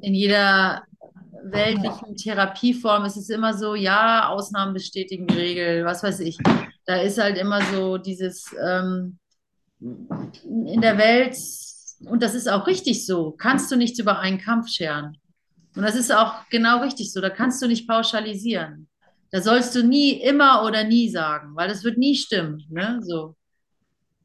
in 0.00 0.14
jeder 0.14 0.82
weltlichen 1.42 2.16
Therapieformen 2.16 3.06
ist 3.06 3.18
es 3.18 3.28
immer 3.28 3.52
so, 3.52 3.74
ja, 3.74 4.28
Ausnahmen 4.28 4.72
bestätigen 4.72 5.26
die 5.26 5.34
Regel, 5.34 5.84
was 5.84 6.02
weiß 6.02 6.20
ich. 6.20 6.38
Da 6.86 6.96
ist 7.02 7.18
halt 7.18 7.36
immer 7.36 7.60
so 7.66 7.98
dieses 7.98 8.46
ähm, 8.62 9.18
in 9.78 10.80
der 10.80 10.96
Welt, 10.96 11.36
und 12.06 12.22
das 12.22 12.34
ist 12.34 12.48
auch 12.48 12.66
richtig 12.66 13.04
so, 13.04 13.32
kannst 13.32 13.70
du 13.70 13.76
nichts 13.76 13.98
über 13.98 14.20
einen 14.20 14.38
Kampf 14.38 14.68
scheren. 14.68 15.18
Und 15.76 15.82
das 15.82 15.96
ist 15.96 16.10
auch 16.10 16.48
genau 16.48 16.80
richtig 16.80 17.12
so, 17.12 17.20
da 17.20 17.28
kannst 17.28 17.60
du 17.60 17.66
nicht 17.66 17.86
pauschalisieren. 17.86 18.88
Da 19.32 19.42
sollst 19.42 19.74
du 19.74 19.82
nie 19.82 20.12
immer 20.12 20.64
oder 20.64 20.82
nie 20.84 21.10
sagen, 21.10 21.54
weil 21.56 21.68
das 21.68 21.84
wird 21.84 21.98
nie 21.98 22.16
stimmen. 22.16 22.64
Ne? 22.70 23.00
So. 23.02 23.36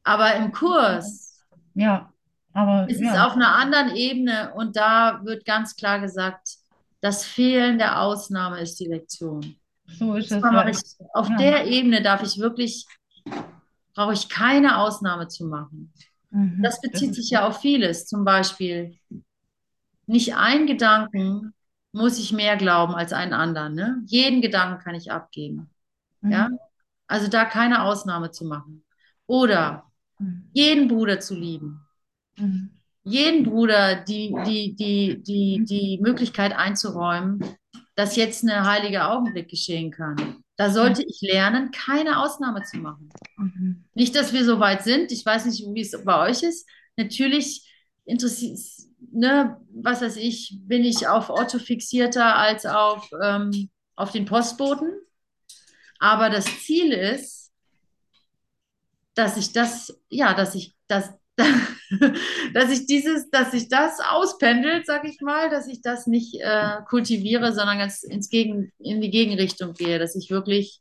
Aber 0.06 0.34
im 0.36 0.52
Kurs 0.52 1.42
Ja, 1.74 2.12
aber 2.52 2.88
ist 2.88 3.00
es 3.00 3.06
ja, 3.06 3.26
auf 3.26 3.34
einer 3.34 3.54
anderen 3.56 3.94
Ebene 3.96 4.54
und 4.54 4.76
da 4.76 5.20
wird 5.24 5.44
ganz 5.44 5.74
klar 5.76 6.00
gesagt, 6.00 6.56
das 7.00 7.24
Fehlen 7.24 7.78
der 7.78 8.00
Ausnahme 8.00 8.60
ist 8.60 8.78
die 8.80 8.86
Lektion. 8.86 9.56
so 9.86 10.14
ist 10.14 10.30
Das 10.30 10.38
es. 10.38 10.42
Weil, 10.42 10.68
ich, 10.70 11.10
auf 11.12 11.28
ja. 11.28 11.36
der 11.36 11.66
Ebene 11.66 12.02
darf 12.02 12.22
ich 12.22 12.38
wirklich, 12.38 12.86
brauche 13.94 14.12
ich 14.12 14.28
keine 14.28 14.78
Ausnahme 14.78 15.28
zu 15.28 15.46
machen. 15.46 15.92
Mhm. 16.30 16.62
Das 16.62 16.80
bezieht 16.80 17.10
ist 17.10 17.16
sich 17.16 17.30
ja 17.30 17.46
auf 17.46 17.60
vieles. 17.60 18.06
Zum 18.06 18.24
Beispiel, 18.24 18.96
nicht 20.06 20.36
ein 20.36 20.66
Gedanken 20.66 21.52
muss 21.92 22.18
ich 22.18 22.32
mehr 22.32 22.56
glauben 22.56 22.94
als 22.94 23.12
einen 23.12 23.32
anderen. 23.32 23.74
Ne? 23.74 24.02
Jeden 24.06 24.40
Gedanken 24.40 24.82
kann 24.82 24.94
ich 24.94 25.10
abgeben. 25.10 25.68
Mhm. 26.20 26.30
Ja? 26.30 26.50
Also 27.08 27.28
da 27.28 27.44
keine 27.44 27.82
Ausnahme 27.82 28.30
zu 28.30 28.44
machen. 28.44 28.84
Oder 29.26 29.85
Mhm. 30.18 30.50
jeden 30.52 30.88
Bruder 30.88 31.20
zu 31.20 31.34
lieben. 31.34 31.80
Mhm. 32.36 32.70
Jeden 33.04 33.44
Bruder 33.44 33.96
die, 33.96 34.34
die, 34.44 34.74
die, 34.74 35.22
die, 35.22 35.64
die 35.64 35.98
Möglichkeit 36.02 36.52
einzuräumen, 36.56 37.40
dass 37.94 38.16
jetzt 38.16 38.42
ein 38.42 38.66
heiliger 38.66 39.12
Augenblick 39.12 39.48
geschehen 39.48 39.90
kann. 39.90 40.42
Da 40.56 40.70
sollte 40.70 41.04
ich 41.06 41.20
lernen, 41.20 41.70
keine 41.70 42.18
Ausnahme 42.18 42.62
zu 42.62 42.78
machen. 42.78 43.10
Mhm. 43.36 43.84
Nicht, 43.94 44.16
dass 44.16 44.32
wir 44.32 44.44
so 44.44 44.58
weit 44.58 44.82
sind. 44.84 45.12
Ich 45.12 45.24
weiß 45.24 45.44
nicht, 45.46 45.62
wie 45.72 45.80
es 45.82 46.04
bei 46.04 46.28
euch 46.28 46.42
ist. 46.42 46.68
Natürlich 46.96 47.62
interessiert, 48.06 48.58
ne, 49.12 49.60
was 49.70 50.00
weiß 50.00 50.16
ich, 50.16 50.58
bin 50.62 50.84
ich 50.84 51.06
auf 51.06 51.28
Otto 51.28 51.58
fixierter 51.58 52.36
als 52.36 52.64
auf, 52.64 53.08
ähm, 53.22 53.68
auf 53.96 54.12
den 54.12 54.24
Postboten. 54.24 54.90
Aber 55.98 56.30
das 56.30 56.46
Ziel 56.64 56.92
ist, 56.92 57.45
dass 59.16 59.36
ich 59.36 59.52
das, 59.52 59.98
ja, 60.08 60.34
dass 60.34 60.54
ich 60.54 60.74
das, 60.86 61.12
dass 62.54 62.70
ich 62.70 62.86
dieses, 62.86 63.28
dass 63.30 63.52
ich 63.54 63.68
das 63.68 63.98
auspendelt, 64.00 64.86
sag 64.86 65.04
ich 65.04 65.20
mal, 65.20 65.50
dass 65.50 65.66
ich 65.66 65.82
das 65.82 66.06
nicht 66.06 66.40
äh, 66.40 66.82
kultiviere, 66.88 67.52
sondern 67.52 67.78
ganz 67.78 68.02
ins 68.02 68.28
Gegen, 68.28 68.72
in 68.78 69.00
die 69.00 69.10
Gegenrichtung 69.10 69.72
gehe, 69.74 69.98
dass 69.98 70.14
ich 70.16 70.30
wirklich 70.30 70.80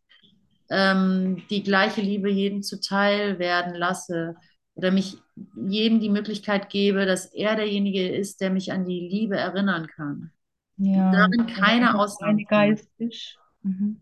ähm, 0.69 1.43
die 1.49 1.63
gleiche 1.63 2.01
Liebe 2.01 2.29
jedem 2.29 2.61
zuteil 2.61 3.39
werden 3.39 3.73
lasse 3.73 4.35
oder 4.75 4.91
mich 4.91 5.17
jedem 5.55 5.99
die 5.99 6.09
Möglichkeit 6.09 6.69
gebe, 6.69 7.05
dass 7.05 7.25
er 7.27 7.55
derjenige 7.55 8.09
ist, 8.09 8.41
der 8.41 8.49
mich 8.49 8.71
an 8.71 8.85
die 8.85 9.07
Liebe 9.07 9.37
erinnern 9.37 9.87
kann. 9.87 10.31
Ja, 10.77 11.11
Darin 11.11 11.47
keine 11.47 11.89
Eine 11.89 11.99
Ausnahme. 11.99 12.43
Geist 12.43 12.89
ist. 12.97 13.37
Mhm. 13.61 14.01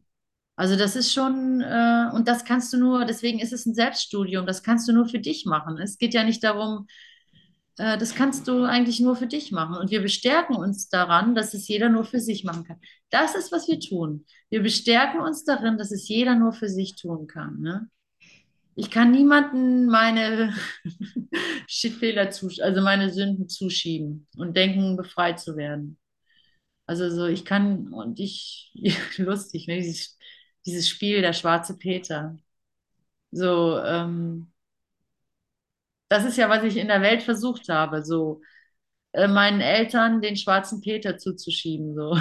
Also 0.55 0.75
das 0.75 0.95
ist 0.95 1.11
schon, 1.11 1.61
äh, 1.61 2.09
und 2.13 2.27
das 2.27 2.45
kannst 2.45 2.71
du 2.73 2.77
nur, 2.77 3.05
deswegen 3.05 3.39
ist 3.39 3.53
es 3.53 3.65
ein 3.65 3.73
Selbststudium, 3.73 4.45
das 4.45 4.61
kannst 4.61 4.87
du 4.87 4.93
nur 4.93 5.07
für 5.07 5.19
dich 5.19 5.45
machen. 5.45 5.77
Es 5.79 5.97
geht 5.97 6.13
ja 6.13 6.23
nicht 6.23 6.43
darum, 6.43 6.87
äh, 7.77 7.97
das 7.97 8.13
kannst 8.13 8.47
du 8.47 8.63
eigentlich 8.63 8.99
nur 8.99 9.15
für 9.15 9.27
dich 9.27 9.51
machen. 9.51 9.75
Und 9.75 9.89
wir 9.91 10.01
bestärken 10.01 10.55
uns 10.55 10.89
daran, 10.89 11.33
dass 11.35 11.53
es 11.53 11.67
jeder 11.67 11.89
nur 11.89 12.05
für 12.05 12.19
sich 12.19 12.43
machen 12.43 12.65
kann. 12.65 12.79
Das 13.09 13.35
ist, 13.35 13.51
was 13.51 13.67
wir 13.67 13.79
tun. 13.79 14.25
Wir 14.49 14.61
bestärken 14.61 15.21
uns 15.21 15.43
darin, 15.43 15.77
dass 15.77 15.91
es 15.91 16.07
jeder 16.07 16.35
nur 16.35 16.53
für 16.53 16.69
sich 16.69 16.95
tun 16.95 17.25
kann. 17.27 17.59
Ne? 17.59 17.89
Ich 18.75 18.91
kann 18.91 19.11
niemanden 19.11 19.87
meine 19.87 20.53
Fehler 21.67 22.31
zusch 22.31 22.59
also 22.59 22.81
meine 22.81 23.11
Sünden 23.11 23.49
zuschieben 23.49 24.27
und 24.37 24.55
denken, 24.57 24.97
befreit 24.97 25.39
zu 25.39 25.55
werden. 25.55 25.97
Also 26.85 27.09
so, 27.09 27.25
ich 27.27 27.45
kann, 27.45 27.93
und 27.93 28.19
ich, 28.19 28.71
lustig, 29.17 29.67
ne, 29.67 29.81
dieses, 30.65 30.89
Spiel, 30.89 31.21
der 31.21 31.33
schwarze 31.33 31.77
Peter. 31.77 32.37
So, 33.31 33.79
ähm, 33.79 34.51
das 36.09 36.25
ist 36.25 36.37
ja, 36.37 36.49
was 36.49 36.63
ich 36.63 36.77
in 36.77 36.87
der 36.87 37.01
Welt 37.01 37.23
versucht 37.23 37.69
habe, 37.69 38.03
so 38.03 38.41
äh, 39.13 39.27
meinen 39.27 39.61
Eltern 39.61 40.21
den 40.21 40.37
schwarzen 40.37 40.81
Peter 40.81 41.17
zuzuschieben, 41.17 41.95
so. 41.95 42.17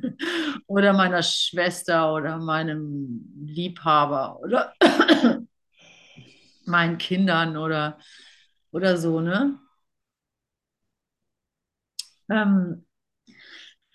Oder 0.66 0.92
meiner 0.92 1.22
Schwester 1.22 2.12
oder 2.14 2.38
meinem 2.38 3.32
Liebhaber 3.46 4.40
oder 4.40 4.74
meinen 6.66 6.98
Kindern 6.98 7.56
oder, 7.56 7.98
oder 8.72 8.96
so, 8.96 9.20
ne? 9.20 9.58
Ähm, 12.30 12.85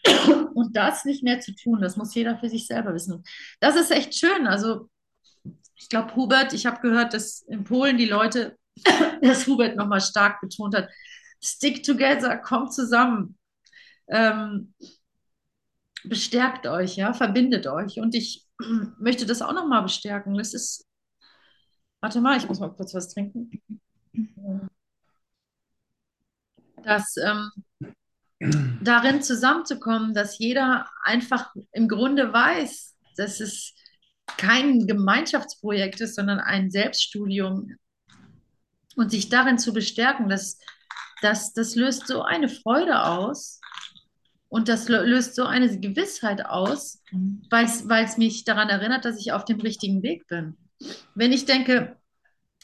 und 0.53 0.75
das 0.75 1.05
nicht 1.05 1.23
mehr 1.23 1.39
zu 1.39 1.53
tun, 1.55 1.81
das 1.81 1.97
muss 1.97 2.15
jeder 2.15 2.37
für 2.37 2.49
sich 2.49 2.67
selber 2.67 2.93
wissen. 2.93 3.23
Das 3.59 3.75
ist 3.75 3.91
echt 3.91 4.15
schön. 4.15 4.47
Also, 4.47 4.89
ich 5.75 5.89
glaube, 5.89 6.15
Hubert, 6.15 6.53
ich 6.53 6.65
habe 6.65 6.81
gehört, 6.81 7.13
dass 7.13 7.41
in 7.41 7.63
Polen 7.63 7.97
die 7.97 8.05
Leute, 8.05 8.57
dass 9.21 9.47
Hubert 9.47 9.75
nochmal 9.75 10.01
stark 10.01 10.41
betont 10.41 10.75
hat, 10.75 10.89
stick 11.43 11.83
together, 11.83 12.37
kommt 12.37 12.73
zusammen. 12.73 13.37
Ähm, 14.07 14.73
bestärkt 16.03 16.67
euch, 16.67 16.95
ja, 16.95 17.13
verbindet 17.13 17.67
euch. 17.67 17.99
Und 17.99 18.15
ich 18.15 18.45
möchte 18.99 19.25
das 19.25 19.41
auch 19.41 19.53
nochmal 19.53 19.83
bestärken. 19.83 20.35
Das 20.35 20.53
ist, 20.53 20.85
warte 21.99 22.21
mal, 22.21 22.37
ich 22.37 22.47
muss 22.47 22.59
mal 22.59 22.73
kurz 22.73 22.93
was 22.93 23.13
trinken. 23.13 23.51
Dass 26.83 27.15
ähm, 27.17 27.51
darin 28.81 29.21
zusammenzukommen, 29.21 30.13
dass 30.13 30.39
jeder 30.39 30.87
einfach 31.03 31.53
im 31.71 31.87
Grunde 31.87 32.33
weiß, 32.33 32.95
dass 33.17 33.39
es 33.39 33.73
kein 34.37 34.87
Gemeinschaftsprojekt 34.87 36.01
ist, 36.01 36.15
sondern 36.15 36.39
ein 36.39 36.71
Selbststudium 36.71 37.75
und 38.95 39.11
sich 39.11 39.29
darin 39.29 39.57
zu 39.57 39.73
bestärken, 39.73 40.29
das, 40.29 40.59
das, 41.21 41.53
das 41.53 41.75
löst 41.75 42.07
so 42.07 42.23
eine 42.23 42.49
Freude 42.49 43.03
aus 43.03 43.59
und 44.49 44.67
das 44.67 44.89
lö- 44.89 45.03
löst 45.03 45.35
so 45.35 45.45
eine 45.45 45.79
Gewissheit 45.79 46.45
aus, 46.45 47.03
weil 47.49 47.65
es 47.65 48.17
mich 48.17 48.43
daran 48.43 48.69
erinnert, 48.69 49.05
dass 49.05 49.19
ich 49.19 49.31
auf 49.31 49.45
dem 49.45 49.59
richtigen 49.59 50.01
Weg 50.03 50.27
bin. 50.27 50.57
Wenn 51.13 51.31
ich 51.31 51.45
denke, 51.45 51.97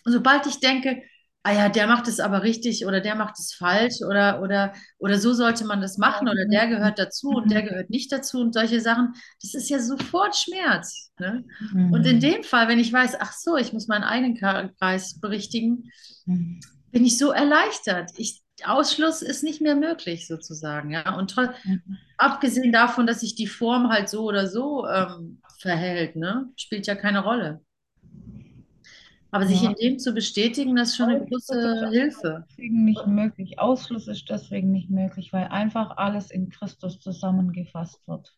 sobald 0.06 0.48
ich 0.48 0.60
denke, 0.60 1.04
ah 1.48 1.54
ja, 1.54 1.70
der 1.70 1.88
macht 1.88 2.08
es 2.08 2.20
aber 2.20 2.44
richtig 2.44 2.86
oder 2.86 3.00
der 3.02 3.16
macht 3.16 3.40
es 3.40 3.54
falsch 3.54 4.02
oder, 4.06 4.42
oder, 4.42 4.74
oder 4.98 5.18
so 5.20 5.34
sollte 5.34 5.66
man 5.66 5.82
das 5.82 5.98
machen 5.98 6.28
oder 6.28 6.46
der 6.52 6.68
gehört 6.68 7.00
dazu 7.00 7.30
und 7.30 7.52
der 7.52 7.64
gehört 7.64 7.90
nicht 7.90 8.12
dazu 8.12 8.40
und 8.42 8.54
solche 8.54 8.82
Sachen, 8.82 9.14
das 9.42 9.54
ist 9.54 9.70
ja 9.70 9.80
sofort 9.80 10.36
Schmerz. 10.36 11.12
Ne? 11.20 11.46
Und 11.90 12.06
in 12.06 12.18
Mhm. 12.18 12.22
dem 12.22 12.44
Fall, 12.44 12.68
wenn 12.68 12.80
ich 12.80 12.92
weiß, 12.92 13.16
ach 13.20 13.34
so, 13.34 13.56
ich 13.56 13.74
muss 13.74 13.88
meinen 13.88 14.04
eigenen 14.04 14.36
Kreis 14.78 15.20
berichtigen, 15.20 15.90
Mhm. 16.26 16.60
bin 16.92 17.06
ich 17.06 17.18
so 17.18 17.32
erleichtert. 17.32 18.12
Ich, 18.18 18.42
Ausschluss 18.66 19.22
ist 19.22 19.44
nicht 19.44 19.62
mehr 19.62 19.76
möglich 19.76 20.28
sozusagen, 20.28 20.92
ja. 20.92 21.16
Und 21.16 21.36
Mhm. 21.64 21.98
abgesehen 22.18 22.72
davon, 22.72 23.08
dass 23.08 23.22
sich 23.22 23.36
die 23.36 23.48
Form 23.48 23.90
halt 23.90 24.10
so 24.10 24.24
oder 24.24 24.48
so 24.48 24.86
ähm, 24.88 25.42
verhält, 25.60 26.16
ne, 26.16 26.50
spielt 26.56 26.88
ja 26.88 26.96
keine 26.96 27.24
Rolle. 27.24 27.62
Aber 29.32 29.46
sich 29.48 29.64
Ja. 29.64 29.70
in 29.70 29.76
dem 29.76 30.00
zu 30.00 30.14
bestätigen, 30.14 30.76
das 30.76 30.90
ist 30.90 30.98
schon 30.98 31.10
eine 31.10 31.20
Ausschluss 31.22 31.48
große 31.48 31.90
Hilfe. 31.92 32.46
deswegen 32.50 32.86
nicht 32.86 33.06
möglich. 33.08 33.60
Ausschluss 33.60 34.08
ist 34.08 34.30
deswegen 34.30 34.72
nicht 34.72 34.90
möglich, 34.90 35.34
weil 35.34 35.46
einfach 35.48 35.98
alles 35.98 36.32
in 36.32 36.50
Christus 36.50 37.00
zusammengefasst 37.00 38.02
wird. 38.08 38.34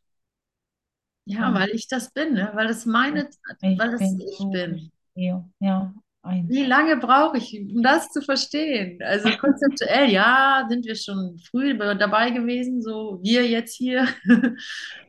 Ja, 1.26 1.42
Ja. 1.50 1.54
weil 1.54 1.70
ich 1.70 1.88
das 1.88 2.12
bin, 2.12 2.34
ne? 2.34 2.52
Weil 2.56 2.68
das 2.68 2.86
meine, 2.86 3.30
Ich 3.62 3.78
weil 3.80 3.92
das 3.92 4.00
bin 4.00 4.20
ich 4.22 4.38
so 4.38 4.50
bin. 4.50 4.92
Ja, 5.16 5.94
eins. 6.24 6.50
Wie 6.50 6.66
lange 6.66 6.98
brauche 6.98 7.38
ich, 7.38 7.54
um 7.74 7.84
das 7.84 8.10
zu 8.12 8.22
verstehen? 8.22 9.00
Also 9.04 9.30
konzeptuell, 9.38 10.10
ja, 10.10 10.66
sind 10.70 10.86
wir 10.86 10.96
schon 10.96 11.38
früh 11.40 11.78
dabei 11.78 12.32
gewesen, 12.32 12.82
so 12.82 13.20
wir 13.22 13.48
jetzt 13.48 13.76
hier. 13.76 14.08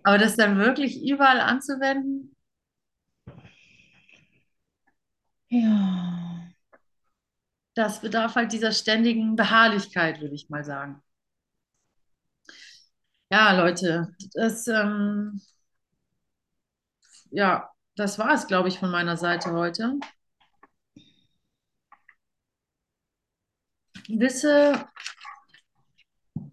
Aber 0.02 0.18
das 0.18 0.36
dann 0.36 0.58
wirklich 0.58 1.02
überall 1.08 1.40
anzuwenden, 1.40 2.34
Ja. 5.50 6.50
das 7.74 8.00
bedarf 8.00 8.36
halt 8.36 8.52
dieser 8.52 8.70
ständigen 8.70 9.34
Beharrlichkeit, 9.34 10.20
würde 10.20 10.34
ich 10.36 10.50
mal 10.50 10.62
sagen. 10.64 11.02
Ja, 13.30 13.52
Leute, 13.56 14.14
das, 14.34 14.66
ähm, 14.68 15.40
ja, 17.30 17.68
das 17.96 18.18
war 18.18 18.32
es, 18.34 18.46
glaube 18.46 18.68
ich, 18.68 18.78
von 18.78 18.90
meiner 18.90 19.16
Seite 19.16 19.52
heute. 19.52 19.98
Wisse, 24.08 24.74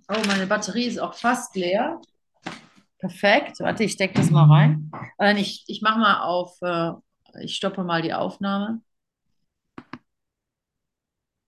oh, 0.10 0.22
meine 0.28 0.48
Batterie 0.48 0.86
ist 0.86 1.00
auch 1.00 1.14
fast 1.14 1.56
leer. 1.56 2.02
Perfekt. 3.00 3.60
Warte, 3.60 3.84
ich 3.84 3.98
decke 3.98 4.16
das 4.16 4.30
mal 4.32 4.46
rein. 4.46 4.92
Äh, 5.20 5.40
ich 5.40 5.64
ich 5.68 5.82
mache 5.82 6.00
mal 6.00 6.22
auf, 6.22 6.58
äh, 6.62 6.94
ich 7.42 7.56
stoppe 7.56 7.84
mal 7.84 8.02
die 8.02 8.14
Aufnahme. 8.14 8.82